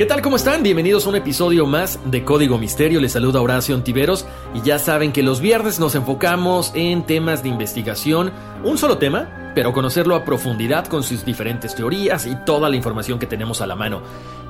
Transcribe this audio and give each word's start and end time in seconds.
¿Qué 0.00 0.06
tal? 0.06 0.22
¿Cómo 0.22 0.36
están? 0.36 0.62
Bienvenidos 0.62 1.04
a 1.04 1.10
un 1.10 1.16
episodio 1.16 1.66
más 1.66 2.00
de 2.10 2.24
Código 2.24 2.56
Misterio. 2.56 3.02
Les 3.02 3.12
saluda 3.12 3.42
Horacio 3.42 3.74
Antiveros 3.74 4.24
y 4.54 4.62
ya 4.62 4.78
saben 4.78 5.12
que 5.12 5.22
los 5.22 5.42
viernes 5.42 5.78
nos 5.78 5.94
enfocamos 5.94 6.72
en 6.74 7.04
temas 7.04 7.42
de 7.42 7.50
investigación, 7.50 8.32
un 8.64 8.78
solo 8.78 8.96
tema, 8.96 9.52
pero 9.54 9.74
conocerlo 9.74 10.14
a 10.14 10.24
profundidad 10.24 10.86
con 10.86 11.02
sus 11.02 11.26
diferentes 11.26 11.74
teorías 11.74 12.24
y 12.24 12.34
toda 12.46 12.70
la 12.70 12.76
información 12.76 13.18
que 13.18 13.26
tenemos 13.26 13.60
a 13.60 13.66
la 13.66 13.76
mano. 13.76 14.00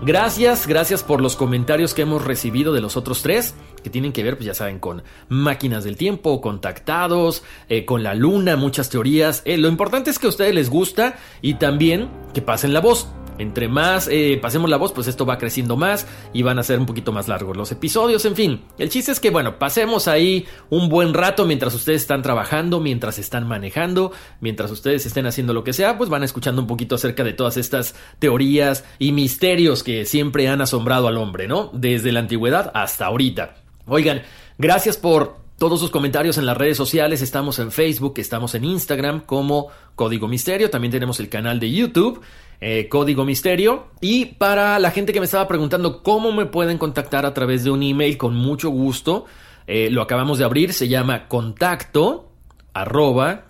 Gracias, 0.02 0.68
gracias 0.68 1.02
por 1.02 1.20
los 1.20 1.34
comentarios 1.34 1.94
que 1.94 2.02
hemos 2.02 2.24
recibido 2.24 2.72
de 2.72 2.80
los 2.80 2.96
otros 2.96 3.20
tres, 3.20 3.56
que 3.82 3.90
tienen 3.90 4.12
que 4.12 4.22
ver, 4.22 4.36
pues 4.36 4.46
ya 4.46 4.54
saben, 4.54 4.78
con 4.78 5.02
máquinas 5.28 5.82
del 5.82 5.96
tiempo, 5.96 6.40
contactados, 6.40 7.42
eh, 7.68 7.84
con 7.84 8.04
la 8.04 8.14
luna, 8.14 8.54
muchas 8.54 8.88
teorías. 8.88 9.42
Eh, 9.44 9.58
lo 9.58 9.66
importante 9.66 10.10
es 10.10 10.20
que 10.20 10.28
a 10.28 10.30
ustedes 10.30 10.54
les 10.54 10.70
gusta 10.70 11.18
y 11.42 11.54
también 11.54 12.08
que 12.32 12.40
pasen 12.40 12.72
la 12.72 12.80
voz. 12.80 13.08
Entre 13.40 13.68
más 13.68 14.06
eh, 14.06 14.38
pasemos 14.40 14.68
la 14.68 14.76
voz, 14.76 14.92
pues 14.92 15.06
esto 15.06 15.24
va 15.24 15.38
creciendo 15.38 15.74
más 15.74 16.06
y 16.34 16.42
van 16.42 16.58
a 16.58 16.62
ser 16.62 16.78
un 16.78 16.84
poquito 16.84 17.10
más 17.10 17.26
largos 17.26 17.56
los 17.56 17.72
episodios. 17.72 18.26
En 18.26 18.36
fin, 18.36 18.60
el 18.76 18.90
chiste 18.90 19.12
es 19.12 19.18
que, 19.18 19.30
bueno, 19.30 19.58
pasemos 19.58 20.08
ahí 20.08 20.46
un 20.68 20.90
buen 20.90 21.14
rato 21.14 21.46
mientras 21.46 21.74
ustedes 21.74 22.02
están 22.02 22.20
trabajando, 22.20 22.80
mientras 22.80 23.18
están 23.18 23.48
manejando, 23.48 24.12
mientras 24.42 24.70
ustedes 24.70 25.06
estén 25.06 25.24
haciendo 25.24 25.54
lo 25.54 25.64
que 25.64 25.72
sea, 25.72 25.96
pues 25.96 26.10
van 26.10 26.22
escuchando 26.22 26.60
un 26.60 26.68
poquito 26.68 26.96
acerca 26.96 27.24
de 27.24 27.32
todas 27.32 27.56
estas 27.56 27.94
teorías 28.18 28.84
y 28.98 29.12
misterios 29.12 29.82
que 29.82 30.04
siempre 30.04 30.46
han 30.48 30.60
asombrado 30.60 31.08
al 31.08 31.16
hombre, 31.16 31.48
¿no? 31.48 31.70
Desde 31.72 32.12
la 32.12 32.20
antigüedad 32.20 32.70
hasta 32.74 33.06
ahorita. 33.06 33.54
Oigan, 33.86 34.20
gracias 34.58 34.98
por 34.98 35.40
todos 35.56 35.80
sus 35.80 35.90
comentarios 35.90 36.38
en 36.38 36.46
las 36.46 36.56
redes 36.56 36.76
sociales. 36.76 37.20
Estamos 37.20 37.58
en 37.58 37.72
Facebook, 37.72 38.14
estamos 38.16 38.54
en 38.54 38.64
Instagram 38.64 39.20
como 39.20 39.68
Código 39.94 40.28
Misterio. 40.28 40.70
También 40.70 40.92
tenemos 40.92 41.20
el 41.20 41.28
canal 41.28 41.58
de 41.58 41.70
YouTube. 41.70 42.22
Eh, 42.60 42.88
Código 42.88 43.24
Misterio. 43.24 43.86
Y 44.00 44.26
para 44.26 44.78
la 44.78 44.90
gente 44.90 45.12
que 45.12 45.20
me 45.20 45.24
estaba 45.24 45.48
preguntando 45.48 46.02
cómo 46.02 46.32
me 46.32 46.46
pueden 46.46 46.78
contactar 46.78 47.24
a 47.24 47.32
través 47.32 47.64
de 47.64 47.70
un 47.70 47.82
email, 47.82 48.18
con 48.18 48.34
mucho 48.34 48.70
gusto, 48.70 49.24
eh, 49.66 49.88
lo 49.90 50.02
acabamos 50.02 50.38
de 50.38 50.44
abrir, 50.44 50.72
se 50.72 50.88
llama 50.88 51.28
contacto 51.28 52.32
arroba. 52.74 53.46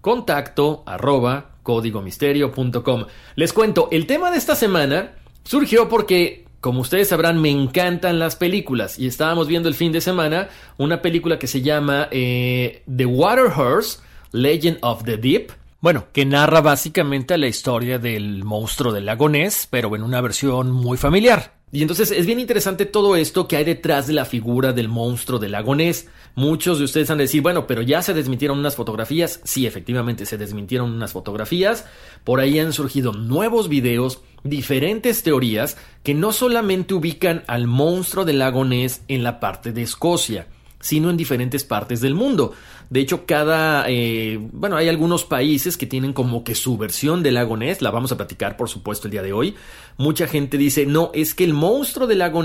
Contacto 0.00 0.82
arroba 0.86 1.50
códigomisterio.com. 1.62 3.04
Les 3.34 3.52
cuento, 3.52 3.88
el 3.90 4.06
tema 4.06 4.30
de 4.30 4.38
esta 4.38 4.54
semana 4.54 5.14
surgió 5.44 5.88
porque 5.88 6.46
como 6.60 6.80
ustedes 6.80 7.08
sabrán, 7.08 7.40
me 7.40 7.50
encantan 7.50 8.18
las 8.18 8.34
películas 8.34 8.98
y 8.98 9.06
estábamos 9.06 9.46
viendo 9.46 9.68
el 9.68 9.74
fin 9.74 9.92
de 9.92 10.00
semana 10.00 10.48
una 10.78 11.00
película 11.00 11.38
que 11.38 11.46
se 11.46 11.62
llama 11.62 12.08
eh, 12.10 12.82
The 12.94 13.06
Water 13.06 13.46
Horse, 13.56 14.00
Legend 14.32 14.78
of 14.80 15.04
the 15.04 15.16
Deep. 15.16 15.52
Bueno, 15.80 16.06
que 16.12 16.24
narra 16.24 16.62
básicamente 16.62 17.36
la 17.36 17.48
historia 17.48 17.98
del 17.98 18.44
monstruo 18.44 18.92
del 18.92 19.06
lago 19.06 19.30
pero 19.70 19.94
en 19.94 20.02
una 20.02 20.20
versión 20.20 20.70
muy 20.70 20.96
familiar. 20.96 21.56
Y 21.72 21.82
entonces 21.82 22.12
es 22.12 22.24
bien 22.26 22.40
interesante 22.40 22.86
todo 22.86 23.16
esto 23.16 23.46
que 23.46 23.56
hay 23.56 23.64
detrás 23.64 24.06
de 24.06 24.14
la 24.14 24.24
figura 24.24 24.72
del 24.72 24.88
monstruo 24.88 25.38
del 25.38 25.52
lago. 25.52 25.76
Muchos 26.34 26.78
de 26.78 26.84
ustedes 26.84 27.10
han 27.10 27.18
de 27.18 27.24
decir, 27.24 27.42
bueno, 27.42 27.66
pero 27.66 27.82
ya 27.82 28.02
se 28.02 28.14
desmintieron 28.14 28.58
unas 28.58 28.76
fotografías. 28.76 29.40
Sí, 29.44 29.66
efectivamente 29.66 30.24
se 30.26 30.38
desmintieron 30.38 30.92
unas 30.92 31.12
fotografías. 31.12 31.84
Por 32.24 32.40
ahí 32.40 32.58
han 32.58 32.72
surgido 32.72 33.12
nuevos 33.12 33.68
videos, 33.68 34.22
diferentes 34.44 35.22
teorías 35.22 35.76
que 36.02 36.14
no 36.14 36.32
solamente 36.32 36.94
ubican 36.94 37.42
al 37.48 37.66
monstruo 37.66 38.24
del 38.24 38.38
lago 38.38 38.64
en 38.64 39.22
la 39.22 39.40
parte 39.40 39.72
de 39.72 39.82
Escocia, 39.82 40.46
sino 40.86 41.10
en 41.10 41.16
diferentes 41.16 41.64
partes 41.64 42.00
del 42.00 42.14
mundo. 42.14 42.52
De 42.90 43.00
hecho, 43.00 43.26
cada, 43.26 43.84
eh, 43.88 44.38
bueno, 44.52 44.76
hay 44.76 44.88
algunos 44.88 45.24
países 45.24 45.76
que 45.76 45.86
tienen 45.86 46.12
como 46.12 46.44
que 46.44 46.54
su 46.54 46.78
versión 46.78 47.22
del 47.22 47.34
lago 47.34 47.56
la 47.56 47.90
vamos 47.90 48.12
a 48.12 48.16
platicar 48.16 48.56
por 48.56 48.68
supuesto 48.68 49.08
el 49.08 49.12
día 49.12 49.22
de 49.22 49.32
hoy. 49.32 49.56
Mucha 49.96 50.28
gente 50.28 50.58
dice, 50.58 50.86
no, 50.86 51.10
es 51.12 51.34
que 51.34 51.44
el 51.44 51.54
monstruo 51.54 52.06
del 52.06 52.18
lago 52.18 52.44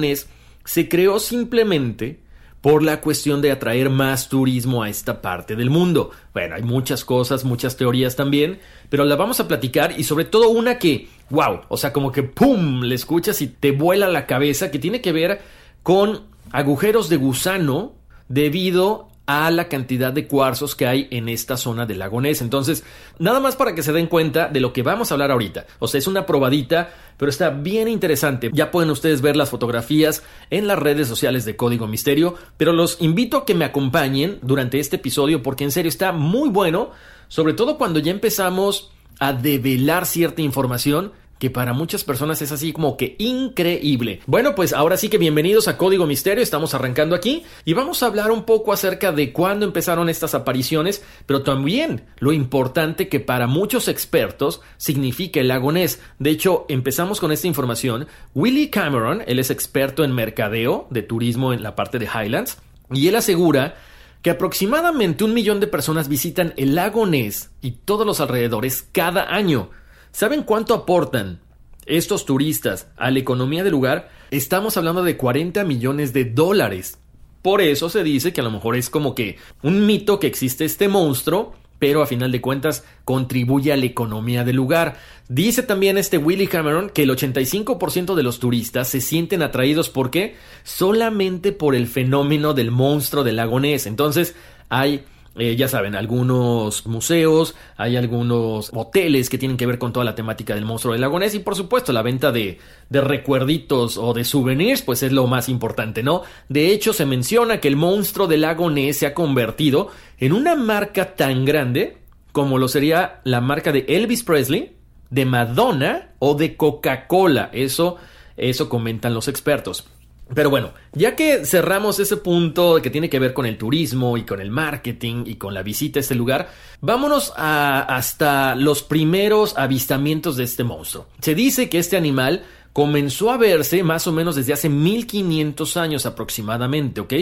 se 0.66 0.90
creó 0.90 1.19
simplemente 1.19 2.19
por 2.62 2.84
la 2.84 3.02
cuestión 3.02 3.41
de 3.41 3.52
atraer 3.52 3.90
más 3.90 4.29
turismo 4.29 4.84
a 4.84 4.90
esta 4.90 5.22
parte 5.22 5.56
del 5.56 5.69
mundo. 5.69 6.12
Bueno, 6.34 6.56
hay 6.56 6.63
muchas 6.63 7.03
cosas, 7.03 7.44
muchas 7.44 7.75
teorías 7.75 8.16
también, 8.16 8.59
pero 8.90 9.03
la 9.03 9.16
vamos 9.16 9.40
a 9.40 9.47
platicar 9.47 10.00
y 10.00 10.03
sobre 10.03 10.25
todo 10.25 10.50
una 10.50 10.78
que, 10.78 11.09
wow, 11.31 11.62
o 11.68 11.78
sea, 11.78 11.91
como 11.91 12.12
que 12.12 12.23
¡pum! 12.23 12.81
le 12.81 12.96
escuchas 12.96 13.41
y 13.41 13.47
te 13.47 13.72
vuela 13.72 14.08
la 14.08 14.28
cabeza, 14.28 14.72
que 14.72 14.79
tiene 14.79 15.02
que 15.02 15.12
ver 15.12 15.41
con 15.81 16.22
agujeros 16.52 17.09
de 17.09 17.18
gusano 17.18 17.94
debido 18.31 19.09
a 19.28 19.50
la 19.52 19.69
cantidad 19.69 20.12
de 20.12 20.28
cuarzos 20.28 20.75
que 20.75 20.88
hay 20.88 21.08
en 21.12 21.30
esta 21.30 21.56
zona 21.56 21.86
del 21.86 22.00
lago 22.00 22.19
Ness. 22.19 22.42
Entonces, 22.42 22.84
nada 23.19 23.40
más 23.40 23.56
para 23.56 23.75
que 23.75 23.84
se 23.84 23.94
den 23.94 24.08
cuenta 24.08 24.50
de 24.50 24.59
lo 24.59 24.74
que 24.74 24.84
vamos 24.84 25.12
a 25.12 25.14
hablar 25.14 25.31
ahorita. 25.31 25.68
O 25.80 25.88
sea, 25.88 26.00
es 26.00 26.08
una 26.08 26.25
probadita, 26.25 26.90
pero 27.18 27.30
está 27.30 27.50
bien 27.50 27.88
interesante. 27.88 28.50
Ya 28.53 28.72
pueden 28.72 28.90
ustedes 28.90 29.22
ver 29.22 29.36
las 29.36 29.50
fotografías 29.50 30.24
en 30.50 30.68
las 30.68 30.80
redes 30.80 31.08
sociales 31.08 31.46
de 31.46 31.56
Código 31.56 31.88
Misterio, 31.88 32.36
pero 32.58 32.74
los 32.74 33.02
invito 33.02 33.38
a 33.38 33.46
que 33.46 33.53
me 33.53 33.66
acompañen 33.66 34.40
durante 34.41 34.80
este 34.80 34.97
episodio 34.97 35.41
porque 35.44 35.64
en 35.64 35.72
serio 35.72 35.90
está 35.90 36.12
muy 36.12 36.50
bueno, 36.50 36.91
sobre 37.28 37.53
todo 37.53 37.78
cuando 37.78 38.00
ya 38.00 38.12
empezamos 38.12 38.91
a 39.20 39.34
develar 39.34 40.06
cierta 40.08 40.41
información 40.41 41.14
que 41.41 41.49
para 41.49 41.73
muchas 41.73 42.03
personas 42.03 42.40
es 42.43 42.52
así 42.52 42.72
como 42.72 42.96
que 42.96 43.16
increíble. 43.17 44.20
Bueno, 44.28 44.53
pues 44.53 44.73
ahora 44.73 44.96
sí 44.96 45.09
que 45.09 45.17
bienvenidos 45.17 45.67
a 45.67 45.76
Código 45.76 46.05
Misterio, 46.05 46.43
estamos 46.43 46.76
arrancando 46.76 47.16
aquí 47.16 47.41
y 47.66 47.73
vamos 47.73 48.03
a 48.03 48.05
hablar 48.05 48.29
un 48.29 48.43
poco 48.43 48.72
acerca 48.72 49.11
de 49.11 49.34
cuándo 49.34 49.66
empezaron 49.66 50.08
estas 50.08 50.35
apariciones, 50.35 51.03
pero 51.26 51.41
también 51.41 52.03
lo 52.20 52.32
importante 52.32 53.09
que 53.09 53.20
para 53.20 53.47
muchos 53.47 53.88
expertos 53.88 54.61
significa 54.78 55.40
el 55.40 55.47
lago. 55.47 55.72
De 55.72 56.29
hecho, 56.29 56.67
empezamos 56.70 57.20
con 57.20 57.32
esta 57.32 57.47
información. 57.47 58.08
Willie 58.35 58.70
Cameron, 58.70 59.23
él 59.26 59.40
es 59.40 59.49
experto 59.49 60.03
en 60.03 60.14
mercadeo 60.14 60.85
de 60.91 61.02
turismo 61.02 61.53
en 61.53 61.64
la 61.64 61.76
parte 61.76 61.97
de 61.97 62.05
Highlands, 62.05 62.59
y 62.91 63.08
él 63.08 63.16
asegura 63.16 63.78
que 64.22 64.29
aproximadamente 64.29 65.23
un 65.23 65.34
millón 65.34 65.59
de 65.59 65.66
personas 65.66 66.08
visitan 66.08 66.53
el 66.58 66.76
lago 66.76 67.08
Ness 67.08 67.49
y 67.61 67.72
todos 67.72 68.05
los 68.05 68.20
alrededores 68.20 68.87
cada 68.91 69.34
año. 69.34 69.72
¿Saben 70.11 70.43
cuánto 70.43 70.73
aportan 70.73 71.40
estos 71.85 72.25
turistas 72.25 72.87
a 72.97 73.09
la 73.11 73.19
economía 73.19 73.63
del 73.63 73.72
lugar? 73.72 74.09
Estamos 74.29 74.75
hablando 74.75 75.03
de 75.03 75.16
40 75.16 75.63
millones 75.63 76.11
de 76.11 76.25
dólares. 76.25 76.99
Por 77.41 77.61
eso 77.61 77.90
se 77.90 78.03
dice 78.03 78.34
que 78.34 78.41
a 78.41 78.43
lo 78.43 78.52
mejor 78.52 78.75
es 78.75 78.90
como 78.90 79.16
que 79.16 79.37
un 79.63 79.85
mito 79.85 80.19
que 80.19 80.28
existe 80.28 80.66
este 80.66 80.90
monstruo, 80.90 81.53
pero 81.79 82.03
a 82.03 82.08
final 82.08 82.31
de 82.31 82.41
cuentas 82.41 82.84
contribuye 83.05 83.72
a 83.72 83.78
la 83.78 83.85
economía 83.85 84.43
del 84.43 84.58
lugar. 84.58 84.97
Dice 85.29 85.63
también 85.63 85.97
este 85.97 86.17
Willy 86.17 86.47
Cameron 86.47 86.90
que 86.90 87.03
el 87.03 87.09
85% 87.09 88.13
de 88.13 88.23
los 88.23 88.40
turistas 88.40 88.90
se 88.90 88.99
sienten 88.99 89.41
atraídos 89.41 89.90
¿por 89.90 90.11
qué? 90.11 90.35
Solamente 90.63 91.53
por 91.53 91.73
el 91.73 91.87
fenómeno 91.87 92.53
del 92.53 92.69
monstruo 92.69 93.23
del 93.23 93.37
lago. 93.37 93.59
Entonces 93.63 94.35
hay 94.67 95.05
eh, 95.36 95.56
ya 95.56 95.70
saben, 95.70 95.96
algunos 95.96 96.86
museos, 96.86 97.56
hay 97.78 97.96
algunos 97.96 98.70
hoteles 98.74 99.30
que 99.30 99.38
tienen 99.38 99.56
que 99.56 99.66
ver 99.66 99.80
con 99.80 99.94
toda 99.94 100.04
la 100.04 100.14
temática 100.14 100.56
del 100.56 100.66
monstruo 100.66 100.92
del 100.92 101.02
lago 101.02 101.20
Ness 101.20 101.36
y 101.36 101.40
por 101.40 101.56
supuesto 101.56 101.94
la 101.94 102.02
venta 102.02 102.34
de, 102.34 102.60
recuerditos 102.90 103.98
o 103.98 104.14
de 104.14 104.26
souvenirs 104.26 104.82
pues 104.82 105.04
es 105.04 105.14
lo 105.14 105.28
más 105.28 105.48
importante, 105.48 106.04
¿no? 106.04 106.24
De 106.50 106.72
hecho 106.74 106.92
se 106.92 107.06
menciona 107.06 107.62
que 107.62 107.70
el 107.70 107.78
monstruo 107.78 108.28
del 108.28 108.42
lago 108.42 108.70
Ness 108.70 108.98
se 108.98 109.06
ha 109.06 109.14
convertido 109.14 109.88
en 110.18 110.34
una 110.34 110.56
marca 110.56 111.16
tan 111.16 111.46
grande 111.46 111.98
como 112.34 112.58
lo 112.58 112.68
sería 112.68 113.22
la 113.24 113.40
marca 113.40 113.72
de 113.72 113.86
Elvis 113.88 114.24
Presley, 114.24 114.76
de 115.10 115.26
Madonna 115.26 116.10
o 116.20 116.36
de 116.36 116.56
Coca-Cola. 116.56 117.50
Eso, 117.54 117.98
eso 118.38 118.70
comentan 118.70 119.14
los 119.14 119.28
expertos. 119.28 119.86
Pero 120.34 120.50
bueno, 120.50 120.74
ya 120.94 121.16
que 121.16 121.46
cerramos 121.46 122.00
ese 122.00 122.18
punto 122.18 122.82
que 122.82 122.90
tiene 122.90 123.10
que 123.10 123.20
ver 123.20 123.34
con 123.34 123.46
el 123.46 123.58
turismo 123.58 124.18
y 124.18 124.24
con 124.24 124.40
el 124.40 124.50
marketing 124.50 125.24
y 125.26 125.36
con 125.36 125.54
la 125.54 125.62
visita 125.62 126.00
a 126.00 126.02
este 126.02 126.16
lugar, 126.16 126.50
vámonos 126.80 127.34
hasta 127.36 128.56
los 128.56 128.84
primeros 128.84 129.58
avistamientos 129.58 130.38
de 130.38 130.46
este 130.46 130.64
monstruo. 130.64 131.08
Se 131.20 131.36
dice 131.36 131.70
que 131.70 131.80
este 131.80 131.98
animal 131.98 132.44
comenzó 132.74 133.32
a 133.32 133.38
verse 133.38 133.84
más 133.84 134.08
o 134.08 134.14
menos 134.14 134.36
desde 134.36 134.54
hace 134.54 134.70
1500 134.70 135.78
años 135.78 136.06
aproximadamente, 136.06 137.02
¿ok? 137.02 137.14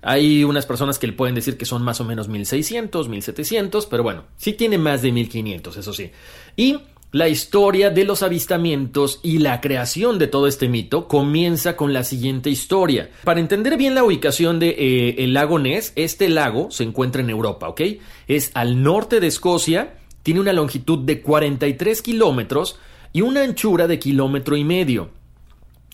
Hay 0.00 0.44
unas 0.44 0.66
personas 0.66 0.98
que 0.98 1.06
le 1.06 1.12
pueden 1.14 1.34
decir 1.34 1.56
que 1.56 1.64
son 1.64 1.82
más 1.82 2.00
o 2.00 2.04
menos 2.04 2.28
1600, 2.28 3.08
1700, 3.08 3.86
pero 3.86 4.02
bueno, 4.02 4.24
sí 4.36 4.52
tiene 4.52 4.78
más 4.78 5.02
de 5.02 5.12
1500, 5.12 5.76
eso 5.76 5.92
sí. 5.92 6.10
Y 6.56 6.78
la 7.14 7.28
historia 7.28 7.90
de 7.90 8.02
los 8.02 8.24
avistamientos 8.24 9.20
y 9.22 9.38
la 9.38 9.60
creación 9.60 10.18
de 10.18 10.26
todo 10.26 10.48
este 10.48 10.68
mito 10.68 11.06
comienza 11.06 11.76
con 11.76 11.92
la 11.92 12.02
siguiente 12.02 12.50
historia. 12.50 13.08
Para 13.22 13.38
entender 13.38 13.76
bien 13.76 13.94
la 13.94 14.02
ubicación 14.02 14.58
de, 14.58 14.74
eh, 15.16 15.26
lago 15.28 15.60
Ness, 15.60 15.92
este 15.94 16.28
lago 16.28 16.72
se 16.72 16.82
encuentra 16.82 17.22
en 17.22 17.30
Europa, 17.30 17.68
¿ok? 17.68 17.82
Es 18.26 18.50
al 18.54 18.82
norte 18.82 19.20
de 19.20 19.28
Escocia, 19.28 19.94
tiene 20.24 20.40
una 20.40 20.52
longitud 20.52 21.04
de 21.04 21.22
43 21.22 22.02
kilómetros 22.02 22.80
y 23.12 23.20
una 23.20 23.42
anchura 23.42 23.86
de 23.86 24.00
kilómetro 24.00 24.56
y 24.56 24.64
medio, 24.64 25.10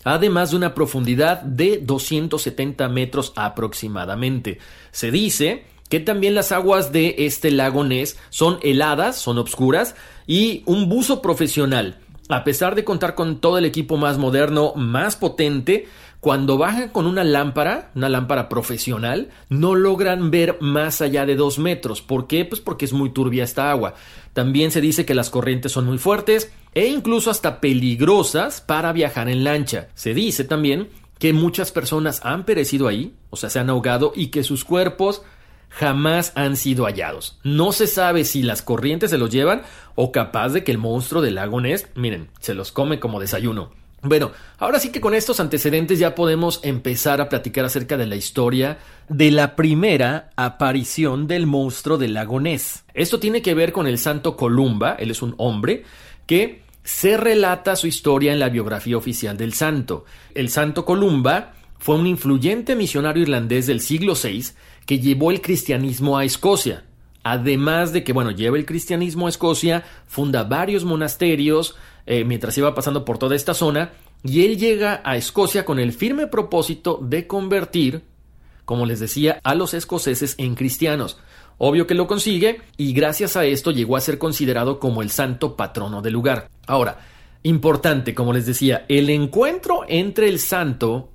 además 0.03 0.49
de 0.49 0.57
una 0.57 0.73
profundidad 0.73 1.43
de 1.43 1.77
270 1.83 2.89
metros 2.89 3.31
aproximadamente. 3.35 4.57
Se 4.89 5.11
dice 5.11 5.65
que 5.91 5.99
también 5.99 6.35
las 6.35 6.53
aguas 6.53 6.93
de 6.93 7.15
este 7.17 7.51
lago 7.51 7.83
Ness 7.83 8.17
son 8.29 8.59
heladas, 8.61 9.17
son 9.17 9.37
obscuras, 9.37 9.93
y 10.25 10.63
un 10.65 10.87
buzo 10.87 11.21
profesional, 11.21 11.99
a 12.29 12.45
pesar 12.45 12.75
de 12.75 12.85
contar 12.85 13.13
con 13.13 13.41
todo 13.41 13.57
el 13.57 13.65
equipo 13.65 13.97
más 13.97 14.17
moderno, 14.17 14.73
más 14.77 15.17
potente, 15.17 15.89
cuando 16.21 16.57
bajan 16.57 16.87
con 16.89 17.07
una 17.07 17.25
lámpara, 17.25 17.91
una 17.93 18.07
lámpara 18.07 18.47
profesional, 18.47 19.31
no 19.49 19.75
logran 19.75 20.31
ver 20.31 20.57
más 20.61 21.01
allá 21.01 21.25
de 21.25 21.35
dos 21.35 21.59
metros. 21.59 22.01
¿Por 22.01 22.25
qué? 22.25 22.45
Pues 22.45 22.61
porque 22.61 22.85
es 22.85 22.93
muy 22.93 23.09
turbia 23.09 23.43
esta 23.43 23.69
agua. 23.69 23.95
También 24.31 24.71
se 24.71 24.79
dice 24.79 25.05
que 25.05 25.13
las 25.13 25.29
corrientes 25.29 25.73
son 25.73 25.87
muy 25.87 25.97
fuertes 25.97 26.53
e 26.73 26.87
incluso 26.87 27.29
hasta 27.31 27.59
peligrosas 27.59 28.61
para 28.61 28.93
viajar 28.93 29.27
en 29.27 29.43
lancha. 29.43 29.89
Se 29.93 30.13
dice 30.13 30.45
también 30.45 30.87
que 31.19 31.33
muchas 31.33 31.73
personas 31.73 32.21
han 32.23 32.45
perecido 32.45 32.87
ahí, 32.87 33.13
o 33.29 33.35
sea, 33.35 33.49
se 33.49 33.59
han 33.59 33.69
ahogado 33.69 34.13
y 34.15 34.27
que 34.27 34.43
sus 34.43 34.63
cuerpos 34.63 35.23
jamás 35.71 36.33
han 36.35 36.57
sido 36.57 36.85
hallados. 36.85 37.39
No 37.43 37.71
se 37.71 37.87
sabe 37.87 38.25
si 38.25 38.43
las 38.43 38.61
corrientes 38.61 39.09
se 39.09 39.17
los 39.17 39.31
llevan 39.31 39.63
o 39.95 40.11
capaz 40.11 40.49
de 40.49 40.63
que 40.63 40.71
el 40.71 40.77
monstruo 40.77 41.21
del 41.21 41.35
lago 41.35 41.61
Ness, 41.61 41.87
miren, 41.95 42.29
se 42.39 42.53
los 42.53 42.71
come 42.71 42.99
como 42.99 43.19
desayuno. 43.19 43.71
Bueno, 44.03 44.31
ahora 44.57 44.79
sí 44.79 44.91
que 44.91 44.99
con 44.99 45.13
estos 45.13 45.39
antecedentes 45.39 45.99
ya 45.99 46.15
podemos 46.15 46.59
empezar 46.63 47.21
a 47.21 47.29
platicar 47.29 47.65
acerca 47.65 47.97
de 47.97 48.07
la 48.07 48.15
historia 48.15 48.79
de 49.09 49.29
la 49.29 49.55
primera 49.55 50.31
aparición 50.35 51.27
del 51.27 51.45
monstruo 51.45 51.99
del 51.99 52.15
lago 52.15 52.39
Ness. 52.39 52.83
Esto 52.95 53.19
tiene 53.19 53.43
que 53.43 53.53
ver 53.53 53.71
con 53.71 53.85
el 53.85 53.99
santo 53.99 54.35
Columba, 54.35 54.95
él 54.97 55.11
es 55.11 55.21
un 55.21 55.35
hombre 55.37 55.83
que 56.25 56.63
se 56.83 57.15
relata 57.15 57.75
su 57.75 57.85
historia 57.85 58.33
en 58.33 58.39
la 58.39 58.49
biografía 58.49 58.97
oficial 58.97 59.37
del 59.37 59.53
santo. 59.53 60.05
El 60.33 60.49
santo 60.49 60.83
Columba 60.83 61.53
fue 61.77 61.95
un 61.95 62.07
influyente 62.07 62.75
misionario 62.75 63.21
irlandés 63.21 63.67
del 63.67 63.81
siglo 63.81 64.13
VI 64.21 64.45
que 64.91 64.99
llevó 64.99 65.31
el 65.31 65.39
cristianismo 65.39 66.17
a 66.17 66.25
Escocia. 66.25 66.83
Además 67.23 67.93
de 67.93 68.03
que, 68.03 68.11
bueno, 68.11 68.31
lleva 68.31 68.57
el 68.57 68.65
cristianismo 68.65 69.25
a 69.25 69.29
Escocia, 69.29 69.85
funda 70.05 70.43
varios 70.43 70.83
monasterios 70.83 71.77
eh, 72.05 72.25
mientras 72.25 72.57
iba 72.57 72.75
pasando 72.75 73.05
por 73.05 73.17
toda 73.17 73.37
esta 73.37 73.53
zona, 73.53 73.93
y 74.21 74.43
él 74.43 74.57
llega 74.57 75.01
a 75.05 75.15
Escocia 75.15 75.63
con 75.63 75.79
el 75.79 75.93
firme 75.93 76.27
propósito 76.27 76.99
de 77.01 77.25
convertir, 77.25 78.03
como 78.65 78.85
les 78.85 78.99
decía, 78.99 79.39
a 79.45 79.55
los 79.55 79.73
escoceses 79.73 80.35
en 80.37 80.55
cristianos. 80.55 81.17
Obvio 81.57 81.87
que 81.87 81.95
lo 81.95 82.05
consigue, 82.05 82.59
y 82.75 82.91
gracias 82.91 83.37
a 83.37 83.45
esto 83.45 83.71
llegó 83.71 83.95
a 83.95 84.01
ser 84.01 84.17
considerado 84.17 84.77
como 84.77 85.01
el 85.01 85.09
santo 85.09 85.55
patrono 85.55 86.01
del 86.01 86.11
lugar. 86.11 86.49
Ahora, 86.67 86.99
importante, 87.43 88.13
como 88.13 88.33
les 88.33 88.45
decía, 88.45 88.83
el 88.89 89.09
encuentro 89.09 89.85
entre 89.87 90.27
el 90.27 90.37
santo, 90.37 91.11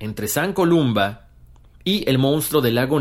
entre 0.00 0.26
San 0.26 0.52
Columba 0.52 1.23
y 1.84 2.08
el 2.08 2.18
monstruo 2.18 2.62
del 2.62 2.76
lago 2.76 3.00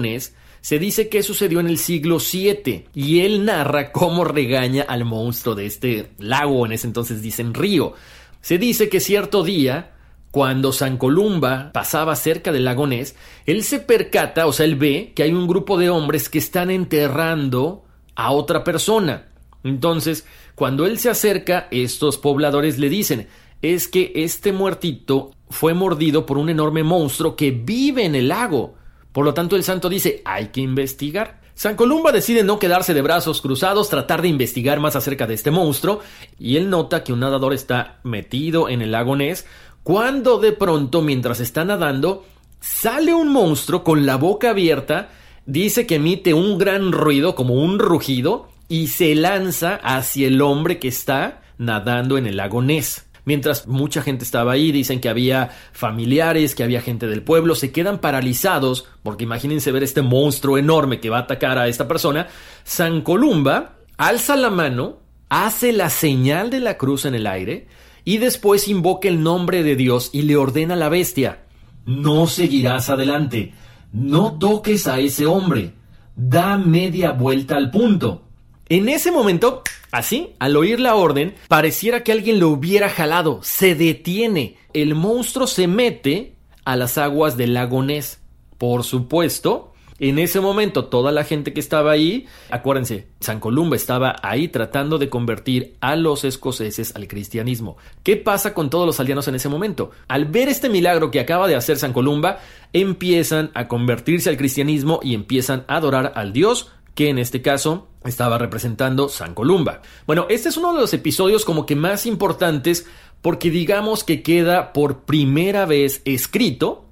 se 0.62 0.80
dice 0.80 1.10
que 1.10 1.24
sucedió 1.24 1.60
en 1.60 1.68
el 1.68 1.78
siglo 1.78 2.20
VII 2.20 2.86
y 2.94 3.20
él 3.22 3.44
narra 3.44 3.92
cómo 3.92 4.24
regaña 4.24 4.84
al 4.84 5.04
monstruo 5.04 5.56
de 5.56 5.66
este 5.66 6.12
lago, 6.20 6.66
en 6.66 6.72
ese 6.72 6.88
entonces 6.88 7.22
dicen 7.22 7.54
río. 7.54 7.94
Se 8.42 8.58
dice 8.58 8.88
que 8.88 9.00
cierto 9.02 9.44
día, 9.44 9.92
cuando 10.32 10.72
San 10.72 10.98
Columba 10.98 11.72
pasaba 11.74 12.16
cerca 12.16 12.52
del 12.52 12.66
lago 12.66 12.88
Ness, 12.88 13.16
él 13.46 13.64
se 13.64 13.80
percata, 13.80 14.48
o 14.48 14.54
sea, 14.54 14.66
él 14.66 14.76
ve 14.76 15.12
que 15.16 15.24
hay 15.24 15.34
un 15.34 15.48
grupo 15.48 15.78
de 15.78 15.90
hombres 15.90 16.30
que 16.30 16.40
están 16.40 16.72
enterrando 16.72 17.84
a 18.16 18.32
otra 18.32 18.64
persona. 18.64 19.28
Entonces, 19.64 20.26
cuando 20.56 20.86
él 20.86 20.98
se 20.98 21.10
acerca, 21.10 21.68
estos 21.72 22.18
pobladores 22.18 22.80
le 22.80 22.90
dicen, 22.90 23.28
es 23.64 23.88
que 23.88 24.12
este 24.14 24.52
muertito 24.52 25.32
fue 25.50 25.74
mordido 25.74 26.26
por 26.26 26.38
un 26.38 26.50
enorme 26.50 26.84
monstruo 26.84 27.36
que 27.36 27.52
vive 27.52 28.06
en 28.06 28.14
el 28.14 28.28
lago. 28.28 28.76
Por 29.14 29.24
lo 29.24 29.34
tanto, 29.34 29.56
el 29.56 29.64
santo 29.64 29.88
dice, 29.88 30.22
hay 30.26 30.48
que 30.48 30.60
investigar. 30.60 31.42
San 31.56 31.78
Columba 31.78 32.12
decide 32.12 32.44
no 32.44 32.60
quedarse 32.60 32.94
de 32.94 33.02
brazos 33.02 33.42
cruzados, 33.42 33.90
tratar 33.90 34.22
de 34.22 34.28
investigar 34.28 34.82
más 34.82 34.98
acerca 34.98 35.28
de 35.28 35.36
este 35.36 35.50
monstruo, 35.50 36.02
y 36.38 36.58
él 36.58 36.70
nota 36.70 37.04
que 37.04 37.14
un 37.14 37.22
nadador 37.22 37.54
está 37.54 38.00
metido 38.04 38.68
en 38.68 38.82
el 38.82 38.92
lago 38.92 39.16
Ness, 39.16 39.46
cuando 39.84 40.40
de 40.40 40.52
pronto, 40.52 41.02
mientras 41.02 41.40
está 41.40 41.64
nadando, 41.64 42.26
sale 42.60 43.14
un 43.14 43.32
monstruo 43.32 43.84
con 43.84 44.06
la 44.06 44.18
boca 44.18 44.50
abierta, 44.50 45.12
dice 45.46 45.88
que 45.88 45.96
emite 45.96 46.34
un 46.34 46.58
gran 46.58 46.92
ruido 46.92 47.34
como 47.34 47.54
un 47.54 47.80
rugido, 47.80 48.50
y 48.68 48.88
se 48.88 49.16
lanza 49.16 49.76
hacia 49.76 50.28
el 50.28 50.42
hombre 50.42 50.80
que 50.80 50.90
está 50.90 51.44
nadando 51.58 52.18
en 52.18 52.28
el 52.28 52.38
lago 52.38 52.62
Ness. 52.62 53.06
Mientras 53.26 53.68
mucha 53.68 54.02
gente 54.02 54.26
estaba 54.26 54.52
ahí, 54.52 54.72
dicen 54.72 55.00
que 55.00 55.10
había 55.10 55.52
familiares, 55.72 56.56
que 56.56 56.64
había 56.64 56.82
gente 56.82 57.08
del 57.08 57.24
pueblo, 57.24 57.56
se 57.56 57.72
quedan 57.72 58.00
paralizados, 58.00 58.86
porque 59.02 59.24
imagínense 59.24 59.72
ver 59.72 59.84
este 59.84 60.02
monstruo 60.02 60.58
enorme 60.58 61.00
que 61.00 61.10
va 61.10 61.20
a 61.20 61.22
atacar 61.22 61.58
a 61.58 61.68
esta 61.68 61.88
persona. 61.88 62.28
San 62.64 63.02
Columba 63.02 63.76
alza 63.98 64.36
la 64.36 64.50
mano, 64.50 64.98
hace 65.30 65.72
la 65.72 65.90
señal 65.90 66.50
de 66.50 66.60
la 66.60 66.78
cruz 66.78 67.06
en 67.06 67.16
el 67.16 67.28
aire, 67.28 67.68
y 68.06 68.18
después 68.18 68.68
invoca 68.68 69.08
el 69.08 69.24
nombre 69.24 69.64
de 69.64 69.76
Dios 69.76 70.10
y 70.12 70.24
le 70.24 70.36
ordena 70.36 70.74
a 70.74 70.78
la 70.78 70.90
bestia, 70.90 71.44
no 71.86 72.28
seguirás 72.28 72.90
adelante, 72.90 73.54
no 73.94 74.38
toques 74.38 74.88
a 74.88 75.00
ese 75.00 75.26
hombre, 75.26 75.74
da 76.16 76.58
media 76.58 77.12
vuelta 77.12 77.56
al 77.56 77.72
punto. 77.72 78.23
En 78.70 78.88
ese 78.88 79.12
momento, 79.12 79.62
así, 79.92 80.36
al 80.40 80.56
oír 80.56 80.80
la 80.80 80.96
orden, 80.96 81.36
pareciera 81.48 82.04
que 82.04 82.12
alguien 82.12 82.40
lo 82.40 82.50
hubiera 82.50 82.90
jalado. 82.90 83.40
Se 83.44 83.76
detiene. 83.76 84.58
El 84.74 84.96
monstruo 84.96 85.48
se 85.48 85.68
mete 85.68 86.36
a 86.66 86.76
las 86.76 86.98
aguas 86.98 87.36
del 87.36 87.54
lago 87.54 87.84
Ness. 87.84 88.20
Por 88.58 88.84
supuesto, 88.86 89.74
en 90.00 90.18
ese 90.18 90.40
momento 90.40 90.86
toda 90.86 91.12
la 91.12 91.24
gente 91.24 91.54
que 91.54 91.60
estaba 91.60 91.92
ahí, 91.92 92.26
acuérdense, 92.50 93.08
San 93.20 93.40
Columba 93.40 93.76
estaba 93.76 94.16
ahí 94.24 94.48
tratando 94.48 94.98
de 94.98 95.10
convertir 95.10 95.76
a 95.82 95.96
los 95.96 96.24
escoceses 96.24 96.96
al 96.96 97.08
cristianismo. 97.08 97.78
¿Qué 98.02 98.18
pasa 98.18 98.54
con 98.54 98.70
todos 98.70 98.86
los 98.86 99.00
aldeanos 99.00 99.28
en 99.28 99.36
ese 99.36 99.50
momento? 99.50 99.92
Al 100.08 100.26
ver 100.26 100.48
este 100.48 100.70
milagro 100.70 101.12
que 101.12 101.20
acaba 101.20 101.48
de 101.48 101.56
hacer 101.56 101.78
San 101.78 101.94
Columba, 101.94 102.40
empiezan 102.72 103.52
a 103.54 103.68
convertirse 103.68 104.30
al 104.30 104.38
cristianismo 104.38 105.00
y 105.04 105.14
empiezan 105.14 105.66
a 105.68 105.76
adorar 105.76 106.14
al 106.16 106.34
Dios 106.34 106.72
que 106.96 107.10
en 107.10 107.18
este 107.18 107.42
caso 107.42 107.88
estaba 108.06 108.38
representando 108.38 109.10
San 109.10 109.34
Columba. 109.34 109.82
Bueno, 110.06 110.28
este 110.30 110.50
es 110.50 110.58
uno 110.58 110.74
de 110.74 110.82
los 110.82 110.94
episodios 110.94 111.46
como 111.46 111.66
que 111.66 111.76
más 111.76 112.06
importantes 112.06 112.86
porque 113.22 113.50
digamos 113.50 114.04
que 114.04 114.22
queda 114.22 114.74
por 114.74 115.06
primera 115.06 115.66
vez 115.66 116.02
escrito 116.06 116.86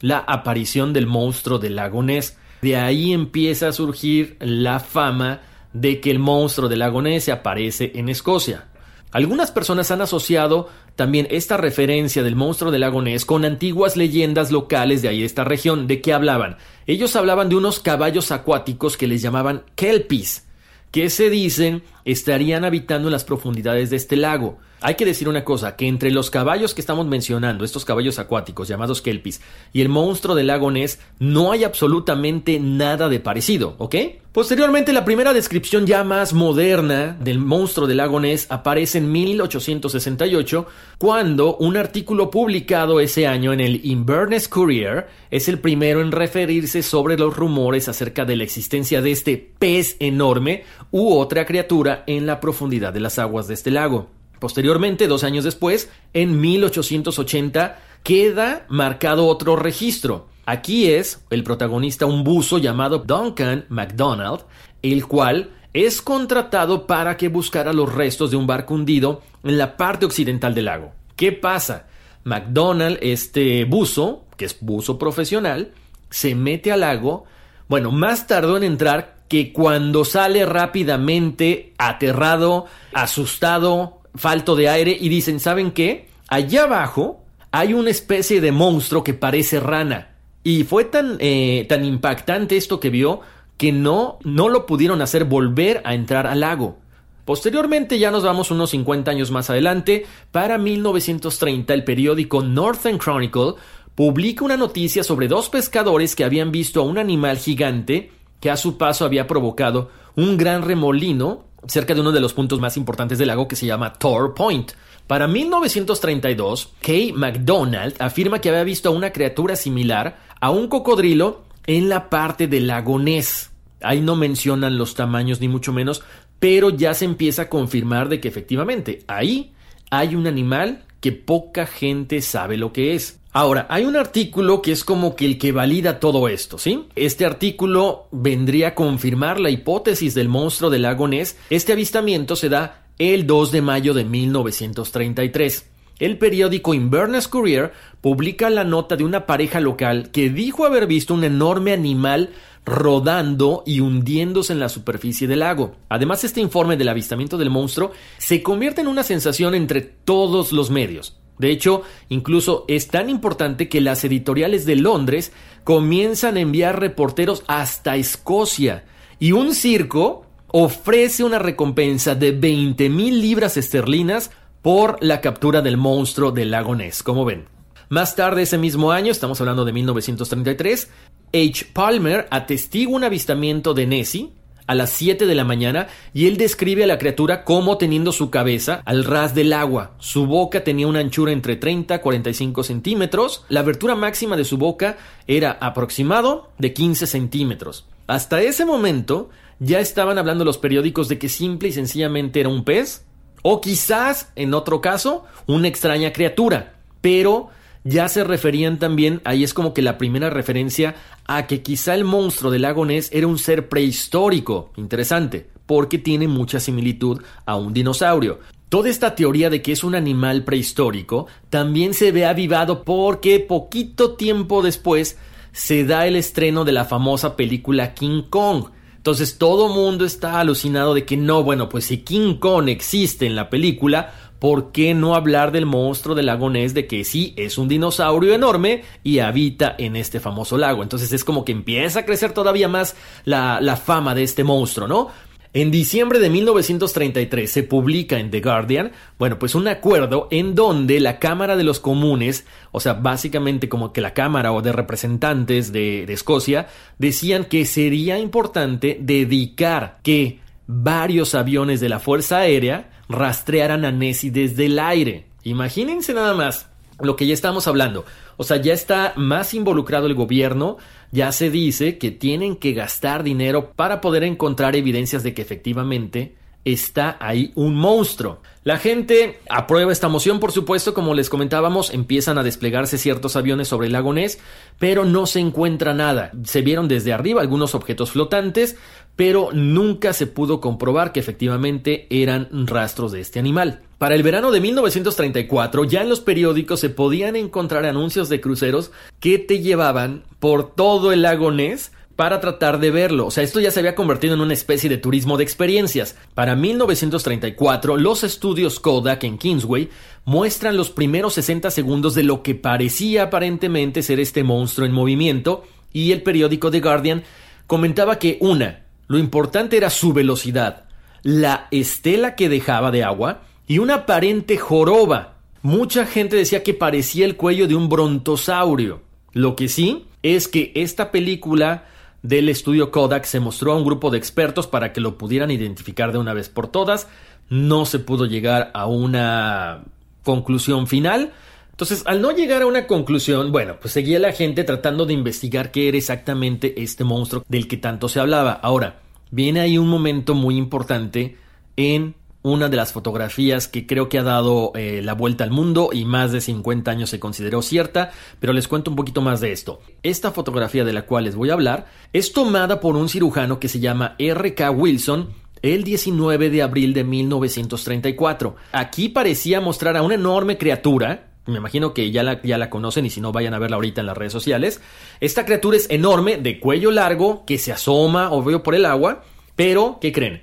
la 0.00 0.18
aparición 0.18 0.92
del 0.92 1.06
monstruo 1.06 1.58
del 1.58 1.76
lago 1.76 2.02
Ness. 2.02 2.36
De 2.62 2.76
ahí 2.76 3.12
empieza 3.12 3.68
a 3.68 3.72
surgir 3.72 4.36
la 4.40 4.80
fama 4.80 5.40
de 5.72 6.00
que 6.00 6.10
el 6.10 6.18
monstruo 6.18 6.68
del 6.68 6.78
lago 6.78 7.02
Ness 7.02 7.28
aparece 7.28 7.92
en 7.94 8.08
Escocia. 8.08 8.68
Algunas 9.12 9.50
personas 9.50 9.90
han 9.90 10.02
asociado 10.02 10.68
también 10.94 11.26
esta 11.30 11.56
referencia 11.56 12.22
del 12.22 12.36
monstruo 12.36 12.70
del 12.70 12.82
lago 12.82 13.02
Ness 13.02 13.24
con 13.24 13.44
antiguas 13.44 13.96
leyendas 13.96 14.50
locales 14.50 15.02
de 15.02 15.08
ahí 15.08 15.22
esta 15.22 15.44
región. 15.44 15.86
¿De 15.86 16.00
qué 16.00 16.12
hablaban? 16.12 16.56
Ellos 16.86 17.16
hablaban 17.16 17.48
de 17.48 17.56
unos 17.56 17.80
caballos 17.80 18.32
acuáticos 18.32 18.96
que 18.96 19.06
les 19.06 19.22
llamaban 19.22 19.62
kelpies, 19.74 20.46
que 20.90 21.08
se 21.10 21.30
dicen 21.30 21.82
estarían 22.04 22.64
habitando 22.64 23.08
en 23.08 23.12
las 23.12 23.24
profundidades 23.24 23.90
de 23.90 23.96
este 23.96 24.16
lago. 24.16 24.58
Hay 24.80 24.94
que 24.96 25.06
decir 25.06 25.28
una 25.28 25.44
cosa, 25.44 25.74
que 25.74 25.88
entre 25.88 26.10
los 26.10 26.30
caballos 26.30 26.74
que 26.74 26.82
estamos 26.82 27.06
mencionando, 27.06 27.64
estos 27.64 27.84
caballos 27.84 28.18
acuáticos 28.18 28.68
llamados 28.68 29.00
kelpis, 29.00 29.40
y 29.72 29.80
el 29.80 29.88
monstruo 29.88 30.34
del 30.34 30.48
lago 30.48 30.70
Ness, 30.70 31.00
no 31.18 31.50
hay 31.50 31.64
absolutamente 31.64 32.60
nada 32.60 33.08
de 33.08 33.18
parecido, 33.18 33.74
¿ok? 33.78 33.94
Posteriormente, 34.36 34.92
la 34.92 35.06
primera 35.06 35.32
descripción 35.32 35.86
ya 35.86 36.04
más 36.04 36.34
moderna 36.34 37.16
del 37.18 37.38
monstruo 37.38 37.86
del 37.86 37.96
lago 37.96 38.20
Ness 38.20 38.46
aparece 38.50 38.98
en 38.98 39.10
1868, 39.10 40.66
cuando 40.98 41.56
un 41.56 41.78
artículo 41.78 42.30
publicado 42.30 43.00
ese 43.00 43.26
año 43.26 43.54
en 43.54 43.60
el 43.60 43.86
Inverness 43.86 44.46
Courier 44.46 45.06
es 45.30 45.48
el 45.48 45.58
primero 45.58 46.02
en 46.02 46.12
referirse 46.12 46.82
sobre 46.82 47.16
los 47.16 47.34
rumores 47.34 47.88
acerca 47.88 48.26
de 48.26 48.36
la 48.36 48.44
existencia 48.44 49.00
de 49.00 49.12
este 49.12 49.38
pez 49.58 49.96
enorme 50.00 50.64
u 50.90 51.14
otra 51.14 51.46
criatura 51.46 52.04
en 52.06 52.26
la 52.26 52.38
profundidad 52.38 52.92
de 52.92 53.00
las 53.00 53.18
aguas 53.18 53.48
de 53.48 53.54
este 53.54 53.70
lago. 53.70 54.10
Posteriormente, 54.38 55.06
dos 55.06 55.24
años 55.24 55.44
después, 55.44 55.88
en 56.12 56.42
1880, 56.42 57.78
queda 58.02 58.66
marcado 58.68 59.28
otro 59.28 59.56
registro. 59.56 60.28
Aquí 60.46 60.92
es 60.92 61.24
el 61.30 61.42
protagonista 61.42 62.06
un 62.06 62.22
buzo 62.22 62.58
llamado 62.58 63.00
Duncan 63.00 63.64
MacDonald, 63.68 64.42
el 64.80 65.04
cual 65.06 65.50
es 65.72 66.00
contratado 66.00 66.86
para 66.86 67.16
que 67.16 67.28
buscara 67.28 67.72
los 67.72 67.92
restos 67.92 68.30
de 68.30 68.36
un 68.36 68.46
barco 68.46 68.74
hundido 68.74 69.22
en 69.42 69.58
la 69.58 69.76
parte 69.76 70.06
occidental 70.06 70.54
del 70.54 70.66
lago. 70.66 70.92
¿Qué 71.16 71.32
pasa? 71.32 71.86
MacDonald, 72.22 72.98
este 73.02 73.64
buzo, 73.64 74.24
que 74.36 74.44
es 74.44 74.56
buzo 74.60 74.98
profesional, 74.98 75.72
se 76.10 76.36
mete 76.36 76.70
al 76.70 76.80
lago. 76.80 77.24
Bueno, 77.68 77.90
más 77.90 78.28
tardó 78.28 78.56
en 78.56 78.62
entrar 78.62 79.16
que 79.28 79.52
cuando 79.52 80.04
sale 80.04 80.46
rápidamente, 80.46 81.74
aterrado, 81.76 82.66
asustado, 82.92 84.00
falto 84.14 84.54
de 84.54 84.68
aire 84.68 84.96
y 84.98 85.08
dicen, 85.08 85.40
¿saben 85.40 85.72
qué? 85.72 86.08
Allá 86.28 86.64
abajo 86.64 87.24
hay 87.50 87.74
una 87.74 87.90
especie 87.90 88.40
de 88.40 88.52
monstruo 88.52 89.02
que 89.02 89.14
parece 89.14 89.58
rana. 89.58 90.15
Y 90.46 90.62
fue 90.62 90.84
tan, 90.84 91.16
eh, 91.18 91.66
tan 91.68 91.84
impactante 91.84 92.56
esto 92.56 92.78
que 92.78 92.88
vio 92.88 93.20
que 93.56 93.72
no, 93.72 94.20
no 94.22 94.48
lo 94.48 94.64
pudieron 94.64 95.02
hacer 95.02 95.24
volver 95.24 95.82
a 95.84 95.92
entrar 95.92 96.28
al 96.28 96.38
lago. 96.38 96.78
Posteriormente, 97.24 97.98
ya 97.98 98.12
nos 98.12 98.22
vamos 98.22 98.52
unos 98.52 98.70
50 98.70 99.10
años 99.10 99.32
más 99.32 99.50
adelante, 99.50 100.06
para 100.30 100.56
1930 100.56 101.74
el 101.74 101.82
periódico 101.82 102.44
Northern 102.44 103.00
Chronicle 103.00 103.54
publica 103.96 104.44
una 104.44 104.56
noticia 104.56 105.02
sobre 105.02 105.26
dos 105.26 105.48
pescadores 105.48 106.14
que 106.14 106.22
habían 106.22 106.52
visto 106.52 106.80
a 106.80 106.84
un 106.84 106.98
animal 106.98 107.38
gigante 107.38 108.12
que 108.38 108.48
a 108.48 108.56
su 108.56 108.78
paso 108.78 109.04
había 109.04 109.26
provocado 109.26 109.90
un 110.14 110.36
gran 110.36 110.62
remolino 110.62 111.46
cerca 111.66 111.92
de 111.92 112.02
uno 112.02 112.12
de 112.12 112.20
los 112.20 112.34
puntos 112.34 112.60
más 112.60 112.76
importantes 112.76 113.18
del 113.18 113.26
lago 113.26 113.48
que 113.48 113.56
se 113.56 113.66
llama 113.66 113.94
Tor 113.94 114.32
Point. 114.32 114.74
Para 115.08 115.26
1932, 115.26 116.74
Kay 116.80 117.14
McDonald 117.14 117.96
afirma 117.98 118.40
que 118.40 118.50
había 118.50 118.62
visto 118.62 118.88
a 118.88 118.92
una 118.92 119.12
criatura 119.12 119.56
similar 119.56 120.25
a 120.40 120.50
un 120.50 120.68
cocodrilo 120.68 121.42
en 121.66 121.88
la 121.88 122.10
parte 122.10 122.46
del 122.46 122.66
lago 122.68 122.98
Ness. 122.98 123.50
Ahí 123.82 124.00
no 124.00 124.16
mencionan 124.16 124.78
los 124.78 124.94
tamaños 124.94 125.40
ni 125.40 125.48
mucho 125.48 125.72
menos, 125.72 126.02
pero 126.38 126.70
ya 126.70 126.94
se 126.94 127.04
empieza 127.04 127.42
a 127.42 127.48
confirmar 127.48 128.08
de 128.08 128.20
que 128.20 128.28
efectivamente 128.28 129.04
ahí 129.06 129.52
hay 129.90 130.14
un 130.14 130.26
animal 130.26 130.84
que 131.00 131.12
poca 131.12 131.66
gente 131.66 132.20
sabe 132.22 132.56
lo 132.56 132.72
que 132.72 132.94
es. 132.94 133.20
Ahora, 133.32 133.66
hay 133.68 133.84
un 133.84 133.96
artículo 133.96 134.62
que 134.62 134.72
es 134.72 134.82
como 134.82 135.14
que 135.14 135.26
el 135.26 135.38
que 135.38 135.52
valida 135.52 136.00
todo 136.00 136.26
esto, 136.26 136.56
¿sí? 136.56 136.86
Este 136.96 137.26
artículo 137.26 138.08
vendría 138.10 138.68
a 138.68 138.74
confirmar 138.74 139.38
la 139.38 139.50
hipótesis 139.50 140.14
del 140.14 140.28
monstruo 140.28 140.70
del 140.70 140.82
lago 140.82 141.06
Ness. 141.06 141.36
Este 141.50 141.72
avistamiento 141.72 142.34
se 142.34 142.48
da 142.48 142.86
el 142.98 143.26
2 143.26 143.52
de 143.52 143.60
mayo 143.60 143.92
de 143.92 144.04
1933. 144.04 145.66
El 145.98 146.18
periódico 146.18 146.74
Inverness 146.74 147.26
Courier 147.26 147.72
publica 148.02 148.50
la 148.50 148.64
nota 148.64 148.96
de 148.96 149.04
una 149.04 149.24
pareja 149.24 149.60
local 149.60 150.10
que 150.10 150.28
dijo 150.28 150.66
haber 150.66 150.86
visto 150.86 151.14
un 151.14 151.24
enorme 151.24 151.72
animal 151.72 152.30
rodando 152.66 153.62
y 153.64 153.80
hundiéndose 153.80 154.52
en 154.52 154.60
la 154.60 154.68
superficie 154.68 155.26
del 155.26 155.38
lago. 155.38 155.76
Además, 155.88 156.22
este 156.24 156.42
informe 156.42 156.76
del 156.76 156.90
avistamiento 156.90 157.38
del 157.38 157.48
monstruo 157.48 157.92
se 158.18 158.42
convierte 158.42 158.82
en 158.82 158.88
una 158.88 159.04
sensación 159.04 159.54
entre 159.54 159.80
todos 159.80 160.52
los 160.52 160.68
medios. 160.68 161.16
De 161.38 161.50
hecho, 161.50 161.82
incluso 162.10 162.66
es 162.68 162.88
tan 162.88 163.08
importante 163.08 163.70
que 163.70 163.80
las 163.80 164.04
editoriales 164.04 164.66
de 164.66 164.76
Londres 164.76 165.32
comienzan 165.64 166.36
a 166.36 166.40
enviar 166.40 166.78
reporteros 166.78 167.42
hasta 167.46 167.96
Escocia 167.96 168.84
y 169.18 169.32
un 169.32 169.54
circo 169.54 170.26
ofrece 170.48 171.24
una 171.24 171.38
recompensa 171.38 172.14
de 172.14 172.32
20 172.32 172.88
mil 172.90 173.20
libras 173.20 173.56
esterlinas 173.56 174.30
por 174.66 174.98
la 175.00 175.20
captura 175.20 175.62
del 175.62 175.76
monstruo 175.76 176.32
del 176.32 176.50
lago 176.50 176.74
Ness, 176.74 177.04
como 177.04 177.24
ven. 177.24 177.44
Más 177.88 178.16
tarde 178.16 178.42
ese 178.42 178.58
mismo 178.58 178.90
año, 178.90 179.12
estamos 179.12 179.40
hablando 179.40 179.64
de 179.64 179.72
1933, 179.72 180.90
H. 181.32 181.66
Palmer 181.72 182.26
atestigua 182.32 182.96
un 182.96 183.04
avistamiento 183.04 183.74
de 183.74 183.86
Nessie, 183.86 184.32
a 184.66 184.74
las 184.74 184.90
7 184.90 185.26
de 185.26 185.34
la 185.36 185.44
mañana 185.44 185.86
y 186.12 186.26
él 186.26 186.36
describe 186.36 186.82
a 186.82 186.88
la 186.88 186.98
criatura 186.98 187.44
como 187.44 187.78
teniendo 187.78 188.10
su 188.10 188.30
cabeza 188.30 188.82
al 188.86 189.04
ras 189.04 189.36
del 189.36 189.52
agua. 189.52 189.94
Su 190.00 190.26
boca 190.26 190.64
tenía 190.64 190.88
una 190.88 190.98
anchura 190.98 191.30
entre 191.30 191.54
30 191.54 191.94
y 191.94 191.98
45 192.00 192.64
centímetros. 192.64 193.44
La 193.48 193.60
abertura 193.60 193.94
máxima 193.94 194.36
de 194.36 194.44
su 194.44 194.58
boca 194.58 194.98
era 195.28 195.52
aproximado 195.60 196.50
de 196.58 196.72
15 196.72 197.06
centímetros. 197.06 197.86
Hasta 198.08 198.42
ese 198.42 198.64
momento 198.64 199.30
ya 199.60 199.78
estaban 199.78 200.18
hablando 200.18 200.44
los 200.44 200.58
periódicos 200.58 201.06
de 201.06 201.20
que 201.20 201.28
simple 201.28 201.68
y 201.68 201.72
sencillamente 201.72 202.40
era 202.40 202.48
un 202.48 202.64
pez 202.64 203.05
o 203.48 203.60
quizás, 203.60 204.32
en 204.34 204.54
otro 204.54 204.80
caso, 204.80 205.24
una 205.46 205.68
extraña 205.68 206.12
criatura. 206.12 206.74
Pero 207.00 207.50
ya 207.84 208.08
se 208.08 208.24
referían 208.24 208.80
también, 208.80 209.20
ahí 209.22 209.44
es 209.44 209.54
como 209.54 209.72
que 209.72 209.82
la 209.82 209.98
primera 209.98 210.30
referencia 210.30 210.96
a 211.26 211.46
que 211.46 211.62
quizá 211.62 211.94
el 211.94 212.02
monstruo 212.02 212.50
del 212.50 212.62
lago 212.62 212.84
Ness 212.84 213.08
era 213.12 213.28
un 213.28 213.38
ser 213.38 213.68
prehistórico. 213.68 214.72
Interesante, 214.76 215.48
porque 215.64 215.98
tiene 215.98 216.26
mucha 216.26 216.58
similitud 216.58 217.22
a 217.44 217.54
un 217.54 217.72
dinosaurio. 217.72 218.40
Toda 218.68 218.88
esta 218.88 219.14
teoría 219.14 219.48
de 219.48 219.62
que 219.62 219.70
es 219.70 219.84
un 219.84 219.94
animal 219.94 220.42
prehistórico 220.42 221.28
también 221.48 221.94
se 221.94 222.10
ve 222.10 222.26
avivado 222.26 222.82
porque 222.82 223.38
poquito 223.38 224.16
tiempo 224.16 224.60
después 224.60 225.18
se 225.52 225.84
da 225.84 226.08
el 226.08 226.16
estreno 226.16 226.64
de 226.64 226.72
la 226.72 226.84
famosa 226.84 227.36
película 227.36 227.94
King 227.94 228.22
Kong. 228.28 228.70
Entonces 229.06 229.38
todo 229.38 229.68
mundo 229.68 230.04
está 230.04 230.40
alucinado 230.40 230.92
de 230.92 231.04
que 231.04 231.16
no, 231.16 231.44
bueno, 231.44 231.68
pues 231.68 231.84
si 231.84 231.98
King 231.98 232.38
Kong 232.40 232.68
existe 232.68 233.24
en 233.24 233.36
la 233.36 233.48
película, 233.48 234.12
¿por 234.40 234.72
qué 234.72 234.94
no 234.94 235.14
hablar 235.14 235.52
del 235.52 235.64
monstruo 235.64 236.16
del 236.16 236.26
lago 236.26 236.50
Ness 236.50 236.74
de 236.74 236.88
que 236.88 237.04
sí 237.04 237.32
es 237.36 237.56
un 237.56 237.68
dinosaurio 237.68 238.34
enorme 238.34 238.82
y 239.04 239.20
habita 239.20 239.76
en 239.78 239.94
este 239.94 240.18
famoso 240.18 240.58
lago? 240.58 240.82
Entonces 240.82 241.12
es 241.12 241.22
como 241.22 241.44
que 241.44 241.52
empieza 241.52 242.00
a 242.00 242.04
crecer 242.04 242.32
todavía 242.32 242.66
más 242.66 242.96
la, 243.24 243.60
la 243.60 243.76
fama 243.76 244.12
de 244.12 244.24
este 244.24 244.42
monstruo, 244.42 244.88
¿no? 244.88 245.12
En 245.52 245.70
diciembre 245.70 246.18
de 246.18 246.30
1933 246.30 247.50
se 247.50 247.62
publica 247.62 248.18
en 248.18 248.30
The 248.30 248.40
Guardian, 248.40 248.92
bueno, 249.18 249.38
pues 249.38 249.54
un 249.54 249.68
acuerdo 249.68 250.28
en 250.30 250.54
donde 250.54 251.00
la 251.00 251.18
Cámara 251.18 251.56
de 251.56 251.64
los 251.64 251.80
Comunes, 251.80 252.46
o 252.72 252.80
sea, 252.80 252.94
básicamente 252.94 253.68
como 253.68 253.92
que 253.92 254.00
la 254.00 254.14
Cámara 254.14 254.52
o 254.52 254.62
de 254.62 254.72
representantes 254.72 255.72
de, 255.72 256.04
de 256.06 256.12
Escocia, 256.12 256.68
decían 256.98 257.44
que 257.44 257.64
sería 257.64 258.18
importante 258.18 258.98
dedicar 259.00 259.98
que 260.02 260.40
varios 260.66 261.34
aviones 261.34 261.80
de 261.80 261.88
la 261.88 262.00
Fuerza 262.00 262.38
Aérea 262.38 262.90
rastrearan 263.08 263.84
a 263.84 263.92
Nessie 263.92 264.30
desde 264.30 264.66
el 264.66 264.78
aire. 264.78 265.26
Imagínense 265.44 266.12
nada 266.12 266.34
más 266.34 266.68
lo 267.00 267.16
que 267.16 267.26
ya 267.26 267.34
estamos 267.34 267.66
hablando. 267.66 268.04
O 268.36 268.44
sea, 268.44 268.56
ya 268.58 268.72
está 268.72 269.12
más 269.16 269.54
involucrado 269.54 270.06
el 270.06 270.14
gobierno, 270.14 270.76
ya 271.12 271.32
se 271.32 271.50
dice 271.50 271.98
que 271.98 272.10
tienen 272.10 272.56
que 272.56 272.72
gastar 272.72 273.22
dinero 273.22 273.72
para 273.74 274.00
poder 274.00 274.24
encontrar 274.24 274.76
evidencias 274.76 275.22
de 275.22 275.34
que 275.34 275.42
efectivamente 275.42 276.34
está 276.66 277.16
ahí 277.20 277.52
un 277.54 277.76
monstruo. 277.76 278.40
La 278.64 278.78
gente 278.78 279.38
aprueba 279.48 279.92
esta 279.92 280.08
moción, 280.08 280.40
por 280.40 280.50
supuesto, 280.50 280.94
como 280.94 281.14
les 281.14 281.30
comentábamos, 281.30 281.94
empiezan 281.94 282.38
a 282.38 282.42
desplegarse 282.42 282.98
ciertos 282.98 283.36
aviones 283.36 283.68
sobre 283.68 283.86
el 283.86 283.92
lago 283.92 284.12
Ness, 284.12 284.40
pero 284.80 285.04
no 285.04 285.26
se 285.26 285.38
encuentra 285.38 285.94
nada. 285.94 286.32
Se 286.44 286.62
vieron 286.62 286.88
desde 286.88 287.12
arriba 287.12 287.40
algunos 287.40 287.76
objetos 287.76 288.10
flotantes, 288.10 288.76
pero 289.14 289.50
nunca 289.52 290.12
se 290.12 290.26
pudo 290.26 290.60
comprobar 290.60 291.12
que 291.12 291.20
efectivamente 291.20 292.08
eran 292.10 292.48
rastros 292.66 293.12
de 293.12 293.20
este 293.20 293.38
animal. 293.38 293.85
Para 293.98 294.14
el 294.14 294.22
verano 294.22 294.50
de 294.50 294.60
1934 294.60 295.84
ya 295.84 296.02
en 296.02 296.10
los 296.10 296.20
periódicos 296.20 296.80
se 296.80 296.90
podían 296.90 297.34
encontrar 297.34 297.86
anuncios 297.86 298.28
de 298.28 298.42
cruceros 298.42 298.90
que 299.20 299.38
te 299.38 299.60
llevaban 299.60 300.24
por 300.38 300.74
todo 300.74 301.12
el 301.12 301.22
lago 301.22 301.50
Ness 301.50 301.92
para 302.14 302.40
tratar 302.40 302.78
de 302.78 302.90
verlo. 302.90 303.26
O 303.26 303.30
sea, 303.30 303.42
esto 303.42 303.58
ya 303.58 303.70
se 303.70 303.80
había 303.80 303.94
convertido 303.94 304.34
en 304.34 304.42
una 304.42 304.52
especie 304.52 304.90
de 304.90 304.98
turismo 304.98 305.38
de 305.38 305.44
experiencias. 305.44 306.16
Para 306.34 306.56
1934, 306.56 307.96
los 307.96 308.22
estudios 308.22 308.80
Kodak 308.80 309.24
en 309.24 309.38
Kingsway 309.38 309.88
muestran 310.26 310.76
los 310.76 310.90
primeros 310.90 311.32
60 311.34 311.70
segundos 311.70 312.14
de 312.14 312.22
lo 312.22 312.42
que 312.42 312.54
parecía 312.54 313.24
aparentemente 313.24 314.02
ser 314.02 314.20
este 314.20 314.44
monstruo 314.44 314.86
en 314.86 314.92
movimiento 314.92 315.64
y 315.92 316.12
el 316.12 316.22
periódico 316.22 316.70
The 316.70 316.80
Guardian 316.80 317.24
comentaba 317.66 318.18
que 318.18 318.36
una, 318.42 318.84
lo 319.08 319.16
importante 319.16 319.78
era 319.78 319.88
su 319.88 320.12
velocidad, 320.12 320.84
la 321.22 321.68
estela 321.70 322.34
que 322.34 322.50
dejaba 322.50 322.90
de 322.90 323.02
agua 323.02 323.40
y 323.66 323.78
una 323.78 323.94
aparente 323.94 324.56
joroba. 324.56 325.34
Mucha 325.62 326.06
gente 326.06 326.36
decía 326.36 326.62
que 326.62 326.74
parecía 326.74 327.26
el 327.26 327.36
cuello 327.36 327.66
de 327.66 327.74
un 327.74 327.88
brontosaurio. 327.88 329.02
Lo 329.32 329.56
que 329.56 329.68
sí 329.68 330.06
es 330.22 330.48
que 330.48 330.72
esta 330.74 331.10
película 331.10 331.84
del 332.22 332.48
estudio 332.48 332.90
Kodak 332.90 333.24
se 333.24 333.40
mostró 333.40 333.72
a 333.72 333.76
un 333.76 333.84
grupo 333.84 334.10
de 334.10 334.18
expertos 334.18 334.66
para 334.66 334.92
que 334.92 335.00
lo 335.00 335.18
pudieran 335.18 335.50
identificar 335.50 336.12
de 336.12 336.18
una 336.18 336.34
vez 336.34 336.48
por 336.48 336.68
todas. 336.68 337.08
No 337.48 337.84
se 337.84 337.98
pudo 337.98 338.26
llegar 338.26 338.70
a 338.74 338.86
una 338.86 339.84
conclusión 340.22 340.86
final. 340.86 341.32
Entonces, 341.70 342.02
al 342.06 342.22
no 342.22 342.32
llegar 342.32 342.62
a 342.62 342.66
una 342.66 342.86
conclusión, 342.86 343.52
bueno, 343.52 343.76
pues 343.80 343.92
seguía 343.92 344.18
la 344.18 344.32
gente 344.32 344.64
tratando 344.64 345.04
de 345.04 345.12
investigar 345.12 345.70
qué 345.70 345.88
era 345.88 345.98
exactamente 345.98 346.82
este 346.82 347.04
monstruo 347.04 347.44
del 347.48 347.68
que 347.68 347.76
tanto 347.76 348.08
se 348.08 348.18
hablaba. 348.18 348.52
Ahora, 348.52 349.00
viene 349.30 349.60
ahí 349.60 349.76
un 349.76 349.88
momento 349.88 350.34
muy 350.34 350.56
importante 350.56 351.36
en 351.76 352.14
una 352.46 352.68
de 352.68 352.76
las 352.76 352.92
fotografías 352.92 353.66
que 353.66 353.86
creo 353.86 354.08
que 354.08 354.18
ha 354.18 354.22
dado 354.22 354.70
eh, 354.76 355.00
la 355.02 355.14
vuelta 355.14 355.42
al 355.42 355.50
mundo 355.50 355.90
y 355.92 356.04
más 356.04 356.30
de 356.30 356.40
50 356.40 356.88
años 356.90 357.10
se 357.10 357.18
consideró 357.18 357.60
cierta, 357.60 358.12
pero 358.38 358.52
les 358.52 358.68
cuento 358.68 358.90
un 358.90 358.96
poquito 358.96 359.20
más 359.20 359.40
de 359.40 359.50
esto. 359.50 359.80
Esta 360.04 360.30
fotografía 360.30 360.84
de 360.84 360.92
la 360.92 361.06
cual 361.06 361.24
les 361.24 361.34
voy 361.34 361.50
a 361.50 361.54
hablar 361.54 361.86
es 362.12 362.32
tomada 362.32 362.78
por 362.78 362.94
un 362.94 363.08
cirujano 363.08 363.58
que 363.58 363.68
se 363.68 363.80
llama 363.80 364.14
R.K. 364.18 364.70
Wilson 364.70 365.30
el 365.62 365.82
19 365.82 366.50
de 366.50 366.62
abril 366.62 366.94
de 366.94 367.02
1934. 367.02 368.54
Aquí 368.70 369.08
parecía 369.08 369.60
mostrar 369.60 369.96
a 369.96 370.02
una 370.02 370.14
enorme 370.14 370.56
criatura, 370.56 371.30
me 371.46 371.56
imagino 371.56 371.94
que 371.94 372.12
ya 372.12 372.22
la, 372.22 372.40
ya 372.42 372.58
la 372.58 372.70
conocen 372.70 373.06
y 373.06 373.10
si 373.10 373.20
no 373.20 373.32
vayan 373.32 373.54
a 373.54 373.58
verla 373.58 373.74
ahorita 373.74 374.02
en 374.02 374.06
las 374.06 374.16
redes 374.16 374.32
sociales. 374.32 374.80
Esta 375.18 375.44
criatura 375.44 375.78
es 375.78 375.90
enorme, 375.90 376.36
de 376.36 376.60
cuello 376.60 376.92
largo, 376.92 377.44
que 377.44 377.58
se 377.58 377.72
asoma, 377.72 378.30
obvio, 378.30 378.62
por 378.62 378.76
el 378.76 378.84
agua, 378.84 379.24
pero, 379.56 379.98
¿qué 380.00 380.12
creen? 380.12 380.42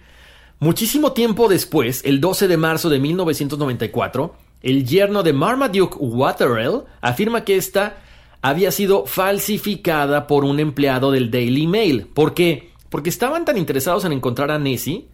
Muchísimo 0.64 1.12
tiempo 1.12 1.50
después, 1.50 2.06
el 2.06 2.22
12 2.22 2.48
de 2.48 2.56
marzo 2.56 2.90
de 2.90 2.98
1994, 2.98 4.34
el 4.62 4.86
yerno 4.86 5.22
de 5.22 5.34
Marmaduke 5.34 5.98
Waterell 6.00 6.84
afirma 7.02 7.44
que 7.44 7.58
esta 7.58 7.98
había 8.42 8.72
sido 8.72 9.06
falsificada 9.06 10.26
por 10.26 10.46
un 10.46 10.62
empleado 10.62 11.12
del 11.12 11.30
Daily 11.30 11.68
Mail. 11.68 12.08
¿Por 12.08 12.34
qué? 12.34 12.72
Porque 12.88 13.10
estaban 13.10 13.44
tan 13.44 13.58
interesados 13.58 14.06
en 14.06 14.14
encontrar 14.14 14.52
a 14.52 14.58
Nessie 14.58 15.10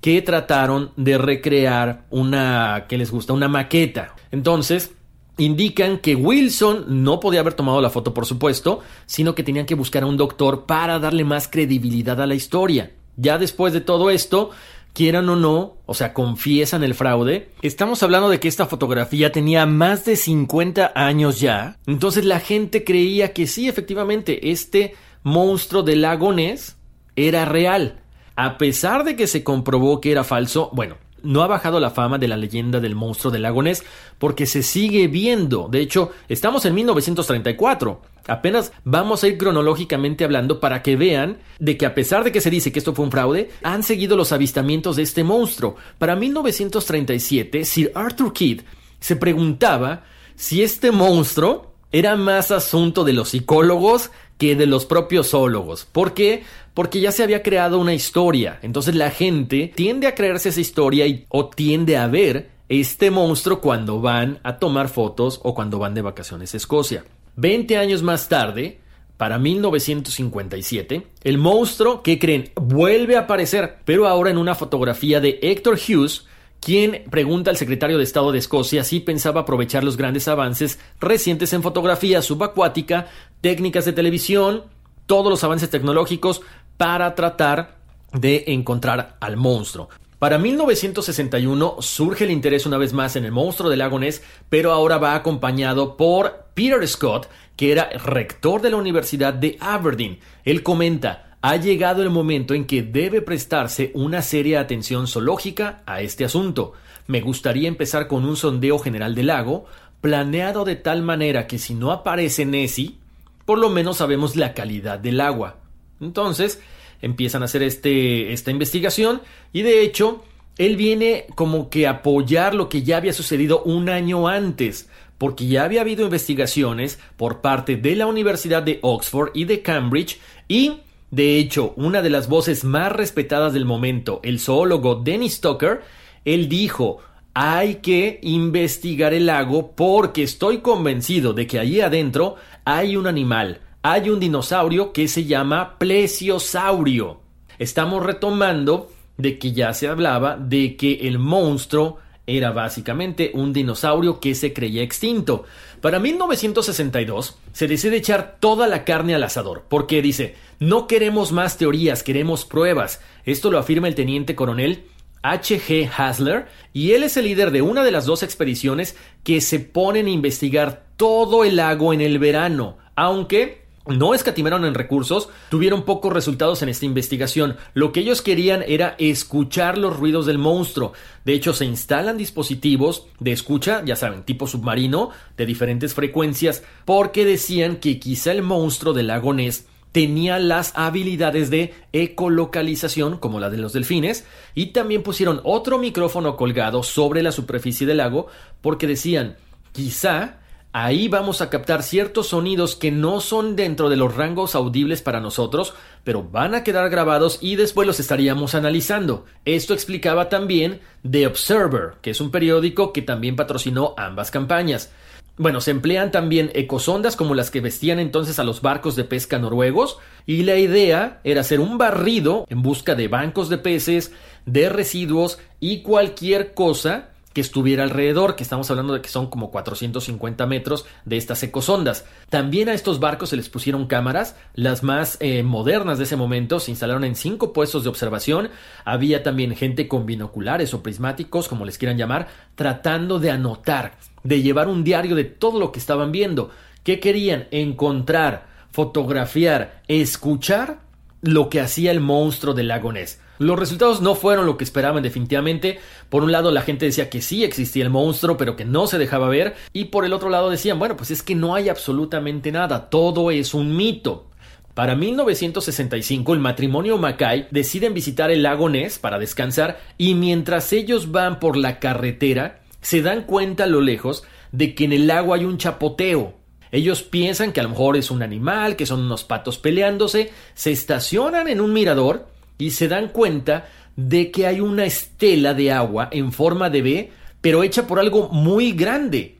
que 0.00 0.20
trataron 0.20 0.90
de 0.96 1.16
recrear 1.16 2.06
una 2.10 2.86
que 2.88 2.98
les 2.98 3.12
gusta, 3.12 3.32
una 3.32 3.46
maqueta. 3.46 4.16
Entonces, 4.32 4.90
indican 5.36 5.98
que 5.98 6.16
Wilson 6.16 7.04
no 7.04 7.20
podía 7.20 7.38
haber 7.38 7.54
tomado 7.54 7.80
la 7.80 7.90
foto, 7.90 8.12
por 8.12 8.26
supuesto, 8.26 8.80
sino 9.06 9.36
que 9.36 9.44
tenían 9.44 9.66
que 9.66 9.76
buscar 9.76 10.02
a 10.02 10.06
un 10.06 10.16
doctor 10.16 10.66
para 10.66 10.98
darle 10.98 11.22
más 11.22 11.46
credibilidad 11.46 12.20
a 12.20 12.26
la 12.26 12.34
historia. 12.34 12.90
Ya 13.20 13.36
después 13.36 13.72
de 13.72 13.80
todo 13.80 14.10
esto, 14.10 14.50
quieran 14.98 15.28
o 15.28 15.36
no, 15.36 15.76
o 15.86 15.94
sea, 15.94 16.12
confiesan 16.12 16.82
el 16.82 16.92
fraude. 16.92 17.52
Estamos 17.62 18.02
hablando 18.02 18.28
de 18.28 18.40
que 18.40 18.48
esta 18.48 18.66
fotografía 18.66 19.30
tenía 19.30 19.64
más 19.64 20.04
de 20.04 20.16
50 20.16 20.90
años 20.96 21.38
ya. 21.38 21.78
Entonces 21.86 22.24
la 22.24 22.40
gente 22.40 22.82
creía 22.82 23.32
que 23.32 23.46
sí, 23.46 23.68
efectivamente, 23.68 24.50
este 24.50 24.96
monstruo 25.22 25.84
del 25.84 26.02
lago 26.02 26.32
Ness 26.32 26.78
era 27.14 27.44
real. 27.44 28.00
A 28.34 28.58
pesar 28.58 29.04
de 29.04 29.14
que 29.14 29.28
se 29.28 29.44
comprobó 29.44 30.00
que 30.00 30.10
era 30.10 30.24
falso, 30.24 30.68
bueno, 30.72 30.96
no 31.22 31.42
ha 31.42 31.46
bajado 31.46 31.80
la 31.80 31.90
fama 31.90 32.18
de 32.18 32.28
la 32.28 32.36
leyenda 32.36 32.80
del 32.80 32.94
monstruo 32.94 33.32
del 33.32 33.42
lago 33.42 33.62
Ness 33.62 33.84
porque 34.18 34.46
se 34.46 34.62
sigue 34.62 35.08
viendo. 35.08 35.68
De 35.70 35.80
hecho, 35.80 36.10
estamos 36.28 36.64
en 36.64 36.74
1934. 36.74 38.00
Apenas 38.26 38.72
vamos 38.84 39.22
a 39.24 39.28
ir 39.28 39.38
cronológicamente 39.38 40.24
hablando 40.24 40.60
para 40.60 40.82
que 40.82 40.96
vean 40.96 41.38
de 41.58 41.76
que 41.76 41.86
a 41.86 41.94
pesar 41.94 42.24
de 42.24 42.32
que 42.32 42.40
se 42.40 42.50
dice 42.50 42.72
que 42.72 42.78
esto 42.78 42.94
fue 42.94 43.04
un 43.04 43.10
fraude, 43.10 43.50
han 43.62 43.82
seguido 43.82 44.16
los 44.16 44.32
avistamientos 44.32 44.96
de 44.96 45.02
este 45.02 45.24
monstruo. 45.24 45.76
Para 45.98 46.14
1937, 46.14 47.64
Sir 47.64 47.92
Arthur 47.94 48.32
Kidd 48.32 48.60
se 49.00 49.16
preguntaba 49.16 50.04
si 50.36 50.62
este 50.62 50.92
monstruo 50.92 51.67
era 51.92 52.16
más 52.16 52.50
asunto 52.50 53.04
de 53.04 53.12
los 53.12 53.30
psicólogos 53.30 54.10
que 54.36 54.54
de 54.54 54.66
los 54.66 54.86
propios 54.86 55.30
zoólogos. 55.30 55.84
¿Por 55.84 56.14
qué? 56.14 56.44
Porque 56.74 57.00
ya 57.00 57.12
se 57.12 57.22
había 57.22 57.42
creado 57.42 57.78
una 57.78 57.94
historia. 57.94 58.58
Entonces 58.62 58.94
la 58.94 59.10
gente 59.10 59.72
tiende 59.74 60.06
a 60.06 60.14
creerse 60.14 60.50
esa 60.50 60.60
historia 60.60 61.06
y, 61.06 61.24
o 61.28 61.48
tiende 61.48 61.96
a 61.96 62.06
ver 62.06 62.50
este 62.68 63.10
monstruo 63.10 63.60
cuando 63.60 64.00
van 64.00 64.38
a 64.42 64.58
tomar 64.58 64.88
fotos 64.88 65.40
o 65.42 65.54
cuando 65.54 65.78
van 65.78 65.94
de 65.94 66.02
vacaciones 66.02 66.54
a 66.54 66.58
Escocia. 66.58 67.04
Veinte 67.34 67.78
años 67.78 68.02
más 68.02 68.28
tarde, 68.28 68.78
para 69.16 69.38
1957, 69.38 71.06
el 71.24 71.38
monstruo, 71.38 72.02
¿qué 72.02 72.18
creen? 72.18 72.50
Vuelve 72.54 73.16
a 73.16 73.20
aparecer, 73.20 73.78
pero 73.84 74.06
ahora 74.06 74.30
en 74.30 74.38
una 74.38 74.54
fotografía 74.54 75.20
de 75.20 75.40
Héctor 75.42 75.76
Hughes, 75.76 76.26
quien 76.60 77.04
pregunta 77.10 77.50
al 77.50 77.56
secretario 77.56 77.98
de 77.98 78.04
Estado 78.04 78.32
de 78.32 78.38
Escocia 78.38 78.84
si 78.84 79.00
pensaba 79.00 79.42
aprovechar 79.42 79.84
los 79.84 79.96
grandes 79.96 80.28
avances 80.28 80.78
recientes 81.00 81.52
en 81.52 81.62
fotografía 81.62 82.22
subacuática, 82.22 83.06
técnicas 83.40 83.84
de 83.84 83.92
televisión, 83.92 84.64
todos 85.06 85.30
los 85.30 85.44
avances 85.44 85.70
tecnológicos 85.70 86.42
para 86.76 87.14
tratar 87.14 87.78
de 88.12 88.44
encontrar 88.48 89.16
al 89.20 89.36
monstruo. 89.36 89.88
Para 90.18 90.38
1961 90.38 91.76
surge 91.78 92.24
el 92.24 92.32
interés 92.32 92.66
una 92.66 92.76
vez 92.76 92.92
más 92.92 93.14
en 93.14 93.24
el 93.24 93.30
monstruo 93.30 93.70
del 93.70 93.78
lago 93.78 94.00
Ness, 94.00 94.20
pero 94.48 94.72
ahora 94.72 94.98
va 94.98 95.14
acompañado 95.14 95.96
por 95.96 96.46
Peter 96.54 96.86
Scott, 96.88 97.28
que 97.56 97.70
era 97.70 97.88
rector 97.90 98.60
de 98.60 98.70
la 98.70 98.76
Universidad 98.78 99.32
de 99.32 99.56
Aberdeen. 99.60 100.18
Él 100.44 100.64
comenta, 100.64 101.27
ha 101.40 101.56
llegado 101.56 102.02
el 102.02 102.10
momento 102.10 102.54
en 102.54 102.66
que 102.66 102.82
debe 102.82 103.22
prestarse 103.22 103.92
una 103.94 104.22
seria 104.22 104.60
atención 104.60 105.06
zoológica 105.06 105.82
a 105.86 106.00
este 106.00 106.24
asunto. 106.24 106.72
Me 107.06 107.20
gustaría 107.20 107.68
empezar 107.68 108.08
con 108.08 108.24
un 108.24 108.36
sondeo 108.36 108.78
general 108.78 109.14
del 109.14 109.28
lago, 109.28 109.66
planeado 110.00 110.64
de 110.64 110.76
tal 110.76 111.02
manera 111.02 111.46
que 111.46 111.58
si 111.58 111.74
no 111.74 111.92
aparece 111.92 112.44
Nessie, 112.44 112.96
por 113.44 113.58
lo 113.58 113.70
menos 113.70 113.98
sabemos 113.98 114.36
la 114.36 114.52
calidad 114.52 114.98
del 114.98 115.20
agua. 115.20 115.58
Entonces, 116.00 116.60
empiezan 117.00 117.42
a 117.42 117.46
hacer 117.46 117.62
este, 117.62 118.32
esta 118.32 118.50
investigación 118.50 119.22
y 119.52 119.62
de 119.62 119.82
hecho, 119.82 120.24
él 120.58 120.76
viene 120.76 121.26
como 121.36 121.70
que 121.70 121.86
apoyar 121.86 122.54
lo 122.54 122.68
que 122.68 122.82
ya 122.82 122.96
había 122.96 123.12
sucedido 123.12 123.62
un 123.62 123.88
año 123.88 124.26
antes, 124.26 124.88
porque 125.16 125.46
ya 125.46 125.64
había 125.64 125.82
habido 125.82 126.04
investigaciones 126.04 126.98
por 127.16 127.40
parte 127.40 127.76
de 127.76 127.94
la 127.94 128.06
Universidad 128.06 128.62
de 128.62 128.80
Oxford 128.82 129.30
y 129.34 129.44
de 129.44 129.62
Cambridge 129.62 130.18
y 130.48 130.80
de 131.10 131.38
hecho, 131.38 131.72
una 131.76 132.02
de 132.02 132.10
las 132.10 132.28
voces 132.28 132.64
más 132.64 132.92
respetadas 132.92 133.52
del 133.52 133.64
momento, 133.64 134.20
el 134.22 134.40
zoólogo 134.40 134.96
Dennis 134.96 135.40
Tucker, 135.40 135.80
él 136.24 136.48
dijo, 136.48 136.98
hay 137.32 137.76
que 137.76 138.18
investigar 138.22 139.14
el 139.14 139.26
lago 139.26 139.72
porque 139.72 140.22
estoy 140.22 140.58
convencido 140.58 141.32
de 141.32 141.46
que 141.46 141.58
allí 141.58 141.80
adentro 141.80 142.36
hay 142.64 142.96
un 142.96 143.06
animal, 143.06 143.60
hay 143.82 144.10
un 144.10 144.20
dinosaurio 144.20 144.92
que 144.92 145.08
se 145.08 145.24
llama 145.24 145.78
plesiosaurio. 145.78 147.20
Estamos 147.58 148.04
retomando 148.04 148.90
de 149.16 149.38
que 149.38 149.52
ya 149.52 149.72
se 149.72 149.88
hablaba 149.88 150.36
de 150.36 150.76
que 150.76 151.08
el 151.08 151.18
monstruo 151.18 151.98
era 152.28 152.52
básicamente 152.52 153.32
un 153.34 153.52
dinosaurio 153.52 154.20
que 154.20 154.34
se 154.34 154.52
creía 154.52 154.82
extinto. 154.82 155.44
Para 155.80 155.98
1962 155.98 157.38
se 157.52 157.66
decide 157.66 157.96
echar 157.96 158.36
toda 158.38 158.68
la 158.68 158.84
carne 158.84 159.14
al 159.14 159.24
asador, 159.24 159.64
porque 159.68 160.02
dice, 160.02 160.36
no 160.60 160.86
queremos 160.86 161.32
más 161.32 161.56
teorías, 161.56 162.02
queremos 162.02 162.44
pruebas. 162.44 163.00
Esto 163.24 163.50
lo 163.50 163.58
afirma 163.58 163.88
el 163.88 163.94
teniente 163.94 164.36
coronel 164.36 164.84
H.G. 165.22 165.90
Hasler, 165.96 166.46
y 166.72 166.92
él 166.92 167.02
es 167.02 167.16
el 167.16 167.24
líder 167.24 167.50
de 167.50 167.62
una 167.62 167.82
de 167.82 167.90
las 167.90 168.06
dos 168.06 168.22
expediciones 168.22 168.96
que 169.24 169.40
se 169.40 169.58
ponen 169.58 170.06
a 170.06 170.10
investigar 170.10 170.84
todo 170.96 171.44
el 171.44 171.56
lago 171.56 171.92
en 171.92 172.00
el 172.00 172.18
verano, 172.18 172.78
aunque 172.94 173.67
no 173.88 174.14
escatimaron 174.14 174.64
en 174.64 174.74
recursos, 174.74 175.28
tuvieron 175.50 175.84
pocos 175.84 176.12
resultados 176.12 176.62
en 176.62 176.68
esta 176.68 176.84
investigación. 176.84 177.56
Lo 177.74 177.92
que 177.92 178.00
ellos 178.00 178.22
querían 178.22 178.62
era 178.66 178.94
escuchar 178.98 179.78
los 179.78 179.96
ruidos 179.96 180.26
del 180.26 180.38
monstruo. 180.38 180.92
De 181.24 181.32
hecho, 181.32 181.52
se 181.52 181.64
instalan 181.64 182.18
dispositivos 182.18 183.06
de 183.18 183.32
escucha, 183.32 183.82
ya 183.84 183.96
saben, 183.96 184.22
tipo 184.22 184.46
submarino, 184.46 185.10
de 185.36 185.46
diferentes 185.46 185.94
frecuencias, 185.94 186.62
porque 186.84 187.24
decían 187.24 187.76
que 187.76 187.98
quizá 187.98 188.32
el 188.32 188.42
monstruo 188.42 188.92
del 188.92 189.08
lago 189.08 189.32
Ness 189.32 189.66
tenía 189.92 190.38
las 190.38 190.72
habilidades 190.76 191.50
de 191.50 191.74
ecolocalización 191.92 193.18
como 193.18 193.40
la 193.40 193.50
de 193.50 193.56
los 193.56 193.72
delfines 193.72 194.26
y 194.54 194.66
también 194.66 195.02
pusieron 195.02 195.40
otro 195.44 195.78
micrófono 195.78 196.36
colgado 196.36 196.82
sobre 196.82 197.22
la 197.22 197.32
superficie 197.32 197.86
del 197.86 197.96
lago 197.96 198.26
porque 198.60 198.86
decían 198.86 199.38
quizá 199.72 200.40
Ahí 200.72 201.08
vamos 201.08 201.40
a 201.40 201.48
captar 201.48 201.82
ciertos 201.82 202.28
sonidos 202.28 202.76
que 202.76 202.90
no 202.90 203.20
son 203.20 203.56
dentro 203.56 203.88
de 203.88 203.96
los 203.96 204.14
rangos 204.14 204.54
audibles 204.54 205.00
para 205.00 205.18
nosotros, 205.18 205.72
pero 206.04 206.22
van 206.22 206.54
a 206.54 206.62
quedar 206.62 206.90
grabados 206.90 207.38
y 207.40 207.56
después 207.56 207.86
los 207.86 208.00
estaríamos 208.00 208.54
analizando. 208.54 209.24
Esto 209.46 209.72
explicaba 209.72 210.28
también 210.28 210.80
The 211.10 211.26
Observer, 211.26 211.94
que 212.02 212.10
es 212.10 212.20
un 212.20 212.30
periódico 212.30 212.92
que 212.92 213.00
también 213.00 213.34
patrocinó 213.34 213.94
ambas 213.96 214.30
campañas. 214.30 214.92
Bueno, 215.38 215.62
se 215.62 215.70
emplean 215.70 216.10
también 216.10 216.50
ecosondas 216.54 217.16
como 217.16 217.34
las 217.34 217.50
que 217.50 217.62
vestían 217.62 217.98
entonces 217.98 218.38
a 218.38 218.44
los 218.44 218.60
barcos 218.60 218.94
de 218.94 219.04
pesca 219.04 219.38
noruegos 219.38 219.98
y 220.26 220.42
la 220.42 220.56
idea 220.56 221.20
era 221.24 221.40
hacer 221.40 221.60
un 221.60 221.78
barrido 221.78 222.44
en 222.50 222.60
busca 222.60 222.94
de 222.94 223.08
bancos 223.08 223.48
de 223.48 223.56
peces, 223.56 224.12
de 224.44 224.68
residuos 224.68 225.38
y 225.60 225.80
cualquier 225.82 226.52
cosa 226.52 227.10
que 227.38 227.42
estuviera 227.42 227.84
alrededor, 227.84 228.34
que 228.34 228.42
estamos 228.42 228.68
hablando 228.68 228.94
de 228.94 229.00
que 229.00 229.08
son 229.08 229.28
como 229.28 229.52
450 229.52 230.44
metros 230.46 230.86
de 231.04 231.16
estas 231.16 231.40
ecosondas. 231.44 232.04
También 232.30 232.68
a 232.68 232.74
estos 232.74 232.98
barcos 232.98 233.28
se 233.28 233.36
les 233.36 233.48
pusieron 233.48 233.86
cámaras, 233.86 234.34
las 234.54 234.82
más 234.82 235.18
eh, 235.20 235.44
modernas 235.44 235.98
de 235.98 236.04
ese 236.04 236.16
momento, 236.16 236.58
se 236.58 236.72
instalaron 236.72 237.04
en 237.04 237.14
cinco 237.14 237.52
puestos 237.52 237.84
de 237.84 237.90
observación, 237.90 238.50
había 238.84 239.22
también 239.22 239.54
gente 239.54 239.86
con 239.86 240.04
binoculares 240.04 240.74
o 240.74 240.82
prismáticos, 240.82 241.46
como 241.46 241.64
les 241.64 241.78
quieran 241.78 241.96
llamar, 241.96 242.26
tratando 242.56 243.20
de 243.20 243.30
anotar, 243.30 243.92
de 244.24 244.42
llevar 244.42 244.66
un 244.66 244.82
diario 244.82 245.14
de 245.14 245.22
todo 245.22 245.60
lo 245.60 245.70
que 245.70 245.78
estaban 245.78 246.10
viendo. 246.10 246.50
¿Qué 246.82 246.98
querían? 246.98 247.46
Encontrar, 247.52 248.48
fotografiar, 248.72 249.82
escuchar 249.86 250.80
lo 251.22 251.50
que 251.50 251.60
hacía 251.60 251.92
el 251.92 252.00
monstruo 252.00 252.52
del 252.52 252.66
lago 252.66 252.92
Ness. 252.92 253.20
Los 253.38 253.58
resultados 253.58 254.00
no 254.00 254.14
fueron 254.14 254.46
lo 254.46 254.56
que 254.56 254.64
esperaban 254.64 255.02
definitivamente. 255.02 255.78
Por 256.08 256.22
un 256.22 256.32
lado 256.32 256.50
la 256.50 256.62
gente 256.62 256.86
decía 256.86 257.08
que 257.08 257.22
sí 257.22 257.44
existía 257.44 257.84
el 257.84 257.90
monstruo, 257.90 258.36
pero 258.36 258.56
que 258.56 258.64
no 258.64 258.86
se 258.86 258.98
dejaba 258.98 259.28
ver. 259.28 259.54
Y 259.72 259.86
por 259.86 260.04
el 260.04 260.12
otro 260.12 260.28
lado 260.28 260.50
decían, 260.50 260.78
bueno, 260.78 260.96
pues 260.96 261.10
es 261.10 261.22
que 261.22 261.34
no 261.34 261.54
hay 261.54 261.68
absolutamente 261.68 262.52
nada, 262.52 262.90
todo 262.90 263.30
es 263.30 263.54
un 263.54 263.76
mito. 263.76 264.26
Para 264.74 264.94
1965 264.94 266.34
el 266.34 266.40
matrimonio 266.40 266.98
Mackay 266.98 267.48
deciden 267.50 267.94
visitar 267.94 268.30
el 268.30 268.44
lago 268.44 268.68
Ness 268.68 269.00
para 269.00 269.18
descansar 269.18 269.80
y 269.98 270.14
mientras 270.14 270.72
ellos 270.72 271.10
van 271.10 271.40
por 271.40 271.56
la 271.56 271.80
carretera 271.80 272.60
se 272.80 273.02
dan 273.02 273.24
cuenta 273.24 273.64
a 273.64 273.66
lo 273.66 273.80
lejos 273.80 274.22
de 274.52 274.76
que 274.76 274.84
en 274.84 274.92
el 274.92 275.08
lago 275.08 275.34
hay 275.34 275.44
un 275.44 275.58
chapoteo. 275.58 276.34
Ellos 276.70 277.02
piensan 277.02 277.52
que 277.52 277.60
a 277.60 277.62
lo 277.64 277.70
mejor 277.70 277.96
es 277.96 278.10
un 278.10 278.22
animal, 278.22 278.76
que 278.76 278.86
son 278.86 279.00
unos 279.00 279.24
patos 279.24 279.58
peleándose, 279.58 280.30
se 280.54 280.70
estacionan 280.70 281.48
en 281.48 281.60
un 281.60 281.72
mirador 281.72 282.28
y 282.58 282.72
se 282.72 282.88
dan 282.88 283.08
cuenta 283.08 283.68
de 283.96 284.30
que 284.30 284.46
hay 284.46 284.60
una 284.60 284.84
estela 284.84 285.54
de 285.54 285.72
agua 285.72 286.08
en 286.12 286.32
forma 286.32 286.70
de 286.70 286.82
B, 286.82 287.12
pero 287.40 287.62
hecha 287.62 287.86
por 287.86 287.98
algo 287.98 288.28
muy 288.28 288.72
grande. 288.72 289.38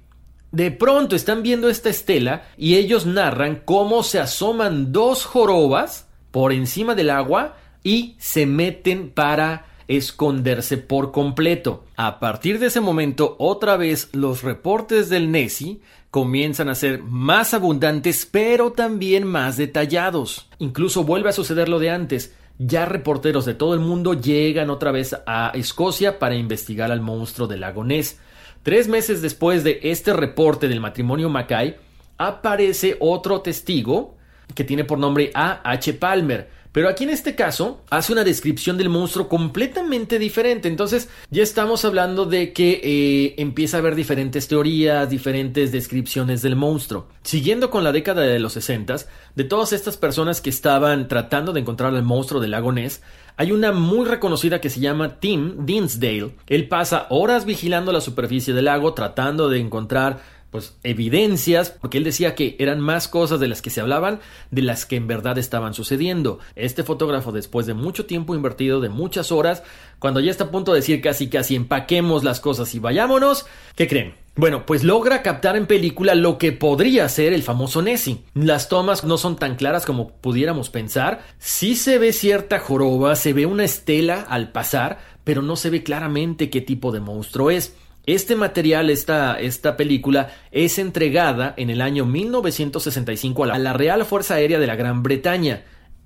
De 0.50 0.70
pronto 0.70 1.14
están 1.14 1.42
viendo 1.42 1.68
esta 1.68 1.90
estela 1.90 2.44
y 2.56 2.76
ellos 2.76 3.04
narran 3.04 3.62
cómo 3.64 4.02
se 4.02 4.18
asoman 4.18 4.92
dos 4.92 5.24
jorobas 5.24 6.08
por 6.30 6.52
encima 6.52 6.94
del 6.94 7.10
agua 7.10 7.56
y 7.84 8.16
se 8.18 8.46
meten 8.46 9.10
para 9.10 9.66
esconderse 9.88 10.76
por 10.78 11.12
completo. 11.12 11.84
A 11.96 12.18
partir 12.20 12.58
de 12.58 12.66
ese 12.66 12.80
momento, 12.80 13.36
otra 13.38 13.76
vez 13.76 14.10
los 14.12 14.42
reportes 14.42 15.08
del 15.08 15.30
Nessie 15.30 15.80
comienzan 16.10 16.68
a 16.68 16.74
ser 16.74 17.02
más 17.02 17.54
abundantes, 17.54 18.26
pero 18.30 18.72
también 18.72 19.26
más 19.26 19.56
detallados. 19.56 20.48
Incluso 20.58 21.04
vuelve 21.04 21.30
a 21.30 21.34
suceder 21.34 21.68
lo 21.68 21.78
de 21.78 21.90
antes 21.90 22.34
ya 22.58 22.84
reporteros 22.84 23.44
de 23.44 23.54
todo 23.54 23.74
el 23.74 23.80
mundo 23.80 24.14
llegan 24.14 24.70
otra 24.70 24.90
vez 24.90 25.16
a 25.26 25.52
Escocia 25.54 26.18
para 26.18 26.34
investigar 26.34 26.90
al 26.90 27.00
monstruo 27.00 27.46
del 27.46 27.60
lago 27.60 27.84
Ness. 27.84 28.18
Tres 28.62 28.88
meses 28.88 29.22
después 29.22 29.64
de 29.64 29.78
este 29.84 30.12
reporte 30.12 30.68
del 30.68 30.80
matrimonio 30.80 31.30
Mackay, 31.30 31.76
aparece 32.18 32.96
otro 32.98 33.40
testigo 33.40 34.16
que 34.54 34.64
tiene 34.64 34.84
por 34.84 34.98
nombre 34.98 35.30
A. 35.34 35.60
H. 35.70 35.94
Palmer, 35.94 36.50
pero 36.78 36.90
aquí 36.90 37.02
en 37.02 37.10
este 37.10 37.34
caso 37.34 37.80
hace 37.90 38.12
una 38.12 38.22
descripción 38.22 38.78
del 38.78 38.88
monstruo 38.88 39.28
completamente 39.28 40.20
diferente. 40.20 40.68
Entonces 40.68 41.08
ya 41.28 41.42
estamos 41.42 41.84
hablando 41.84 42.24
de 42.24 42.52
que 42.52 42.80
eh, 42.84 43.34
empieza 43.38 43.78
a 43.78 43.80
haber 43.80 43.96
diferentes 43.96 44.46
teorías, 44.46 45.10
diferentes 45.10 45.72
descripciones 45.72 46.40
del 46.40 46.54
monstruo. 46.54 47.08
Siguiendo 47.24 47.70
con 47.70 47.82
la 47.82 47.90
década 47.90 48.22
de 48.22 48.38
los 48.38 48.52
60, 48.52 48.94
de 49.34 49.42
todas 49.42 49.72
estas 49.72 49.96
personas 49.96 50.40
que 50.40 50.50
estaban 50.50 51.08
tratando 51.08 51.52
de 51.52 51.58
encontrar 51.58 51.92
al 51.96 52.04
monstruo 52.04 52.40
del 52.40 52.52
lago 52.52 52.70
Ness, 52.70 53.02
hay 53.36 53.50
una 53.50 53.72
muy 53.72 54.06
reconocida 54.06 54.60
que 54.60 54.70
se 54.70 54.78
llama 54.78 55.18
Tim 55.18 55.66
Dinsdale. 55.66 56.36
Él 56.46 56.68
pasa 56.68 57.06
horas 57.10 57.44
vigilando 57.44 57.90
la 57.90 58.00
superficie 58.00 58.54
del 58.54 58.66
lago 58.66 58.94
tratando 58.94 59.48
de 59.48 59.58
encontrar 59.58 60.20
pues 60.50 60.76
evidencias, 60.82 61.70
porque 61.70 61.98
él 61.98 62.04
decía 62.04 62.34
que 62.34 62.56
eran 62.58 62.80
más 62.80 63.08
cosas 63.08 63.38
de 63.40 63.48
las 63.48 63.60
que 63.60 63.70
se 63.70 63.80
hablaban 63.80 64.20
de 64.50 64.62
las 64.62 64.86
que 64.86 64.96
en 64.96 65.06
verdad 65.06 65.38
estaban 65.38 65.74
sucediendo. 65.74 66.38
Este 66.56 66.84
fotógrafo, 66.84 67.32
después 67.32 67.66
de 67.66 67.74
mucho 67.74 68.06
tiempo 68.06 68.34
invertido, 68.34 68.80
de 68.80 68.88
muchas 68.88 69.30
horas, 69.30 69.62
cuando 69.98 70.20
ya 70.20 70.30
está 70.30 70.44
a 70.44 70.50
punto 70.50 70.72
de 70.72 70.80
decir 70.80 71.00
casi 71.00 71.28
casi 71.28 71.54
empaquemos 71.54 72.24
las 72.24 72.40
cosas 72.40 72.74
y 72.74 72.78
vayámonos, 72.78 73.46
¿qué 73.74 73.86
creen? 73.86 74.14
Bueno, 74.36 74.66
pues 74.66 74.84
logra 74.84 75.22
captar 75.22 75.56
en 75.56 75.66
película 75.66 76.14
lo 76.14 76.38
que 76.38 76.52
podría 76.52 77.08
ser 77.08 77.32
el 77.32 77.42
famoso 77.42 77.82
Nessie. 77.82 78.22
Las 78.34 78.68
tomas 78.68 79.02
no 79.02 79.18
son 79.18 79.34
tan 79.34 79.56
claras 79.56 79.84
como 79.84 80.10
pudiéramos 80.10 80.70
pensar. 80.70 81.24
Sí 81.38 81.74
se 81.74 81.98
ve 81.98 82.12
cierta 82.12 82.60
joroba, 82.60 83.16
se 83.16 83.32
ve 83.32 83.46
una 83.46 83.64
estela 83.64 84.20
al 84.20 84.52
pasar, 84.52 85.00
pero 85.24 85.42
no 85.42 85.56
se 85.56 85.70
ve 85.70 85.82
claramente 85.82 86.50
qué 86.50 86.60
tipo 86.60 86.92
de 86.92 87.00
monstruo 87.00 87.50
es. 87.50 87.74
Este 88.06 88.36
material, 88.36 88.88
esta, 88.88 89.38
esta 89.38 89.76
película, 89.76 90.30
es 90.50 90.78
entregada 90.78 91.52
en 91.56 91.68
el 91.68 91.80
año 91.82 92.06
1965 92.06 93.44
a 93.44 93.58
la, 93.58 93.72
Real 93.72 94.04
Fuerza 94.04 94.34
Aérea 94.34 94.58
de 94.58 94.66
la 94.66 94.76
Gran 94.76 95.02
Bretaña. 95.02 95.64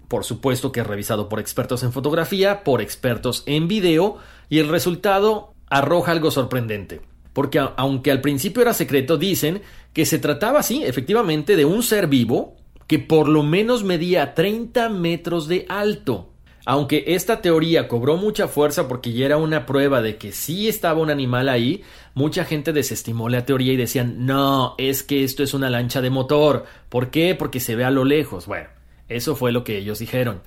Por 0.08 0.24
supuesto 0.24 0.72
que 0.72 0.80
es 0.80 0.86
revisado 0.86 1.28
por 1.28 1.38
expertos 1.38 1.82
en 1.84 1.92
fotografía, 1.92 2.64
por 2.64 2.80
expertos 2.80 3.44
en 3.46 3.68
video, 3.68 4.18
y 4.48 4.58
el 4.58 4.68
resultado 4.68 5.54
arroja 5.68 6.12
algo 6.12 6.30
sorprendente. 6.30 7.00
Porque 7.32 7.60
aunque 7.76 8.10
al 8.10 8.20
principio 8.20 8.62
era 8.62 8.74
secreto, 8.74 9.16
dicen 9.16 9.62
que 9.92 10.04
se 10.04 10.18
trataba, 10.18 10.62
sí, 10.62 10.82
efectivamente, 10.84 11.56
de 11.56 11.64
un 11.64 11.82
ser 11.82 12.08
vivo 12.08 12.56
que 12.86 12.98
por 12.98 13.28
lo 13.28 13.42
menos 13.42 13.84
medía 13.84 14.34
30 14.34 14.88
metros 14.88 15.48
de 15.48 15.66
alto. 15.68 16.31
Aunque 16.64 17.04
esta 17.08 17.42
teoría 17.42 17.88
cobró 17.88 18.16
mucha 18.16 18.46
fuerza 18.46 18.86
porque 18.86 19.12
ya 19.12 19.26
era 19.26 19.36
una 19.36 19.66
prueba 19.66 20.00
de 20.00 20.16
que 20.16 20.30
sí 20.30 20.68
estaba 20.68 21.00
un 21.00 21.10
animal 21.10 21.48
ahí, 21.48 21.82
mucha 22.14 22.44
gente 22.44 22.72
desestimó 22.72 23.28
la 23.28 23.44
teoría 23.44 23.72
y 23.72 23.76
decían, 23.76 24.26
no, 24.26 24.76
es 24.78 25.02
que 25.02 25.24
esto 25.24 25.42
es 25.42 25.54
una 25.54 25.70
lancha 25.70 26.00
de 26.00 26.10
motor. 26.10 26.64
¿Por 26.88 27.10
qué? 27.10 27.34
Porque 27.34 27.58
se 27.58 27.74
ve 27.74 27.84
a 27.84 27.90
lo 27.90 28.04
lejos. 28.04 28.46
Bueno, 28.46 28.68
eso 29.08 29.34
fue 29.34 29.50
lo 29.50 29.64
que 29.64 29.78
ellos 29.78 29.98
dijeron. 29.98 30.40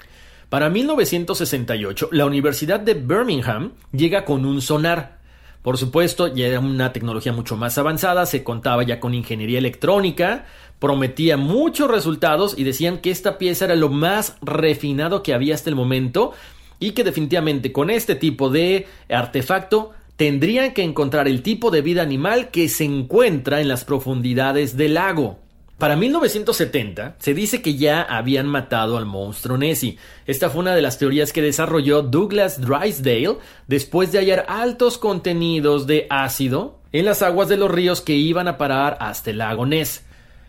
Para 0.47 0.69
1968, 0.69 2.10
la 2.12 2.25
Universidad 2.25 2.80
de 2.80 2.93
Birmingham 2.93 3.73
llega 3.91 4.23
con 4.23 4.45
un 4.45 4.62
sonar. 4.62 5.19
Por 5.65 5.80
supuesto, 5.80 6.28
ya 6.28 6.45
era 6.45 6.60
una 6.60 6.93
tecnología 6.93 7.34
mucho 7.34 7.58
más 7.58 7.80
avanzada, 7.80 8.28
se 8.28 8.43
contaba 8.43 8.84
ya 8.84 8.99
con 8.99 9.15
ingeniería 9.15 9.58
electrónica, 9.58 10.45
prometía 10.78 11.38
muchos 11.38 11.89
resultados 11.89 12.54
y 12.56 12.63
decían 12.63 12.99
que 12.99 13.10
esta 13.10 13.39
pieza 13.39 13.65
era 13.65 13.75
lo 13.75 13.89
más 13.89 14.38
refinado 14.43 15.23
que 15.23 15.34
había 15.34 15.56
hasta 15.56 15.71
el 15.71 15.75
momento 15.75 16.34
y 16.80 16.91
que 16.91 17.04
definitivamente 17.04 17.71
con 17.71 17.89
este 17.89 18.13
tipo 18.13 18.51
de 18.51 18.86
artefacto 19.10 19.89
tendrían 20.17 20.71
que 20.71 20.84
encontrar 20.84 21.28
el 21.28 21.41
tipo 21.41 21.71
de 21.71 21.82
vida 21.82 22.04
animal 22.04 22.51
que 22.51 22.69
se 22.69 22.84
encuentra 22.84 23.60
en 23.60 23.67
las 23.67 23.86
profundidades 23.86 24.78
del 24.78 24.93
lago. 24.93 25.39
Para 25.77 25.97
1970 25.97 27.17
se 27.19 27.33
dice 27.33 27.61
que 27.61 27.75
ya 27.75 28.01
habían 28.01 28.47
matado 28.47 28.95
al 28.95 29.05
monstruo 29.05 29.57
Nessie. 29.57 29.97
Esta 30.25 30.49
fue 30.49 30.61
una 30.61 30.73
de 30.73 30.81
las 30.81 30.97
teorías 30.97 31.33
que 31.33 31.41
desarrolló 31.41 32.01
Douglas 32.01 32.61
Drysdale 32.61 33.39
después 33.67 34.13
de 34.13 34.19
hallar 34.19 34.45
altos 34.47 34.97
contenidos 34.97 35.85
de 35.85 36.07
ácido 36.09 36.79
en 36.93 37.03
las 37.03 37.21
aguas 37.21 37.49
de 37.49 37.57
los 37.57 37.69
ríos 37.69 37.99
que 37.99 38.13
iban 38.13 38.47
a 38.47 38.57
parar 38.57 38.95
hasta 39.01 39.31
el 39.31 39.39
lago 39.39 39.65
Ness. 39.65 40.05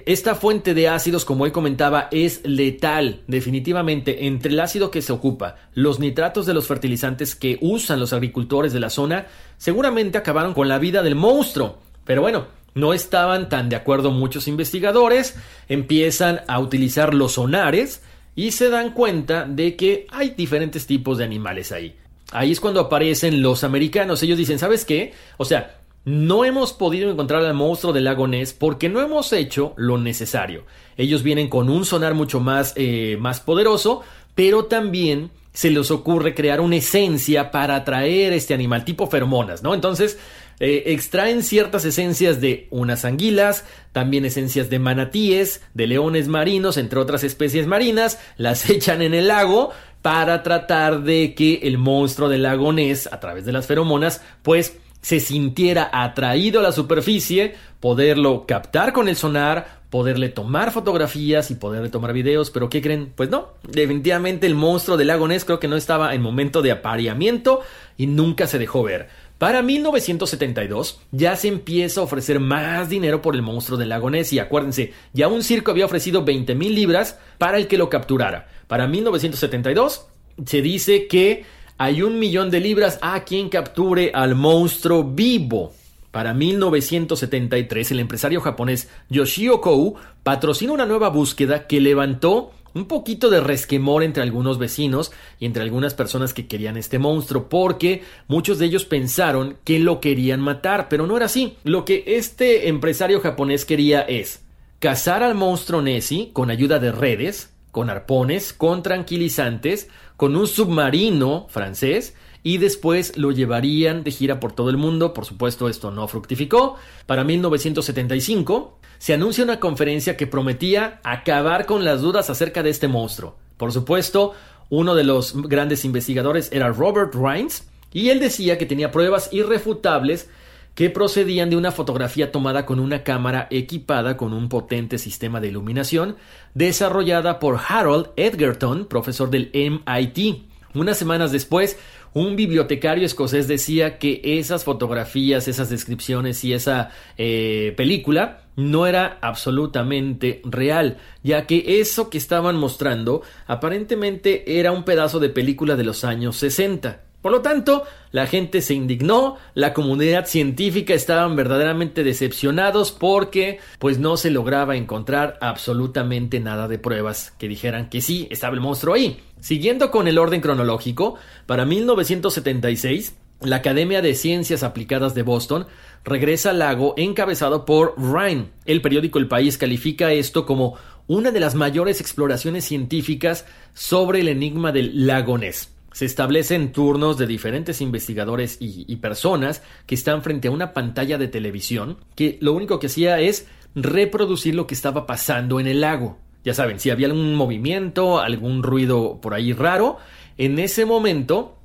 Esta 0.07 0.37
fuente 0.37 0.75
de 0.75 0.89
ácidos, 0.89 1.25
como 1.25 1.45
él 1.45 1.51
comentaba, 1.51 2.07
es 2.13 2.43
letal, 2.45 3.25
definitivamente, 3.27 4.29
entre 4.29 4.53
el 4.53 4.61
ácido 4.61 4.93
que 4.93 5.03
se 5.03 5.13
ocupa, 5.13 5.57
los 5.75 5.99
nitratos 5.99 6.47
de 6.47 6.55
los 6.55 6.69
fertilizantes 6.69 7.35
que 7.35 7.59
usan 7.61 7.99
los 7.99 8.13
agricultores 8.13 8.73
de 8.73 8.79
la 8.79 8.91
zona, 8.91 9.27
seguramente 9.57 10.17
acabaron 10.19 10.55
con 10.55 10.69
la 10.69 10.79
vida 10.79 11.03
del 11.03 11.17
monstruo. 11.17 11.81
Pero 12.05 12.23
bueno, 12.23 12.47
no 12.77 12.93
estaban 12.93 13.49
tan 13.49 13.69
de 13.69 13.75
acuerdo 13.75 14.13
muchos 14.13 14.47
investigadores, 14.47 15.35
empiezan 15.69 16.43
a 16.47 16.61
utilizar 16.61 17.15
los 17.15 17.33
sonares 17.33 18.03
y 18.37 18.53
se 18.53 18.69
dan 18.69 18.93
cuenta 18.93 19.47
de 19.47 19.75
que 19.77 20.07
hay 20.11 20.31
diferentes 20.31 20.87
tipos 20.87 21.19
de 21.19 21.25
animales 21.25 21.73
ahí. 21.73 21.97
Ahí 22.33 22.53
es 22.53 22.61
cuando 22.61 22.81
aparecen 22.81 23.41
los 23.41 23.65
americanos. 23.65 24.23
Ellos 24.23 24.37
dicen, 24.37 24.59
¿sabes 24.59 24.85
qué? 24.85 25.15
O 25.39 25.47
sea, 25.47 25.79
no 26.05 26.45
hemos 26.45 26.75
podido 26.75 27.11
encontrar 27.11 27.43
al 27.43 27.55
monstruo 27.55 27.95
del 27.95 28.05
lago 28.05 28.29
Ness 28.29 28.53
porque 28.53 28.91
no 28.91 29.01
hemos 29.01 29.33
hecho 29.33 29.73
lo 29.77 29.97
necesario. 29.97 30.65
Ellos 30.99 31.23
vienen 31.23 31.49
con 31.49 31.71
un 31.71 31.87
sonar 31.87 32.13
mucho 32.13 32.41
más, 32.41 32.75
eh, 32.77 33.17
más 33.19 33.41
poderoso, 33.41 34.03
pero 34.35 34.67
también 34.67 35.31
se 35.55 35.71
les 35.71 35.91
ocurre 35.91 36.35
crear 36.35 36.61
una 36.61 36.77
esencia 36.77 37.51
para 37.51 37.77
atraer 37.77 38.35
este 38.35 38.53
animal 38.53 38.85
tipo 38.85 39.07
feromonas, 39.07 39.63
¿no? 39.63 39.73
Entonces, 39.73 40.19
Eh, 40.59 40.85
extraen 40.87 41.43
ciertas 41.43 41.85
esencias 41.85 42.41
de 42.41 42.67
unas 42.71 43.05
anguilas, 43.05 43.65
también 43.93 44.25
esencias 44.25 44.71
de 44.71 44.79
manatíes, 44.79 45.63
de 45.75 45.87
leones 45.87 46.29
marinos, 46.29 46.79
entre 46.79 46.99
otras 46.99 47.25
especies 47.25 47.67
marinas, 47.67 48.19
las 48.39 48.71
echan 48.71 49.03
en 49.03 49.15
el 49.15 49.29
lago 49.29 49.71
para 50.03 50.43
tratar 50.43 51.03
de 51.03 51.35
que 51.35 51.61
el 51.65 51.79
monstruo 51.79 52.29
del 52.29 52.43
lago 52.43 52.73
Ness, 52.73 53.09
a 53.11 53.21
través 53.21 53.45
de 53.45 53.53
las 53.53 53.67
feromonas, 53.67 54.23
pues 54.43 54.79
se 55.03 55.21
sintiera 55.21 55.91
atraído 55.93 56.61
a 56.61 56.63
la 56.63 56.73
superficie, 56.73 57.55
poderlo 57.81 58.47
captar 58.47 58.93
con 58.93 59.09
el 59.09 59.17
sonar, 59.17 59.85
poderle 59.91 60.29
tomar 60.29 60.73
fotografías 60.73 61.51
y 61.51 61.55
poderle 61.55 61.91
tomar 61.91 62.13
videos, 62.13 62.51
pero 62.51 62.69
¿qué 62.69 62.83
creen? 62.83 63.13
Pues 63.15 63.31
no, 63.31 63.55
definitivamente 63.63 64.47
el 64.47 64.55
monstruo 64.55 64.97
del 64.97 65.09
lago 65.09 65.29
Ness 65.29 65.45
creo 65.45 65.61
que 65.61 65.69
no 65.69 65.77
estaba 65.77 66.15
en 66.15 66.23
momento 66.23 66.61
de 66.61 66.73
apareamiento 66.73 67.61
y 67.97 68.07
nunca 68.07 68.47
se 68.47 68.59
dejó 68.59 68.83
ver. 68.83 69.09
Para 69.39 69.61
1972 69.61 71.01
ya 71.13 71.37
se 71.37 71.49
empieza 71.49 72.01
a 72.01 72.05
ofrecer 72.05 72.41
más 72.41 72.89
dinero 72.89 73.21
por 73.21 73.35
el 73.35 73.43
monstruo 73.43 73.79
del 73.79 73.91
lago 73.91 74.09
Ness 74.09 74.33
y 74.33 74.39
acuérdense, 74.39 74.95
ya 75.13 75.29
un 75.29 75.43
circo 75.43 75.73
había 75.73 75.85
ofrecido 75.85 76.25
20 76.25 76.55
mil 76.55 76.75
libras 76.75 77.19
para 77.37 77.59
el 77.59 77.67
que 77.67 77.77
lo 77.77 77.91
capturara. 77.91 78.49
Para 78.67 78.87
1972 78.87 80.07
se 80.47 80.63
dice 80.63 81.07
que 81.07 81.45
hay 81.77 82.01
un 82.01 82.19
millón 82.19 82.51
de 82.51 82.61
libras 82.61 82.99
a 83.03 83.25
quien 83.25 83.51
capture 83.51 84.11
al 84.15 84.35
monstruo 84.35 85.05
vivo. 85.05 85.75
Para 86.11 86.33
1973, 86.33 87.91
el 87.91 88.01
empresario 88.01 88.41
japonés 88.41 88.89
Yoshio 89.11 89.61
Kou 89.61 89.97
patrocina 90.23 90.73
una 90.73 90.87
nueva 90.87 91.11
búsqueda 91.11 91.67
que 91.67 91.79
levantó 91.83 92.53
un 92.77 92.87
poquito 92.87 93.31
de 93.31 93.41
resquemor 93.41 94.03
entre 94.03 94.23
algunos 94.23 94.59
vecinos 94.59 95.11
y 95.41 95.47
entre 95.47 95.63
algunas 95.63 95.95
personas 95.95 96.35
que 96.35 96.47
querían 96.47 96.77
este 96.77 96.99
monstruo, 96.99 97.49
porque 97.49 98.03
muchos 98.29 98.59
de 98.59 98.67
ellos 98.67 98.85
pensaron 98.85 99.57
que 99.65 99.79
lo 99.79 99.99
querían 99.99 100.41
matar, 100.41 100.91
pero 100.91 101.07
no 101.07 101.17
era 101.17 101.25
así. 101.25 101.57
Lo 101.65 101.87
que 101.87 102.05
este 102.07 102.69
empresario 102.69 103.21
japonés 103.21 103.65
quería 103.65 104.03
es 104.03 104.43
cazar 104.79 105.23
al 105.23 105.35
monstruo 105.35 105.81
Nessie 105.81 106.31
con 106.35 106.51
ayuda 106.51 106.79
de 106.79 106.93
redes, 106.93 107.51
con 107.71 107.89
arpones, 107.89 108.53
con 108.53 108.83
tranquilizantes, 108.83 109.89
con 110.19 110.37
un 110.37 110.47
submarino 110.47 111.47
francés 111.49 112.15
y 112.47 112.59
después 112.59 113.17
lo 113.17 113.33
llevarían 113.33 114.05
de 114.05 114.13
gira 114.13 114.39
por 114.39 114.53
todo 114.53 114.71
el 114.71 114.77
mundo. 114.77 115.13
Por 115.13 115.25
supuesto, 115.25 115.69
esto 115.69 115.91
no 115.91 116.07
fructificó. 116.07 116.77
Para 117.05 117.25
1975 117.25 118.79
se 118.99 119.15
anuncia 119.15 119.43
una 119.43 119.59
conferencia 119.59 120.17
que 120.17 120.29
prometía 120.29 121.01
acabar 121.03 121.67
con 121.67 121.85
las 121.85 122.03
dudas 122.03 122.31
acerca 122.31 122.63
de 122.63 122.71
este 122.71 122.87
monstruo. 122.87 123.35
Por 123.57 123.73
supuesto, 123.73 124.35
uno 124.71 124.95
de 124.95 125.03
los 125.03 125.35
grandes 125.49 125.85
investigadores 125.85 126.49
era 126.53 126.69
Robert 126.69 127.17
Rines 127.17 127.69
y 127.93 128.11
él 128.11 128.21
decía 128.21 128.59
que 128.59 128.67
tenía 128.67 128.93
pruebas 128.93 129.29
irrefutables 129.33 130.31
que 130.77 130.89
procedían 130.89 131.51
de 131.51 131.57
una 131.57 131.73
fotografía 131.73 132.31
tomada 132.31 132.65
con 132.65 132.79
una 132.79 133.03
cámara 133.03 133.49
equipada 133.51 134.17
con 134.17 134.33
un 134.33 134.49
potente 134.49 134.99
sistema 134.99 135.41
de 135.41 135.49
iluminación 135.49 136.15
desarrollada 136.55 137.41
por 137.41 137.59
Harold 137.69 138.11
Edgerton, 138.15 138.87
profesor 138.87 139.31
del 139.31 139.51
MIT. 139.53 140.47
Unas 140.77 140.99
semanas 140.99 141.33
después, 141.33 141.79
un 142.17 142.35
bibliotecario 142.35 143.05
escocés 143.05 143.47
decía 143.47 143.99
que 143.99 144.23
esas 144.25 144.65
fotografías, 144.65 145.49
esas 145.49 145.69
descripciones 145.69 146.43
y 146.45 146.55
esa 146.55 146.89
eh, 147.19 147.75
película 147.77 148.41
no 148.57 148.87
era 148.87 149.19
absolutamente 149.21 150.41
real, 150.43 150.97
ya 151.23 151.47
que 151.47 151.79
eso 151.79 152.09
que 152.09 152.17
estaban 152.17 152.57
mostrando 152.57 153.21
aparentemente 153.47 154.59
era 154.59 154.73
un 154.73 154.85
pedazo 154.85 155.21
de 155.21 155.29
película 155.29 155.77
de 155.77 155.85
los 155.85 156.05
años 156.05 156.37
60. 156.37 157.06
Por 157.27 157.33
lo 157.33 157.43
tanto, 157.43 157.83
la 158.13 158.29
gente 158.29 158.63
se 158.63 158.75
indignó, 158.75 159.37
la 159.55 159.75
comunidad 159.75 160.27
científica 160.27 160.95
estaban 160.95 161.35
verdaderamente 161.35 162.05
decepcionados 162.05 162.93
porque 162.93 163.59
pues 163.81 163.99
no 163.99 164.17
se 164.17 164.31
lograba 164.31 164.77
encontrar 164.77 165.37
absolutamente 165.41 166.39
nada 166.39 166.69
de 166.69 166.79
pruebas 166.79 167.33
que 167.37 167.49
dijeran 167.49 167.91
que 167.91 168.01
sí 168.01 168.29
estaba 168.31 168.55
el 168.55 168.61
monstruo 168.61 168.95
ahí. 168.95 169.19
Siguiendo 169.41 169.91
con 169.91 170.07
el 170.07 170.19
orden 170.19 170.41
cronológico, 170.41 171.17
para 171.47 171.65
1976 171.65 173.17
la 173.41 173.57
Academia 173.57 174.03
de 174.03 174.15
Ciencias 174.15 174.63
Aplicadas 174.63 175.17
de 175.17 175.23
Boston 175.23 175.67
regresa 176.05 176.51
al 176.51 176.61
lago 176.61 176.95
encabezado 176.97 177.65
por 177.65 177.97
Ryan. 177.99 178.53
El 178.67 178.83
periódico 178.83 179.19
El 179.19 179.27
País 179.27 179.59
califica 179.59 180.13
esto 180.13 180.47
como 180.47 180.77
una 181.09 181.33
de 181.33 181.41
las 181.41 181.57
mayores 181.57 182.01
exploraciones 182.01 182.65
científicas 182.65 183.47
sobre 183.75 184.21
el 184.21 184.29
enigma 184.29 184.71
del 184.71 185.09
lago 185.09 185.39
Ness 185.39 185.76
se 185.97 186.05
establecen 186.05 186.73
turnos 186.73 187.17
de 187.17 187.27
diferentes 187.27 187.81
investigadores 187.81 188.59
y, 188.61 188.95
personas 188.97 189.63
que 189.87 189.95
están 189.95 190.23
frente 190.23 190.49
a 190.49 190.51
una 190.51 190.75
pantalla 190.75 191.17
de 191.17 191.27
televisión 191.27 191.97
que 192.15 192.37
lo 192.43 192.53
único 192.53 192.79
que 192.79 192.89
hacía 192.89 193.19
es 193.19 193.47
reproducir 193.75 194.55
lo 194.55 194.67
que 194.67 194.75
estaba 194.75 195.07
pasando 195.07 195.59
en 195.59 195.67
el 195.67 195.81
lago. 195.81 196.19
Ya 196.45 196.53
saben, 196.53 196.81
si 196.81 196.91
había 196.91 197.07
algún 197.07 197.35
movimiento, 197.35 198.21
algún 198.21 198.63
ruido 198.63 199.23
por 199.23 199.33
ahí 199.33 199.55
raro, 199.55 199.97
en 200.37 200.59
ese 200.59 200.85
momento 200.85 201.57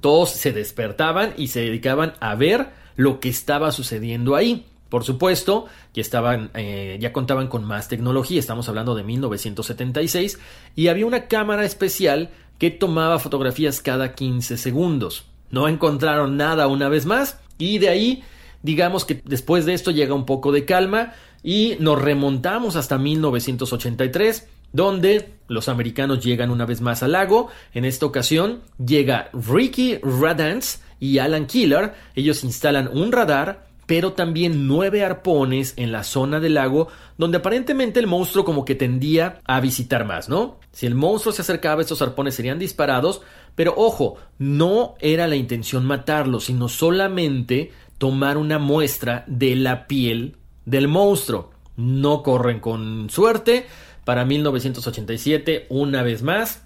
todos 0.00 0.30
se 0.30 0.52
despertaban 0.52 1.34
y 1.36 1.48
se 1.48 1.62
dedicaban 1.62 2.12
a 2.20 2.36
ver 2.36 2.68
lo 2.94 3.18
que 3.18 3.28
estaba 3.28 3.72
sucediendo 3.72 4.36
ahí. 4.36 4.66
Por 4.88 5.02
supuesto, 5.02 5.66
ya 5.94 6.00
estaban, 6.00 6.52
eh, 6.54 6.96
ya 7.00 7.12
contaban 7.12 7.48
con 7.48 7.64
más 7.64 7.88
tecnología, 7.88 8.38
estamos 8.38 8.68
hablando 8.68 8.94
de 8.94 9.02
1976, 9.02 10.38
y 10.76 10.86
había 10.88 11.06
una 11.06 11.26
cámara 11.26 11.64
especial 11.64 12.30
que 12.60 12.70
tomaba 12.70 13.18
fotografías 13.18 13.80
cada 13.80 14.14
15 14.14 14.58
segundos. 14.58 15.24
No 15.50 15.66
encontraron 15.66 16.36
nada 16.36 16.68
una 16.68 16.90
vez 16.90 17.06
más 17.06 17.40
y 17.58 17.78
de 17.78 17.88
ahí 17.88 18.22
digamos 18.62 19.06
que 19.06 19.22
después 19.24 19.64
de 19.64 19.72
esto 19.72 19.90
llega 19.90 20.14
un 20.14 20.26
poco 20.26 20.52
de 20.52 20.66
calma 20.66 21.14
y 21.42 21.76
nos 21.80 22.00
remontamos 22.00 22.76
hasta 22.76 22.98
1983 22.98 24.46
donde 24.74 25.32
los 25.48 25.70
americanos 25.70 26.22
llegan 26.22 26.50
una 26.50 26.66
vez 26.66 26.82
más 26.82 27.02
al 27.02 27.12
lago. 27.12 27.48
En 27.72 27.86
esta 27.86 28.04
ocasión 28.04 28.60
llega 28.78 29.30
Ricky 29.32 29.96
Radance 30.02 30.80
y 31.00 31.16
Alan 31.16 31.46
Killer. 31.46 31.94
Ellos 32.14 32.44
instalan 32.44 32.90
un 32.92 33.10
radar 33.10 33.69
pero 33.90 34.12
también 34.12 34.68
nueve 34.68 35.04
arpones 35.04 35.74
en 35.76 35.90
la 35.90 36.04
zona 36.04 36.38
del 36.38 36.54
lago 36.54 36.86
donde 37.18 37.38
aparentemente 37.38 37.98
el 37.98 38.06
monstruo 38.06 38.44
como 38.44 38.64
que 38.64 38.76
tendía 38.76 39.40
a 39.44 39.58
visitar 39.58 40.04
más, 40.04 40.28
¿no? 40.28 40.60
Si 40.70 40.86
el 40.86 40.94
monstruo 40.94 41.32
se 41.32 41.42
acercaba, 41.42 41.82
estos 41.82 42.00
arpones 42.00 42.36
serían 42.36 42.60
disparados, 42.60 43.20
pero 43.56 43.74
ojo, 43.76 44.16
no 44.38 44.94
era 45.00 45.26
la 45.26 45.34
intención 45.34 45.86
matarlo, 45.86 46.38
sino 46.38 46.68
solamente 46.68 47.72
tomar 47.98 48.38
una 48.38 48.60
muestra 48.60 49.24
de 49.26 49.56
la 49.56 49.88
piel 49.88 50.36
del 50.66 50.86
monstruo. 50.86 51.50
No 51.74 52.22
corren 52.22 52.60
con 52.60 53.10
suerte. 53.10 53.66
Para 54.04 54.24
1987, 54.24 55.66
una 55.68 56.04
vez 56.04 56.22
más, 56.22 56.62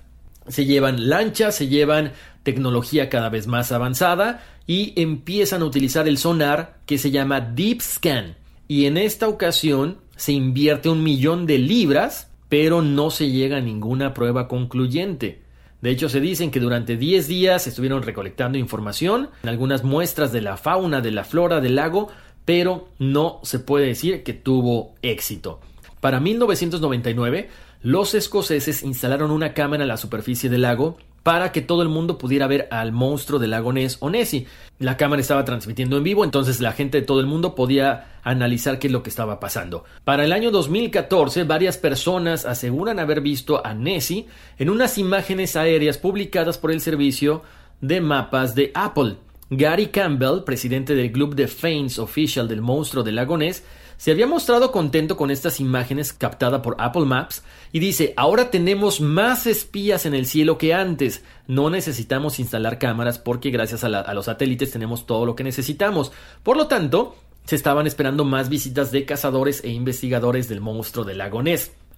se 0.49 0.65
llevan 0.65 1.09
lanchas, 1.09 1.55
se 1.57 1.69
llevan 1.69 2.13
tecnología 2.43 3.09
cada 3.09 3.29
vez 3.29 3.47
más 3.47 3.73
avanzada 3.73 4.45
y 4.67 4.93
empiezan 5.01 5.63
a 5.63 5.67
utilizar 5.67 6.09
el 6.09 6.19
sonar 6.19 6.79
que 6.87 6.99
se 6.99 7.11
llama 7.11 7.41
Deep 7.41 7.81
Scan. 7.81 8.37
Y 8.69 8.87
en 8.87 8.97
esta 8.97 9.29
ocasión 9.29 9.99
se 10.17 10.33
invierte 10.33 10.89
un 10.89 11.03
millón 11.03 11.47
de 11.47 11.59
libras, 11.59 12.31
pero 12.49 12.83
no 12.83 13.11
se 13.11 13.31
llega 13.31 13.59
a 13.59 13.61
ninguna 13.61 14.15
prueba 14.15 14.49
concluyente. 14.49 15.43
De 15.83 15.91
hecho, 15.91 16.09
se 16.09 16.21
dicen 16.21 16.51
que 16.51 16.61
durante 16.61 16.97
10 16.97 17.29
días 17.29 17.67
estuvieron 17.67 18.03
recolectando 18.03 18.57
información, 18.57 19.29
algunas 19.43 19.85
muestras 19.85 20.33
de 20.33 20.41
la 20.41 20.57
fauna, 20.57 21.03
de 21.03 21.11
la 21.11 21.25
flora 21.25 21.61
del 21.61 21.77
lago, 21.77 22.09
pero 22.47 22.89
no 22.99 23.41
se 23.43 23.59
puede 23.59 23.87
decir 23.87 24.23
que 24.23 24.33
tuvo 24.33 24.95
éxito. 25.03 25.61
Para 26.01 26.21
1999, 26.21 27.51
los 27.85 28.15
escoceses 28.15 28.83
instalaron 28.83 29.31
una 29.31 29.53
cámara 29.53 29.83
en 29.83 29.89
la 29.89 29.99
superficie 29.99 30.49
del 30.49 30.63
lago 30.63 30.97
para 31.23 31.53
que 31.53 31.61
todo 31.61 31.83
el 31.83 31.91
mundo 31.91 32.17
pudiera 32.17 32.47
ver 32.47 32.67
al 32.71 32.93
monstruo 32.93 33.39
del 33.39 33.51
lago 33.51 33.75
Ness 33.75 33.99
o 34.01 34.09
Nessie. 34.09 34.47
La 34.79 34.97
cámara 34.97 35.21
estaba 35.21 35.45
transmitiendo 35.45 35.99
en 35.99 36.03
vivo, 36.03 36.25
entonces 36.25 36.61
la 36.61 36.73
gente 36.73 37.03
de 37.03 37.07
todo 37.07 37.21
el 37.21 37.27
mundo 37.27 37.55
podía 37.55 38.21
analizar 38.23 38.79
qué 38.79 38.87
es 38.87 38.93
lo 38.93 39.03
que 39.03 39.11
estaba 39.11 39.39
pasando. 39.39 39.85
Para 40.03 40.25
el 40.25 40.33
año 40.33 40.51
2014, 40.51 41.45
varias 41.45 41.77
personas 41.77 42.47
aseguran 42.47 42.99
haber 42.99 43.21
visto 43.21 43.61
a 43.67 43.75
Nessie 43.75 44.29
en 44.59 44.71
unas 44.71 44.97
imágenes 44.97 45.55
aéreas 45.55 45.99
publicadas 45.99 46.57
por 46.57 46.73
el 46.73 46.81
servicio 46.81 47.43
de 47.83 48.01
mapas 48.01 48.55
de 48.55 48.73
Apple. 48.75 49.17
Gary 49.51 49.89
Campbell, 49.89 50.45
presidente 50.47 50.95
del 50.95 51.13
Club 51.13 51.35
de 51.35 51.49
Fans 51.49 51.99
Official 51.99 52.49
del 52.49 52.63
monstruo 52.63 53.05
del 53.05 53.17
lago 53.17 53.37
Ness, 53.37 53.63
se 53.97 54.11
había 54.11 54.27
mostrado 54.27 54.73
contento 54.73 55.17
con 55.17 55.31
estas 55.31 55.61
imágenes 55.61 56.13
captadas 56.13 56.61
por 56.61 56.77
Apple 56.79 57.05
Maps 57.05 57.43
y 57.73 57.79
dice, 57.79 58.15
ahora 58.17 58.51
tenemos 58.51 59.01
más 59.01 59.47
espías 59.47 60.07
en 60.07 60.15
el 60.15 60.27
cielo 60.27 60.59
que 60.59 60.75
antes, 60.75 61.25
no 61.47 61.71
necesitamos 61.71 62.39
instalar 62.39 62.79
cámaras 62.79 63.19
porque 63.19 63.51
gracias 63.51 63.85
a, 63.85 64.15
los 64.15 64.25
satélites 64.27 64.71
tenemos 64.71 65.07
todo 65.07 65.27
lo 65.27 65.37
que 65.37 65.45
necesitamos. 65.45 66.13
Por 66.43 66.57
lo 66.57 66.67
tanto, 66.67 67.17
se 67.45 67.57
estaban 67.57 67.87
esperando 67.87 68.25
más 68.25 68.49
visitas 68.49 68.91
de 68.91 69.05
cazadores 69.05 69.63
e 69.65 69.71
investigadores 69.71 70.49
del 70.49 70.61
monstruo 70.61 71.05
del 71.05 71.19
lago. 71.19 71.43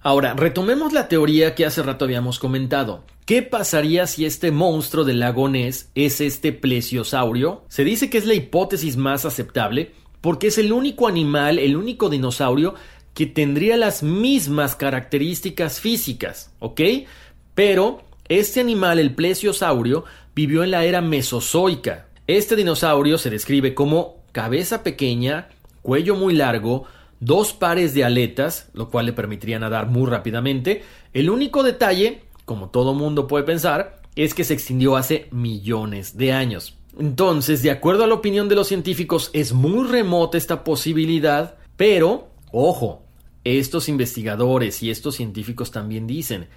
Ahora, 0.01 0.33
retomemos 0.33 0.93
la 0.93 1.07
teoría 1.07 1.55
que 1.55 1.65
hace 1.65 1.83
rato 1.83 2.05
habíamos 2.05 2.39
comentado. 2.39 3.03
¿Qué 3.25 3.41
pasaría 3.41 4.07
si 4.07 4.25
este 4.25 4.51
monstruo 4.51 5.03
del 5.03 5.19
lago 5.19 5.49
es 5.53 5.89
este 5.95 6.53
plesiosaurio? 6.53 7.65
Se 7.67 7.83
dice 7.83 8.09
que 8.09 8.17
es 8.17 8.25
la 8.25 8.33
hipótesis 8.33 8.95
más 8.95 9.25
aceptable 9.25 9.91
porque 10.27 10.47
es 10.47 10.57
el 10.57 10.73
único 10.73 11.07
animal, 11.07 11.57
el 11.57 11.77
único 11.77 12.09
dinosaurio 12.09 12.75
que 13.13 13.27
tendría 13.27 13.77
las 13.77 14.03
mismas 14.03 14.75
características 14.75 15.79
físicas, 15.79 16.51
¿ok? 16.59 16.81
Pero 17.55 18.01
este 18.27 18.59
animal, 18.59 18.99
el 18.99 19.15
plesiosaurio, 19.15 20.03
vivió 20.35 20.65
en 20.65 20.71
la 20.71 20.83
era 20.83 20.99
mesozoica. 20.99 22.07
Este 22.27 22.57
dinosaurio 22.57 23.17
se 23.17 23.29
describe 23.29 23.73
como 23.73 24.17
cabeza 24.33 24.83
pequeña, 24.83 25.47
cuello 25.81 26.17
muy 26.17 26.33
largo, 26.33 26.83
dos 27.21 27.53
pares 27.53 27.93
de 27.93 28.03
aletas, 28.03 28.67
lo 28.73 28.89
cual 28.89 29.05
le 29.05 29.13
permitiría 29.13 29.59
nadar 29.59 29.87
muy 29.87 30.09
rápidamente. 30.09 30.83
El 31.13 31.29
único 31.29 31.63
detalle 31.63 32.23
como 32.47 32.69
todo 32.69 32.93
mundo 32.93 33.27
puede 33.27 33.43
pensar, 33.43 34.01
es 34.15 34.33
que 34.33 34.45
se 34.45 34.53
extinguió 34.53 34.95
hace 34.95 35.27
millones 35.31 36.17
de 36.17 36.31
años. 36.31 36.76
Entonces, 36.99 37.61
de 37.61 37.71
acuerdo 37.71 38.03
a 38.03 38.07
la 38.07 38.15
opinión 38.15 38.49
de 38.49 38.55
los 38.55 38.67
científicos, 38.67 39.29
es 39.33 39.53
muy 39.53 39.87
remota 39.87 40.37
esta 40.37 40.63
posibilidad, 40.63 41.55
pero, 41.75 42.29
ojo, 42.51 43.03
estos 43.43 43.87
investigadores 43.87 44.81
y 44.83 44.89
estos 44.89 45.15
científicos 45.15 45.71
también 45.71 46.07
dicen, 46.07 46.47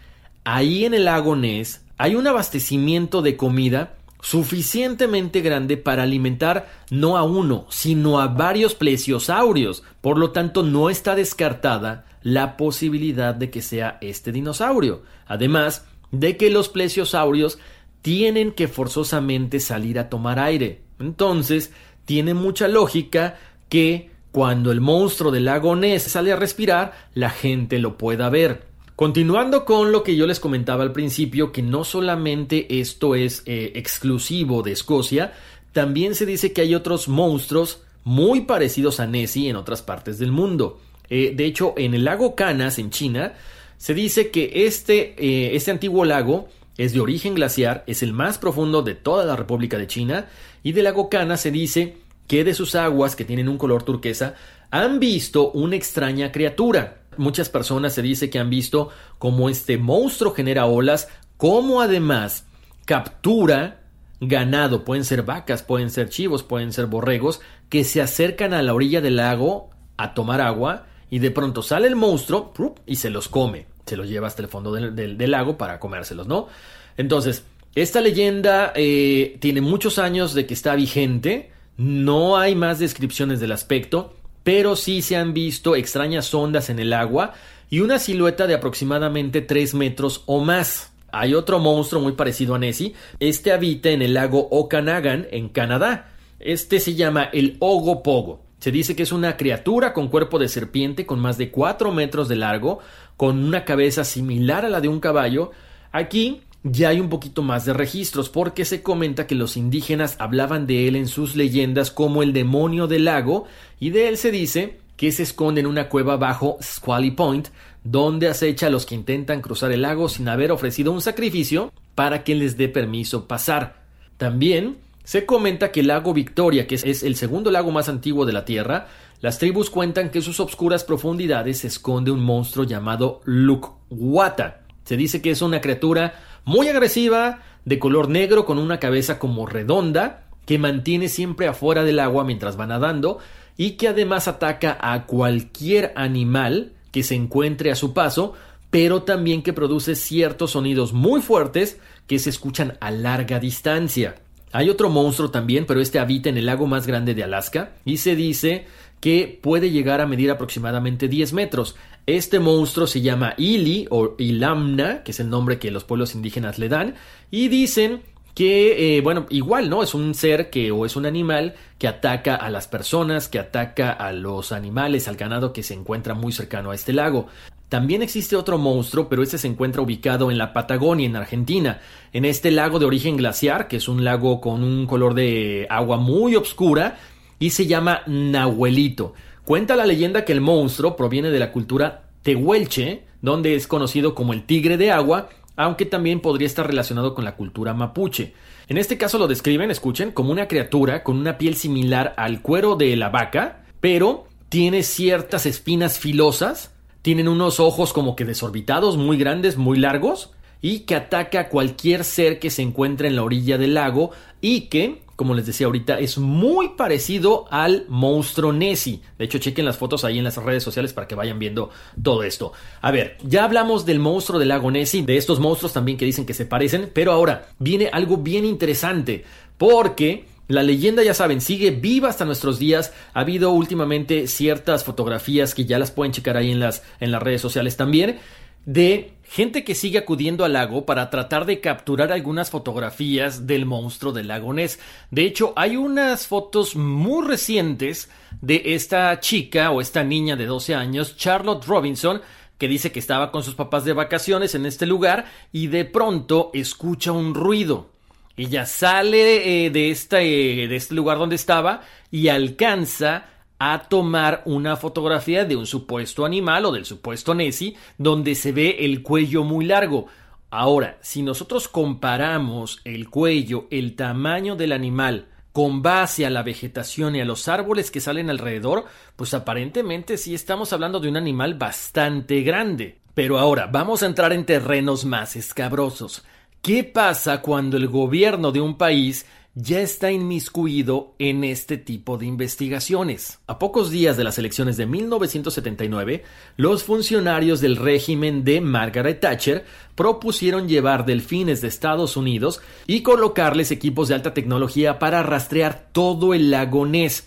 ahí 0.44 0.84
en 0.84 0.94
el 0.94 1.04
lago 1.04 1.36
Ness 1.36 1.82
hay 1.98 2.14
un 2.14 2.26
abastecimiento 2.26 3.22
de 3.22 3.36
comida 3.36 3.96
suficientemente 4.22 5.40
grande 5.40 5.76
para 5.76 6.02
alimentar 6.02 6.68
no 6.90 7.16
a 7.16 7.22
uno, 7.22 7.66
sino 7.70 8.20
a 8.20 8.28
varios 8.28 8.74
plesiosaurios. 8.74 9.82
Por 10.00 10.18
lo 10.18 10.30
tanto, 10.30 10.62
no 10.62 10.90
está 10.90 11.14
descartada 11.14 12.06
la 12.22 12.56
posibilidad 12.56 13.34
de 13.34 13.50
que 13.50 13.62
sea 13.62 13.98
este 14.00 14.32
dinosaurio. 14.32 15.02
Además 15.26 15.86
de 16.10 16.36
que 16.36 16.50
los 16.50 16.68
plesiosaurios 16.68 17.58
tienen 18.02 18.52
que 18.52 18.68
forzosamente 18.68 19.60
salir 19.60 19.98
a 19.98 20.08
tomar 20.08 20.38
aire. 20.38 20.80
Entonces, 20.98 21.72
tiene 22.04 22.34
mucha 22.34 22.68
lógica 22.68 23.38
que 23.68 24.10
cuando 24.32 24.72
el 24.72 24.80
monstruo 24.80 25.30
del 25.30 25.46
lago 25.46 25.74
Ness 25.76 26.04
sale 26.04 26.32
a 26.32 26.36
respirar, 26.36 26.92
la 27.14 27.30
gente 27.30 27.78
lo 27.78 27.98
pueda 27.98 28.28
ver. 28.28 28.68
Continuando 28.96 29.64
con 29.64 29.92
lo 29.92 30.02
que 30.02 30.14
yo 30.14 30.26
les 30.26 30.40
comentaba 30.40 30.82
al 30.82 30.92
principio, 30.92 31.52
que 31.52 31.62
no 31.62 31.84
solamente 31.84 32.80
esto 32.80 33.14
es 33.14 33.42
eh, 33.46 33.72
exclusivo 33.74 34.62
de 34.62 34.72
Escocia, 34.72 35.32
también 35.72 36.14
se 36.14 36.26
dice 36.26 36.52
que 36.52 36.60
hay 36.60 36.74
otros 36.74 37.08
monstruos 37.08 37.82
muy 38.04 38.42
parecidos 38.42 39.00
a 39.00 39.06
Nessie 39.06 39.48
en 39.48 39.56
otras 39.56 39.82
partes 39.82 40.18
del 40.18 40.32
mundo. 40.32 40.80
Eh, 41.08 41.32
de 41.34 41.44
hecho, 41.46 41.74
en 41.76 41.94
el 41.94 42.04
lago 42.04 42.34
Canas, 42.34 42.78
en 42.78 42.90
China, 42.90 43.32
se 43.78 43.94
dice 43.94 44.30
que 44.30 44.66
este, 44.66 45.14
eh, 45.16 45.56
este 45.56 45.70
antiguo 45.70 46.04
lago 46.04 46.48
es 46.80 46.94
de 46.94 47.00
origen 47.00 47.34
glaciar, 47.34 47.84
es 47.86 48.02
el 48.02 48.14
más 48.14 48.38
profundo 48.38 48.80
de 48.80 48.94
toda 48.94 49.26
la 49.26 49.36
República 49.36 49.76
de 49.76 49.86
China, 49.86 50.28
y 50.62 50.72
del 50.72 50.84
lago 50.84 51.10
Canas 51.10 51.42
se 51.42 51.50
dice 51.50 51.98
que 52.26 52.42
de 52.42 52.54
sus 52.54 52.74
aguas, 52.74 53.16
que 53.16 53.26
tienen 53.26 53.50
un 53.50 53.58
color 53.58 53.82
turquesa, 53.82 54.34
han 54.70 54.98
visto 54.98 55.50
una 55.50 55.76
extraña 55.76 56.32
criatura. 56.32 57.02
Muchas 57.18 57.50
personas 57.50 57.92
se 57.92 58.00
dice 58.00 58.30
que 58.30 58.38
han 58.38 58.48
visto 58.48 58.88
cómo 59.18 59.50
este 59.50 59.76
monstruo 59.76 60.32
genera 60.32 60.64
olas, 60.64 61.08
como 61.36 61.82
además 61.82 62.46
captura 62.86 63.82
ganado, 64.20 64.82
pueden 64.82 65.04
ser 65.04 65.22
vacas, 65.22 65.62
pueden 65.62 65.90
ser 65.90 66.08
chivos, 66.08 66.42
pueden 66.42 66.72
ser 66.72 66.86
borregos, 66.86 67.42
que 67.68 67.84
se 67.84 68.00
acercan 68.00 68.54
a 68.54 68.62
la 68.62 68.72
orilla 68.72 69.02
del 69.02 69.16
lago 69.16 69.68
a 69.98 70.14
tomar 70.14 70.40
agua 70.40 70.86
y 71.10 71.18
de 71.18 71.30
pronto 71.30 71.62
sale 71.62 71.88
el 71.88 71.96
monstruo 71.96 72.54
y 72.86 72.96
se 72.96 73.10
los 73.10 73.28
come, 73.28 73.66
se 73.90 73.96
los 73.96 74.08
lleva 74.08 74.28
hasta 74.28 74.42
el 74.42 74.48
fondo 74.48 74.72
del, 74.72 75.30
lago 75.30 75.58
para 75.58 75.78
comérselos, 75.78 76.26
¿no? 76.26 76.48
Entonces, 76.96 77.44
esta 77.74 78.00
leyenda 78.00 78.72
eh, 78.74 79.36
tiene 79.40 79.60
muchos 79.60 79.98
años 79.98 80.34
de 80.34 80.46
que 80.46 80.54
está 80.54 80.74
vigente, 80.74 81.50
no 81.76 82.38
hay 82.38 82.54
más 82.54 82.78
descripciones 82.78 83.40
del 83.40 83.52
aspecto, 83.52 84.14
pero 84.42 84.76
sí 84.76 85.02
se 85.02 85.16
han 85.16 85.34
visto 85.34 85.76
extrañas 85.76 86.32
ondas 86.32 86.70
en 86.70 86.78
el 86.78 86.92
agua 86.92 87.34
y 87.68 87.80
una 87.80 87.98
silueta 87.98 88.46
de 88.46 88.54
aproximadamente 88.54 89.40
3 89.40 89.74
metros 89.74 90.22
o 90.26 90.40
más. 90.40 90.92
Hay 91.12 91.34
otro 91.34 91.58
monstruo 91.58 92.00
muy 92.00 92.12
parecido 92.12 92.54
a 92.54 92.58
Nessie. 92.58 92.94
Este 93.18 93.52
habita 93.52 93.90
en 93.90 94.02
el 94.02 94.14
lago 94.14 94.48
Okanagan, 94.50 95.26
en 95.30 95.48
Canadá. 95.48 96.12
Este 96.38 96.80
se 96.80 96.94
llama 96.94 97.24
el 97.32 97.56
Ogopogo. 97.60 98.42
Se 98.60 98.70
dice 98.70 98.94
que 98.94 99.04
es 99.04 99.12
una 99.12 99.38
criatura 99.38 99.94
con 99.94 100.08
cuerpo 100.08 100.38
de 100.38 100.48
serpiente 100.48 101.06
con 101.06 101.18
más 101.18 101.38
de 101.38 101.50
4 101.50 101.92
metros 101.92 102.28
de 102.28 102.36
largo, 102.36 102.80
con 103.20 103.44
una 103.44 103.66
cabeza 103.66 104.02
similar 104.02 104.64
a 104.64 104.70
la 104.70 104.80
de 104.80 104.88
un 104.88 104.98
caballo. 104.98 105.50
Aquí 105.92 106.40
ya 106.62 106.88
hay 106.88 107.00
un 107.00 107.10
poquito 107.10 107.42
más 107.42 107.66
de 107.66 107.74
registros 107.74 108.30
porque 108.30 108.64
se 108.64 108.82
comenta 108.82 109.26
que 109.26 109.34
los 109.34 109.58
indígenas 109.58 110.16
hablaban 110.18 110.66
de 110.66 110.88
él 110.88 110.96
en 110.96 111.06
sus 111.06 111.36
leyendas 111.36 111.90
como 111.90 112.22
el 112.22 112.32
demonio 112.32 112.86
del 112.86 113.04
lago 113.04 113.44
y 113.78 113.90
de 113.90 114.08
él 114.08 114.16
se 114.16 114.30
dice 114.30 114.78
que 114.96 115.12
se 115.12 115.24
esconde 115.24 115.60
en 115.60 115.66
una 115.66 115.90
cueva 115.90 116.16
bajo 116.16 116.56
Squally 116.62 117.10
Point 117.10 117.48
donde 117.84 118.26
acecha 118.26 118.68
a 118.68 118.70
los 118.70 118.86
que 118.86 118.94
intentan 118.94 119.42
cruzar 119.42 119.70
el 119.70 119.82
lago 119.82 120.08
sin 120.08 120.26
haber 120.26 120.50
ofrecido 120.50 120.90
un 120.90 121.02
sacrificio 121.02 121.74
para 121.94 122.24
que 122.24 122.34
les 122.34 122.56
dé 122.56 122.70
permiso 122.70 123.28
pasar. 123.28 123.82
También 124.16 124.78
se 125.04 125.26
comenta 125.26 125.72
que 125.72 125.80
el 125.80 125.88
lago 125.88 126.14
Victoria, 126.14 126.66
que 126.66 126.76
es 126.76 127.02
el 127.02 127.16
segundo 127.16 127.50
lago 127.50 127.70
más 127.70 127.90
antiguo 127.90 128.24
de 128.24 128.32
la 128.32 128.46
Tierra, 128.46 128.86
las 129.20 129.38
tribus 129.38 129.68
cuentan 129.68 130.10
que 130.10 130.18
en 130.18 130.24
sus 130.24 130.40
obscuras 130.40 130.84
profundidades 130.84 131.58
se 131.58 131.66
esconde 131.66 132.10
un 132.10 132.20
monstruo 132.20 132.64
llamado 132.64 133.20
Lukwata. 133.24 134.62
Se 134.84 134.96
dice 134.96 135.20
que 135.20 135.30
es 135.30 135.42
una 135.42 135.60
criatura 135.60 136.14
muy 136.44 136.68
agresiva, 136.68 137.42
de 137.64 137.78
color 137.78 138.08
negro 138.08 138.46
con 138.46 138.58
una 138.58 138.80
cabeza 138.80 139.18
como 139.18 139.44
redonda, 139.44 140.24
que 140.46 140.58
mantiene 140.58 141.08
siempre 141.08 141.46
afuera 141.46 141.84
del 141.84 142.00
agua 142.00 142.24
mientras 142.24 142.58
va 142.58 142.66
nadando 142.66 143.18
y 143.56 143.72
que 143.72 143.88
además 143.88 144.26
ataca 144.26 144.78
a 144.80 145.04
cualquier 145.04 145.92
animal 145.96 146.72
que 146.90 147.02
se 147.02 147.14
encuentre 147.14 147.70
a 147.70 147.76
su 147.76 147.92
paso, 147.92 148.32
pero 148.70 149.02
también 149.02 149.42
que 149.42 149.52
produce 149.52 149.94
ciertos 149.94 150.52
sonidos 150.52 150.92
muy 150.94 151.20
fuertes 151.20 151.78
que 152.06 152.18
se 152.18 152.30
escuchan 152.30 152.78
a 152.80 152.90
larga 152.90 153.38
distancia. 153.38 154.16
Hay 154.52 154.68
otro 154.68 154.88
monstruo 154.90 155.30
también, 155.30 155.66
pero 155.66 155.80
este 155.80 155.98
habita 155.98 156.28
en 156.28 156.38
el 156.38 156.46
lago 156.46 156.66
más 156.66 156.86
grande 156.86 157.14
de 157.14 157.22
Alaska 157.22 157.72
y 157.84 157.98
se 157.98 158.16
dice 158.16 158.66
que 159.00 159.38
puede 159.42 159.70
llegar 159.70 160.00
a 160.00 160.06
medir 160.06 160.30
aproximadamente 160.30 161.08
10 161.08 161.32
metros. 161.32 161.76
Este 162.06 162.38
monstruo 162.38 162.86
se 162.86 163.00
llama 163.00 163.34
Ili 163.36 163.86
o 163.90 164.14
Ilamna, 164.18 165.02
que 165.02 165.12
es 165.12 165.20
el 165.20 165.30
nombre 165.30 165.58
que 165.58 165.70
los 165.70 165.84
pueblos 165.84 166.14
indígenas 166.14 166.58
le 166.58 166.68
dan, 166.68 166.94
y 167.30 167.48
dicen 167.48 168.02
que, 168.34 168.96
eh, 168.96 169.00
bueno, 169.00 169.26
igual, 169.30 169.68
¿no? 169.68 169.82
Es 169.82 169.94
un 169.94 170.14
ser 170.14 170.50
que, 170.50 170.70
o 170.70 170.86
es 170.86 170.96
un 170.96 171.06
animal 171.06 171.54
que 171.78 171.88
ataca 171.88 172.36
a 172.36 172.50
las 172.50 172.68
personas, 172.68 173.28
que 173.28 173.38
ataca 173.38 173.90
a 173.90 174.12
los 174.12 174.52
animales, 174.52 175.08
al 175.08 175.16
ganado 175.16 175.52
que 175.52 175.62
se 175.62 175.74
encuentra 175.74 176.14
muy 176.14 176.32
cercano 176.32 176.70
a 176.70 176.74
este 176.74 176.92
lago. 176.92 177.26
También 177.68 178.02
existe 178.02 178.34
otro 178.34 178.58
monstruo, 178.58 179.08
pero 179.08 179.22
este 179.22 179.38
se 179.38 179.46
encuentra 179.46 179.80
ubicado 179.80 180.32
en 180.32 180.38
la 180.38 180.52
Patagonia, 180.52 181.06
en 181.06 181.14
Argentina, 181.14 181.80
en 182.12 182.24
este 182.24 182.50
lago 182.50 182.80
de 182.80 182.86
origen 182.86 183.16
glaciar, 183.16 183.68
que 183.68 183.76
es 183.76 183.88
un 183.88 184.04
lago 184.04 184.40
con 184.40 184.64
un 184.64 184.86
color 184.86 185.14
de 185.14 185.68
agua 185.70 185.96
muy 185.96 186.34
oscura, 186.34 186.98
y 187.40 187.50
se 187.50 187.66
llama 187.66 188.02
Nahuelito. 188.06 189.14
Cuenta 189.44 189.74
la 189.74 189.86
leyenda 189.86 190.24
que 190.24 190.30
el 190.30 190.40
monstruo 190.40 190.94
proviene 190.94 191.30
de 191.30 191.40
la 191.40 191.50
cultura 191.50 192.04
tehuelche, 192.22 193.02
donde 193.20 193.56
es 193.56 193.66
conocido 193.66 194.14
como 194.14 194.32
el 194.32 194.44
tigre 194.44 194.76
de 194.76 194.92
agua, 194.92 195.28
aunque 195.56 195.86
también 195.86 196.20
podría 196.20 196.46
estar 196.46 196.68
relacionado 196.68 197.16
con 197.16 197.24
la 197.24 197.34
cultura 197.34 197.74
mapuche. 197.74 198.34
En 198.68 198.78
este 198.78 198.96
caso 198.96 199.18
lo 199.18 199.26
describen, 199.26 199.72
escuchen, 199.72 200.12
como 200.12 200.30
una 200.30 200.46
criatura 200.46 201.02
con 201.02 201.16
una 201.16 201.36
piel 201.36 201.56
similar 201.56 202.14
al 202.16 202.40
cuero 202.42 202.76
de 202.76 202.94
la 202.94 203.08
vaca, 203.08 203.64
pero 203.80 204.28
tiene 204.48 204.84
ciertas 204.84 205.46
espinas 205.46 205.98
filosas 205.98 206.70
tienen 207.02 207.28
unos 207.28 207.60
ojos 207.60 207.92
como 207.92 208.14
que 208.14 208.24
desorbitados, 208.24 208.96
muy 208.96 209.16
grandes, 209.16 209.56
muy 209.56 209.78
largos, 209.78 210.30
y 210.60 210.80
que 210.80 210.94
ataca 210.94 211.40
a 211.40 211.48
cualquier 211.48 212.04
ser 212.04 212.38
que 212.38 212.50
se 212.50 212.60
encuentre 212.60 213.08
en 213.08 213.16
la 213.16 213.22
orilla 213.22 213.56
del 213.56 213.74
lago 213.74 214.10
y 214.42 214.62
que, 214.62 215.02
como 215.20 215.34
les 215.34 215.44
decía 215.44 215.66
ahorita, 215.66 215.98
es 215.98 216.16
muy 216.16 216.70
parecido 216.78 217.44
al 217.50 217.84
monstruo 217.88 218.54
Nessie. 218.54 219.02
De 219.18 219.26
hecho, 219.26 219.36
chequen 219.36 219.66
las 219.66 219.76
fotos 219.76 220.02
ahí 220.02 220.16
en 220.16 220.24
las 220.24 220.36
redes 220.36 220.62
sociales 220.62 220.94
para 220.94 221.06
que 221.06 221.14
vayan 221.14 221.38
viendo 221.38 221.68
todo 222.02 222.22
esto. 222.22 222.54
A 222.80 222.90
ver, 222.90 223.18
ya 223.22 223.44
hablamos 223.44 223.84
del 223.84 223.98
monstruo 223.98 224.38
del 224.38 224.48
lago 224.48 224.70
Nessie, 224.70 225.02
de 225.02 225.18
estos 225.18 225.38
monstruos 225.38 225.74
también 225.74 225.98
que 225.98 226.06
dicen 226.06 226.24
que 226.24 226.32
se 226.32 226.46
parecen, 226.46 226.90
pero 226.94 227.12
ahora 227.12 227.50
viene 227.58 227.90
algo 227.92 228.16
bien 228.16 228.46
interesante, 228.46 229.26
porque 229.58 230.24
la 230.48 230.62
leyenda, 230.62 231.02
ya 231.02 231.12
saben, 231.12 231.42
sigue 231.42 231.70
viva 231.70 232.08
hasta 232.08 232.24
nuestros 232.24 232.58
días. 232.58 232.94
Ha 233.12 233.20
habido 233.20 233.50
últimamente 233.50 234.26
ciertas 234.26 234.84
fotografías 234.84 235.54
que 235.54 235.66
ya 235.66 235.78
las 235.78 235.90
pueden 235.90 236.12
checar 236.12 236.38
ahí 236.38 236.50
en 236.50 236.60
las, 236.60 236.82
en 236.98 237.12
las 237.12 237.22
redes 237.22 237.42
sociales 237.42 237.76
también, 237.76 238.18
de 238.64 239.14
gente 239.24 239.62
que 239.62 239.74
sigue 239.74 239.98
acudiendo 239.98 240.44
al 240.44 240.54
lago 240.54 240.84
para 240.84 241.08
tratar 241.08 241.46
de 241.46 241.60
capturar 241.60 242.12
algunas 242.12 242.50
fotografías 242.50 243.46
del 243.46 243.64
monstruo 243.64 244.12
del 244.12 244.28
lago 244.28 244.52
Ness. 244.52 244.80
De 245.10 245.24
hecho, 245.24 245.52
hay 245.56 245.76
unas 245.76 246.26
fotos 246.26 246.74
muy 246.74 247.26
recientes 247.26 248.10
de 248.40 248.62
esta 248.66 249.20
chica 249.20 249.70
o 249.70 249.80
esta 249.80 250.02
niña 250.02 250.36
de 250.36 250.46
12 250.46 250.74
años, 250.74 251.16
Charlotte 251.16 251.64
Robinson, 251.64 252.20
que 252.58 252.68
dice 252.68 252.92
que 252.92 252.98
estaba 252.98 253.30
con 253.30 253.42
sus 253.42 253.54
papás 253.54 253.84
de 253.84 253.92
vacaciones 253.92 254.54
en 254.54 254.66
este 254.66 254.84
lugar 254.84 255.26
y 255.52 255.68
de 255.68 255.84
pronto 255.84 256.50
escucha 256.52 257.12
un 257.12 257.34
ruido. 257.34 257.88
Ella 258.36 258.66
sale 258.66 259.66
eh, 259.66 259.70
de, 259.70 259.90
este, 259.90 260.16
de 260.16 260.76
este 260.76 260.94
lugar 260.94 261.18
donde 261.18 261.36
estaba 261.36 261.82
y 262.10 262.28
alcanza 262.28 263.26
a 263.62 263.82
tomar 263.88 264.42
una 264.46 264.74
fotografía 264.76 265.44
de 265.44 265.54
un 265.54 265.66
supuesto 265.66 266.24
animal 266.24 266.64
o 266.64 266.72
del 266.72 266.86
supuesto 266.86 267.34
Nessie 267.34 267.76
donde 267.98 268.34
se 268.34 268.52
ve 268.52 268.78
el 268.80 269.02
cuello 269.02 269.44
muy 269.44 269.66
largo. 269.66 270.06
Ahora, 270.48 270.96
si 271.02 271.22
nosotros 271.22 271.68
comparamos 271.68 272.80
el 272.84 273.10
cuello, 273.10 273.68
el 273.70 273.96
tamaño 273.96 274.56
del 274.56 274.72
animal, 274.72 275.28
con 275.52 275.82
base 275.82 276.24
a 276.24 276.30
la 276.30 276.42
vegetación 276.42 277.16
y 277.16 277.20
a 277.20 277.26
los 277.26 277.48
árboles 277.48 277.90
que 277.90 278.00
salen 278.00 278.30
alrededor, 278.30 278.86
pues 279.14 279.34
aparentemente 279.34 280.16
sí 280.16 280.34
estamos 280.34 280.72
hablando 280.72 280.98
de 280.98 281.08
un 281.08 281.18
animal 281.18 281.54
bastante 281.54 282.40
grande. 282.40 282.98
Pero 283.12 283.38
ahora 283.38 283.66
vamos 283.66 284.02
a 284.02 284.06
entrar 284.06 284.32
en 284.32 284.46
terrenos 284.46 285.04
más 285.04 285.36
escabrosos. 285.36 286.24
¿Qué 286.62 286.82
pasa 286.82 287.42
cuando 287.42 287.76
el 287.76 287.88
gobierno 287.88 288.52
de 288.52 288.62
un 288.62 288.78
país 288.78 289.26
ya 289.54 289.80
está 289.80 290.12
inmiscuido 290.12 291.14
en 291.18 291.42
este 291.42 291.76
tipo 291.76 292.18
de 292.18 292.26
investigaciones. 292.26 293.40
A 293.46 293.58
pocos 293.58 293.90
días 293.90 294.16
de 294.16 294.24
las 294.24 294.38
elecciones 294.38 294.76
de 294.76 294.86
1979, 294.86 296.24
los 296.56 296.84
funcionarios 296.84 297.60
del 297.60 297.76
régimen 297.76 298.44
de 298.44 298.60
Margaret 298.60 299.20
Thatcher 299.20 299.64
propusieron 299.96 300.68
llevar 300.68 301.04
delfines 301.04 301.60
de 301.60 301.68
Estados 301.68 302.16
Unidos 302.16 302.60
y 302.86 303.02
colocarles 303.02 303.70
equipos 303.70 304.08
de 304.08 304.14
alta 304.14 304.34
tecnología 304.34 304.98
para 304.98 305.22
rastrear 305.22 305.88
todo 305.92 306.32
el 306.32 306.50
lago 306.50 306.86
Ness. 306.86 307.26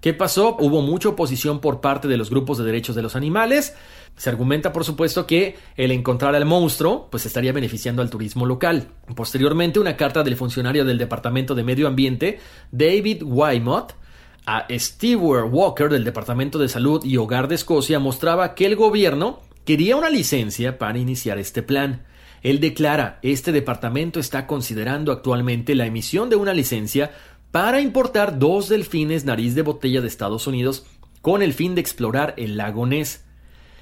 ¿Qué 0.00 0.14
pasó? 0.14 0.56
Hubo 0.60 0.82
mucha 0.82 1.08
oposición 1.08 1.60
por 1.60 1.80
parte 1.80 2.08
de 2.08 2.16
los 2.16 2.30
grupos 2.30 2.58
de 2.58 2.64
derechos 2.64 2.94
de 2.94 3.02
los 3.02 3.16
animales 3.16 3.74
se 4.18 4.28
argumenta, 4.28 4.72
por 4.72 4.84
supuesto, 4.84 5.26
que 5.26 5.56
el 5.76 5.92
encontrar 5.92 6.34
al 6.34 6.44
monstruo 6.44 7.08
pues 7.10 7.24
estaría 7.24 7.52
beneficiando 7.52 8.02
al 8.02 8.10
turismo 8.10 8.46
local. 8.46 8.88
Posteriormente, 9.14 9.78
una 9.78 9.96
carta 9.96 10.24
del 10.24 10.36
funcionario 10.36 10.84
del 10.84 10.98
Departamento 10.98 11.54
de 11.54 11.62
Medio 11.62 11.86
Ambiente, 11.86 12.40
David 12.72 13.22
Wymott, 13.22 13.94
a 14.44 14.66
Stewart 14.70 15.48
Walker 15.50 15.88
del 15.88 16.04
Departamento 16.04 16.58
de 16.58 16.68
Salud 16.68 17.04
y 17.04 17.16
Hogar 17.16 17.48
de 17.48 17.54
Escocia 17.54 18.00
mostraba 18.00 18.54
que 18.54 18.66
el 18.66 18.76
gobierno 18.76 19.40
quería 19.64 19.94
una 19.94 20.10
licencia 20.10 20.78
para 20.78 20.98
iniciar 20.98 21.38
este 21.38 21.62
plan. 21.62 22.02
Él 22.42 22.58
declara, 22.60 23.18
este 23.22 23.52
departamento 23.52 24.20
está 24.20 24.46
considerando 24.46 25.12
actualmente 25.12 25.74
la 25.74 25.86
emisión 25.86 26.30
de 26.30 26.36
una 26.36 26.54
licencia 26.54 27.10
para 27.50 27.80
importar 27.80 28.38
dos 28.38 28.68
delfines 28.68 29.24
nariz 29.24 29.54
de 29.54 29.62
botella 29.62 30.00
de 30.00 30.08
Estados 30.08 30.46
Unidos 30.46 30.86
con 31.22 31.42
el 31.42 31.54
fin 31.54 31.74
de 31.74 31.80
explorar 31.80 32.34
el 32.36 32.56
lago 32.56 32.86
Ness 32.86 33.24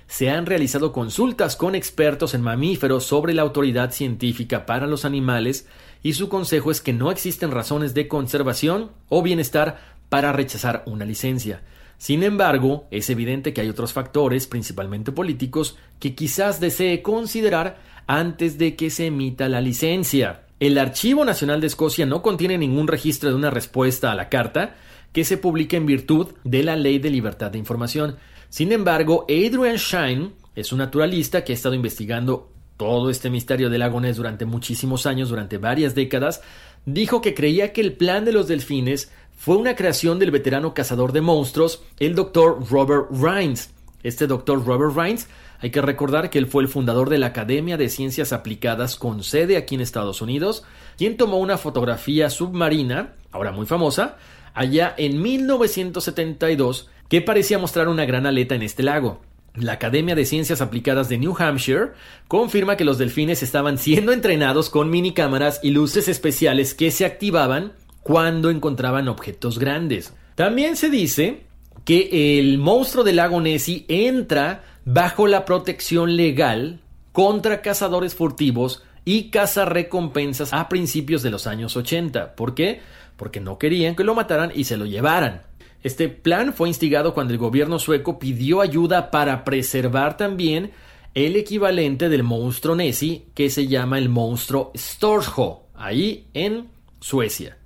se 0.07 0.31
han 0.31 0.47
realizado 0.47 0.93
consultas 0.93 1.57
con 1.57 1.75
expertos 1.75 2.35
en 2.35 2.43
mamíferos 2.43 3.05
sobre 3.05 3.35
la 3.35 3.43
autoridad 3.43 3.91
científica 3.91 4.64
para 4.64 4.87
los 4.87 5.05
animales 5.05 5.67
y 6.03 6.12
su 6.12 6.29
consejo 6.29 6.71
es 6.71 6.81
que 6.81 6.93
no 6.93 7.11
existen 7.11 7.51
razones 7.51 7.93
de 7.93 8.07
conservación 8.07 8.93
o 9.09 9.23
bienestar 9.23 9.81
para 10.09 10.33
rechazar 10.33 10.85
una 10.87 11.05
licencia. 11.05 11.62
Sin 11.99 12.23
embargo, 12.23 12.87
es 12.91 13.11
evidente 13.11 13.53
que 13.53 13.62
hay 13.62 13.69
otros 13.69 13.93
factores, 13.93 14.47
principalmente 14.47 15.12
políticos, 15.12 15.77
que 15.99 16.14
quizás 16.14 16.61
desee 16.61 17.03
considerar 17.03 17.79
antes 18.07 18.59
de 18.59 18.77
que 18.77 18.91
se 18.91 19.07
emita 19.07 19.49
la 19.49 19.61
licencia. 19.61 20.45
El 20.59 20.78
Archivo 20.78 21.26
Nacional 21.26 21.61
de 21.61 21.66
Escocia 21.66 22.07
no 22.07 22.22
contiene 22.22 22.57
ningún 22.57 22.88
registro 22.88 23.28
de 23.28 23.34
una 23.34 23.50
respuesta 23.50 24.11
a 24.11 24.14
la 24.14 24.30
carta 24.30 24.76
que 25.12 25.22
se 25.24 25.36
publica 25.36 25.76
en 25.76 25.84
virtud 25.84 26.28
de 26.44 26.62
la 26.62 26.76
Ley 26.76 26.98
de 26.98 27.11
Libertad 27.11 27.50
de 27.50 27.59
Información. 27.59 28.16
Sin 28.48 28.72
embargo, 28.72 29.26
Adrian 29.28 29.76
Shine 29.76 30.30
es 30.54 30.72
un 30.72 30.78
naturalista 30.78 31.44
que 31.44 31.52
ha 31.52 31.54
estado 31.54 31.74
investigando 31.74 32.50
todo 32.78 33.11
este 33.11 33.28
misterio 33.28 33.68
del 33.68 33.80
lago 33.80 34.00
durante 34.00 34.46
muchísimos 34.46 35.04
años, 35.04 35.28
durante 35.28 35.59
varias 35.59 35.94
décadas, 35.94 36.40
dijo 36.86 37.20
que 37.20 37.34
creía 37.34 37.74
que 37.74 37.82
el 37.82 37.92
plan 37.92 38.24
de 38.24 38.32
los 38.32 38.48
delfines 38.48 39.11
fue 39.36 39.57
una 39.57 39.76
creación 39.76 40.18
del 40.18 40.30
veterano 40.30 40.72
cazador 40.72 41.12
de 41.12 41.20
monstruos, 41.20 41.82
el 41.98 42.14
doctor 42.14 42.66
Robert 42.70 43.09
Rhines. 43.11 43.70
Este 44.02 44.26
doctor 44.26 44.64
Robert 44.64 44.96
Rhines, 44.96 45.28
hay 45.61 45.70
que 45.70 45.80
recordar 45.80 46.30
que 46.30 46.38
él 46.38 46.46
fue 46.46 46.62
el 46.62 46.68
fundador 46.68 47.09
de 47.11 47.18
la 47.18 47.26
Academia 47.26 47.76
de 47.76 47.88
Ciencias 47.88 48.32
Aplicadas 48.32 48.96
con 48.96 49.22
sede 49.22 49.57
aquí 49.57 49.74
en 49.74 49.80
Estados 49.80 50.20
Unidos, 50.20 50.64
quien 50.96 51.16
tomó 51.16 51.38
una 51.38 51.59
fotografía 51.59 52.30
submarina, 52.30 53.14
ahora 53.32 53.52
muy 53.52 53.66
famosa, 53.66 54.16
allá 54.54 54.94
en 54.96 55.20
1972 55.20 56.88
que 57.09 57.20
parecía 57.20 57.59
mostrar 57.59 57.88
una 57.88 58.04
gran 58.04 58.26
aleta 58.26 58.54
en 58.54 58.62
este 58.62 58.82
lago. 58.82 59.20
La 59.54 59.72
Academia 59.72 60.14
de 60.14 60.26
Ciencias 60.26 60.61
Aplicadas 60.61 61.09
de 61.09 61.18
New 61.18 61.34
Hampshire 61.38 61.92
confirma 62.28 62.76
que 62.76 62.84
los 62.84 62.98
delfines 62.98 63.42
estaban 63.42 63.78
siendo 63.78 64.12
entrenados 64.12 64.68
con 64.68 64.90
mini 64.90 65.12
cámaras 65.12 65.61
y 65.62 65.70
luces 65.70 66.09
especiales 66.09 66.74
que 66.74 66.90
se 66.90 67.07
activaban 67.07 67.72
cuando 68.02 68.50
encontraban 68.50 69.09
objetos 69.09 69.59
grandes. 69.59 70.12
También 70.34 70.76
se 70.76 70.90
dice 70.90 71.44
que 71.84 72.38
el 72.38 72.59
monstruo 72.59 73.02
del 73.02 73.16
lago 73.16 73.40
Nessie 73.40 73.86
entra 73.88 74.62
bajo 74.87 75.26
la 75.26 75.45
protección 75.45 76.16
legal 76.16 76.80
contra 77.12 77.61
cazadores 77.61 78.14
furtivos 78.14 78.84
y 79.05 79.30
recompensas 79.32 80.53
a 80.53 80.68
principios 80.68 81.22
de 81.22 81.30
los 81.30 81.47
años 81.47 81.76
80. 81.76 82.37
¿Por 82.37 82.55
qué? 82.55 82.80
Porque 83.16 83.41
no 83.41 83.59
querían 83.59 83.97
que 83.97 84.05
lo 84.05 84.14
mataran 84.14 84.53
y 84.55 84.64
se 84.64 84.76
lo 84.76 84.87
llevaran. 84.87 85.43
Este 85.82 86.09
plan 86.09 86.53
fue 86.53 86.68
instigado 86.68 87.14
cuando 87.14 87.32
el 87.32 87.39
gobierno 87.39 87.78
sueco 87.78 88.18
pidió 88.18 88.61
ayuda 88.61 89.11
para 89.11 89.45
preservar 89.45 90.16
también 90.16 90.70
el 91.14 91.37
equivalente 91.37 92.09
del 92.09 92.22
monstruo 92.22 92.76
Nessie 92.76 93.26
que 93.34 93.51
se 93.51 93.66
llama 93.66 93.99
el 93.99 94.09
monstruo 94.09 94.70
Storjo, 94.76 95.66
ahí 95.74 96.26
en 96.32 96.68
Suecia. 97.01 97.59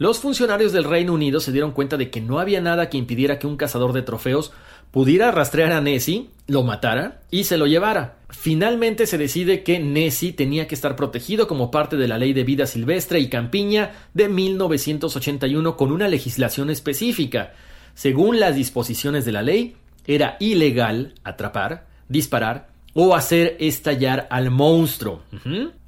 Los 0.00 0.18
funcionarios 0.18 0.72
del 0.72 0.84
Reino 0.84 1.12
Unido 1.12 1.40
se 1.40 1.52
dieron 1.52 1.72
cuenta 1.72 1.98
de 1.98 2.08
que 2.08 2.22
no 2.22 2.38
había 2.38 2.62
nada 2.62 2.88
que 2.88 2.96
impidiera 2.96 3.38
que 3.38 3.46
un 3.46 3.58
cazador 3.58 3.92
de 3.92 4.00
trofeos 4.00 4.50
pudiera 4.90 5.30
rastrear 5.30 5.72
a 5.72 5.82
Nessie, 5.82 6.30
lo 6.46 6.62
matara 6.62 7.20
y 7.30 7.44
se 7.44 7.58
lo 7.58 7.66
llevara. 7.66 8.16
Finalmente 8.30 9.04
se 9.04 9.18
decide 9.18 9.62
que 9.62 9.78
Nessie 9.78 10.32
tenía 10.32 10.66
que 10.66 10.74
estar 10.74 10.96
protegido 10.96 11.46
como 11.46 11.70
parte 11.70 11.98
de 11.98 12.08
la 12.08 12.16
Ley 12.16 12.32
de 12.32 12.44
Vida 12.44 12.64
Silvestre 12.64 13.20
y 13.20 13.28
Campiña 13.28 13.90
de 14.14 14.30
1981 14.30 15.76
con 15.76 15.92
una 15.92 16.08
legislación 16.08 16.70
específica. 16.70 17.52
Según 17.92 18.40
las 18.40 18.54
disposiciones 18.54 19.26
de 19.26 19.32
la 19.32 19.42
ley, 19.42 19.76
era 20.06 20.38
ilegal 20.40 21.12
atrapar, 21.24 21.86
disparar 22.08 22.70
o 22.94 23.14
hacer 23.14 23.56
estallar 23.60 24.26
al 24.30 24.50
monstruo. 24.50 25.22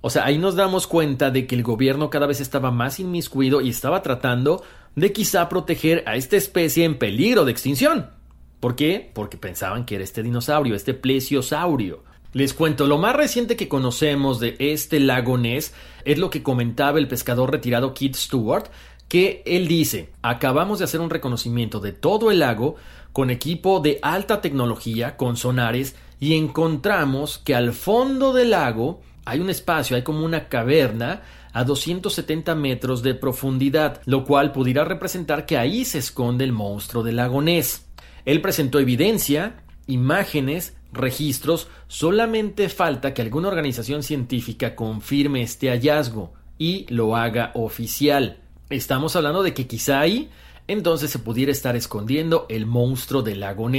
O 0.01 0.11
sea, 0.11 0.25
ahí 0.25 0.39
nos 0.39 0.55
damos 0.55 0.87
cuenta 0.87 1.31
de 1.31 1.47
que 1.47 1.55
el 1.55 1.63
gobierno 1.63 2.11
cada 2.11 2.27
vez 2.27 2.41
estaba 2.41 2.71
más 2.71 3.01
inmiscuido 3.01 3.61
y 3.61 3.71
estaba 3.71 4.03
tratando 4.03 4.63
de 4.95 5.13
quizá 5.13 5.49
proteger 5.49 6.05
a 6.07 6.17
esta 6.17 6.37
especie 6.37 6.85
en 6.85 6.99
peligro 6.99 7.45
de 7.45 7.53
extinción. 7.53 8.11
¿Por 8.61 8.77
qué? 8.77 9.11
Porque 9.13 9.37
pensaban 9.37 9.85
que 9.85 9.97
era 9.97 10.05
este 10.05 10.23
dinosaurio, 10.23 10.75
este 10.75 10.95
plesiosaurio. 10.95 12.05
Les 12.33 12.55
cuento, 12.55 12.87
lo 12.87 12.97
más 12.97 13.15
reciente 13.15 13.57
que 13.57 13.69
conocemos 13.69 14.41
de 14.41 14.57
este 14.59 15.01
lago 15.01 15.37
Ness 15.37 15.75
es 16.05 16.19
lo 16.19 16.31
que 16.31 16.43
comentaba 16.43 16.99
el 16.99 17.09
pescador 17.09 17.51
retirado 17.51 17.93
Keith 17.93 18.15
Stewart, 18.15 18.67
que 19.09 19.43
él 19.45 19.69
dice, 19.69 20.11
acabamos 20.23 20.79
de 20.79 20.87
hacer 20.87 21.01
un 21.01 21.11
reconocimiento 21.11 21.81
de 21.81 21.93
todo 21.93 22.31
el 22.31 22.39
lago 22.39 22.77
con 23.13 23.29
equipo 23.29 23.81
de 23.81 23.99
alta 24.01 24.41
tecnología, 24.41 25.19
con 25.19 25.37
sonares, 25.37 25.95
y 26.23 26.37
encontramos 26.37 27.39
que 27.39 27.53
al 27.53 27.73
fondo 27.73 28.33
del 28.33 28.51
lago 28.51 29.01
hay 29.25 29.41
un 29.41 29.51
espacio, 29.51 29.97
hay 29.97 30.03
como 30.03 30.25
una 30.25 30.49
caverna 30.49 31.23
a 31.53 31.65
270 31.65 32.55
metros 32.55 33.03
de 33.03 33.17
profundidad, 33.17 34.01
lo 34.05 34.25
cual 34.25 34.53
pudiera 34.53 34.85
representar 34.85 35.47
que 35.47 35.59
ahí 35.59 35.85
se 35.85 35.99
esconde 35.99 36.45
el 36.45 36.53
monstruo 36.53 37.03
del 37.03 37.17
lago 37.17 37.43
Ness. 37.43 37.89
Él 38.25 38.41
presentó 38.41 38.79
evidencia, 38.79 39.65
imágenes, 39.89 40.77
registros, 40.93 41.67
solamente 41.89 42.69
falta 42.69 43.15
que 43.15 43.23
alguna 43.23 43.49
organización 43.49 44.05
científica 44.05 44.77
confirme 44.77 45.43
este 45.43 45.71
hallazgo 45.71 46.35
y 46.57 46.87
lo 46.89 47.17
haga 47.17 47.51
oficial. 47.55 48.39
Estamos 48.71 49.17
hablando 49.17 49.43
de 49.43 49.55
que 49.55 49.67
quizá 49.67 49.99
ahí 49.99 50.31
entonces 50.73 51.11
se 51.11 51.19
pudiera 51.19 51.53
estar 51.53 51.77
escondiendo 51.77 52.47
el 52.49 52.67
monstruo 52.67 53.23
del 53.23 53.41
lago. 53.41 53.71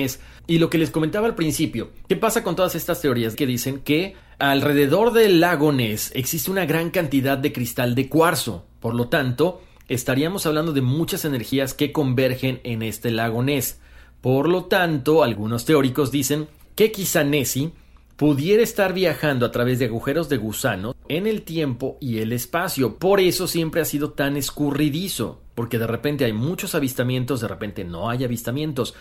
Y 0.47 0.59
lo 0.59 0.69
que 0.69 0.77
les 0.77 0.91
comentaba 0.91 1.27
al 1.27 1.35
principio, 1.35 1.91
¿qué 2.07 2.15
pasa 2.15 2.43
con 2.43 2.55
todas 2.55 2.75
estas 2.75 3.01
teorías 3.01 3.35
que 3.35 3.45
dicen 3.45 3.79
que 3.79 4.15
alrededor 4.39 5.11
del 5.11 5.39
lago 5.39 5.71
Ness 5.71 6.11
existe 6.15 6.49
una 6.49 6.65
gran 6.65 6.89
cantidad 6.89 7.37
de 7.37 7.51
cristal 7.51 7.95
de 7.95 8.07
cuarzo? 8.07 8.65
Por 8.79 8.95
lo 8.95 9.09
tanto, 9.09 9.61
estaríamos 9.89 10.45
hablando 10.45 10.71
de 10.73 10.81
muchas 10.81 11.25
energías 11.25 11.73
que 11.73 11.91
convergen 11.91 12.61
en 12.63 12.81
este 12.81 13.11
lago. 13.11 13.43
Por 14.21 14.47
lo 14.47 14.65
tanto, 14.65 15.23
algunos 15.23 15.65
teóricos 15.65 16.11
dicen 16.11 16.47
que 16.75 16.91
quizá 16.91 17.23
Nessie 17.23 17.73
pudiera 18.15 18.63
estar 18.63 18.93
viajando 18.93 19.45
a 19.45 19.51
través 19.51 19.79
de 19.79 19.85
agujeros 19.85 20.29
de 20.29 20.37
gusano 20.37 20.95
en 21.09 21.27
el 21.27 21.41
tiempo 21.41 21.97
y 21.99 22.19
el 22.19 22.31
espacio. 22.31 22.97
Por 22.97 23.19
eso 23.19 23.47
siempre 23.47 23.81
ha 23.81 23.85
sido 23.85 24.11
tan 24.11 24.37
escurridizo, 24.37 25.41
porque 25.55 25.79
de 25.79 25.87
repente 25.87 26.25
hay 26.25 26.33
muchos 26.33 26.75
avistamientos, 26.75 27.41
de 27.41 27.47
repente 27.47 27.83
no 27.83 28.09
hay 28.09 28.23
avistamientos. 28.23 28.95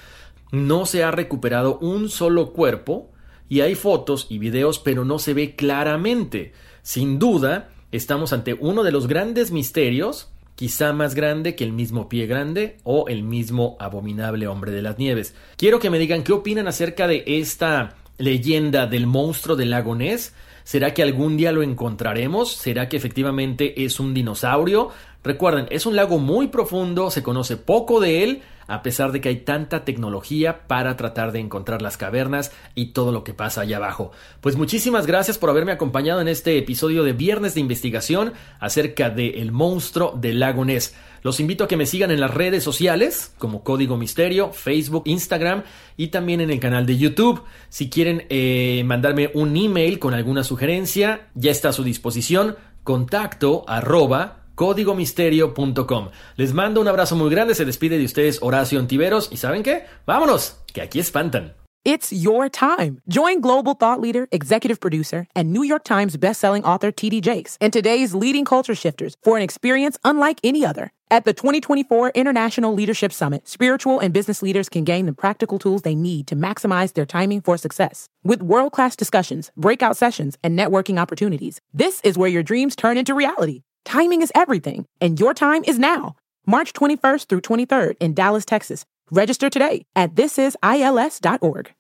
No 0.51 0.87
se 0.87 1.03
ha 1.03 1.11
recuperado 1.11 1.79
un 1.79 2.09
solo 2.09 2.53
cuerpo 2.53 3.11
y 3.49 3.61
hay 3.61 3.75
fotos 3.75 4.27
y 4.29 4.39
videos, 4.39 4.79
pero 4.79 5.05
no 5.05 5.19
se 5.19 5.35
ve 5.35 5.57
claramente. 5.57 6.53
Sin 6.83 7.19
duda, 7.19 7.71
estamos 7.91 8.33
ante 8.33 8.55
uno 8.55 8.83
de 8.83 8.93
los 8.93 9.07
grandes 9.07 9.51
misterios, 9.51 10.31
quizá 10.55 10.93
más 10.93 11.15
grande 11.15 11.55
que 11.55 11.65
el 11.65 11.73
mismo 11.73 12.09
pie 12.09 12.27
grande 12.27 12.79
o 12.85 13.09
el 13.09 13.23
mismo 13.23 13.77
abominable 13.81 14.47
hombre 14.47 14.73
de 14.73 14.83
las 14.83 14.99
nieves. 14.99 15.35
Quiero 15.57 15.79
que 15.79 15.91
me 15.91 15.99
digan 15.99 16.23
qué 16.23 16.33
opinan 16.33 16.69
acerca 16.69 17.07
de 17.07 17.25
esta 17.27 17.97
leyenda 18.19 18.87
del 18.87 19.07
monstruo 19.07 19.57
del 19.57 19.71
lago 19.71 19.95
Ness. 19.95 20.35
¿Será 20.65 20.95
que 20.95 21.03
algún 21.03 21.37
día 21.37 21.51
lo 21.51 21.63
encontraremos? 21.63 22.53
¿Será 22.53 22.89
que 22.89 22.97
efectivamente 22.97 23.85
es 23.85 23.99
un 23.99 24.15
dinosaurio? 24.15 24.91
Recuerden, 25.25 25.67
es 25.71 25.87
un 25.87 25.95
lago 25.95 26.19
muy 26.19 26.49
profundo, 26.49 27.11
se 27.11 27.23
conoce 27.23 27.57
poco 27.57 28.01
de 28.01 28.25
él, 28.25 28.43
a 28.67 28.83
pesar 28.83 29.13
de 29.13 29.21
que 29.21 29.29
hay 29.29 29.37
tanta 29.37 29.85
tecnología 29.85 30.67
para 30.67 30.97
tratar 30.97 31.31
de 31.31 31.39
encontrar 31.39 31.83
las 31.83 31.97
cavernas 31.97 32.53
y 32.75 32.87
todo 32.87 33.13
lo 33.13 33.23
que 33.23 33.35
pasa 33.35 33.61
allá 33.61 33.77
abajo. 33.77 34.13
Pues 34.41 34.57
muchísimas 34.57 35.07
gracias 35.07 35.39
por 35.39 35.51
haberme 35.51 35.73
acompañado 35.73 36.21
en 36.21 36.29
este 36.29 36.59
episodio 36.59 37.05
de 37.05 37.13
Viernes 37.13 37.55
de 37.55 37.61
Investigación 37.61 38.33
acerca 38.59 39.07
el 39.07 39.53
monstruo 39.53 40.17
del 40.19 40.41
lago 40.41 40.65
Ness. 40.65 40.95
Los 41.23 41.39
invito 41.39 41.65
a 41.65 41.69
que 41.69 41.77
me 41.77 41.87
sigan 41.87 42.11
en 42.11 42.21
las 42.21 42.35
redes 42.35 42.65
sociales 42.65 43.33
como 43.39 43.63
Código 43.63 43.97
Misterio, 43.97 44.53
Facebook, 44.53 45.05
Instagram 45.07 45.63
y 45.97 46.09
también 46.09 46.41
en 46.41 46.51
el 46.51 46.59
canal 46.59 46.85
de 46.85 46.99
YouTube. 46.99 47.45
Si 47.69 47.89
quieren 47.89 48.27
eh, 48.29 48.83
mandarme 48.85 49.31
un 49.35 49.57
email 49.57 50.01
con 50.01 50.15
alguna 50.15 50.43
sugerencia, 50.43 51.29
ya 51.35 51.53
está 51.53 51.69
a 51.69 51.73
su 51.73 51.85
disposición. 51.85 52.57
Contacto 52.83 53.65
arroba 53.69 54.42
códigomisterio.com. 54.55 56.09
Les 56.37 56.53
mando 56.53 56.81
un 56.81 56.89
abrazo 56.89 57.17
muy 57.17 57.31
grande, 57.31 57.55
se 57.55 57.65
despide 57.65 57.99
de 57.99 58.05
ustedes 58.05 58.39
Horacio 58.43 58.79
Antiveros 58.79 59.29
y 59.33 59.37
¿saben 59.37 59.63
qué? 59.63 59.85
Vámonos, 60.07 60.57
que 60.73 60.83
aquí 60.83 60.99
espantan. 60.99 61.55
It's 61.85 62.13
your 62.13 62.49
time. 62.49 63.01
Join 63.09 63.41
global 63.41 63.75
thought 63.75 64.01
leader, 64.01 64.29
executive 64.31 64.79
producer, 64.79 65.27
and 65.35 65.53
New 65.53 65.65
York 65.65 65.83
Times 65.83 66.17
bestselling 66.17 66.63
author 66.63 66.93
TD 66.93 67.21
Jakes 67.21 67.59
and 67.61 67.73
today's 67.73 68.15
leading 68.15 68.45
culture 68.45 68.77
shifters 68.77 69.17
for 69.21 69.37
an 69.37 69.43
experience 69.43 69.99
unlike 70.05 70.39
any 70.45 70.65
other. 70.65 70.93
At 71.11 71.25
the 71.25 71.33
2024 71.33 72.13
International 72.15 72.73
Leadership 72.73 73.13
Summit, 73.13 73.49
spiritual 73.49 73.99
and 73.99 74.15
business 74.15 74.43
leaders 74.43 74.69
can 74.69 74.85
gain 74.85 75.07
the 75.07 75.13
practical 75.13 75.59
tools 75.59 75.83
they 75.83 75.97
need 75.97 76.29
to 76.29 76.37
maximize 76.37 76.95
their 76.95 77.05
timing 77.05 77.41
for 77.41 77.57
success. 77.57 78.09
With 78.23 78.43
world 78.43 78.71
class 78.71 78.95
discussions, 78.95 79.51
breakout 79.57 79.97
sessions, 79.97 80.39
and 80.45 80.57
networking 80.57 81.01
opportunities, 81.01 81.61
this 81.75 82.01
is 82.05 82.17
where 82.17 82.31
your 82.31 82.45
dreams 82.45 82.77
turn 82.77 82.97
into 82.97 83.13
reality. 83.13 83.63
Timing 83.85 84.23
is 84.23 84.33
everything, 84.35 84.87
and 85.01 85.19
your 85.19 85.35
time 85.35 85.63
is 85.67 85.79
now. 85.79 86.15
March 86.47 86.73
21st 86.73 87.27
through 87.27 87.43
23rd 87.43 87.95
in 88.01 88.15
Dallas, 88.15 88.45
Texas. 88.45 88.85
Register 89.11 89.51
today 89.51 89.85
at 89.95 90.15
thisisils.org. 90.15 91.75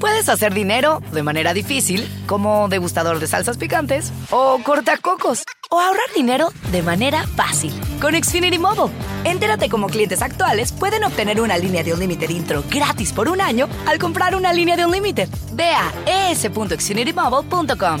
Puedes 0.00 0.28
hacer 0.28 0.52
dinero 0.52 1.00
de 1.12 1.22
manera 1.22 1.54
difícil, 1.54 2.08
como 2.26 2.68
degustador 2.68 3.20
de 3.20 3.28
salsas 3.28 3.56
picantes, 3.56 4.12
o 4.30 4.58
cortacocos, 4.64 5.44
o 5.70 5.78
ahorrar 5.78 6.12
dinero 6.16 6.48
de 6.72 6.82
manera 6.82 7.24
fácil 7.36 7.72
con 8.00 8.20
Xfinity 8.20 8.58
Mobile. 8.58 8.92
Entérate 9.22 9.68
cómo 9.68 9.86
clientes 9.86 10.20
actuales 10.20 10.72
pueden 10.72 11.04
obtener 11.04 11.40
una 11.40 11.56
línea 11.56 11.84
de 11.84 11.92
un 11.92 12.00
límite 12.00 12.26
intro 12.32 12.64
gratis 12.68 13.12
por 13.12 13.28
un 13.28 13.40
año 13.40 13.68
al 13.86 14.00
comprar 14.00 14.34
una 14.34 14.52
línea 14.52 14.76
de 14.76 14.86
un 14.86 14.90
límite. 14.90 15.28
Ve 15.52 15.70
a 15.70 16.30
es.xfinitymobile.com. 16.32 18.00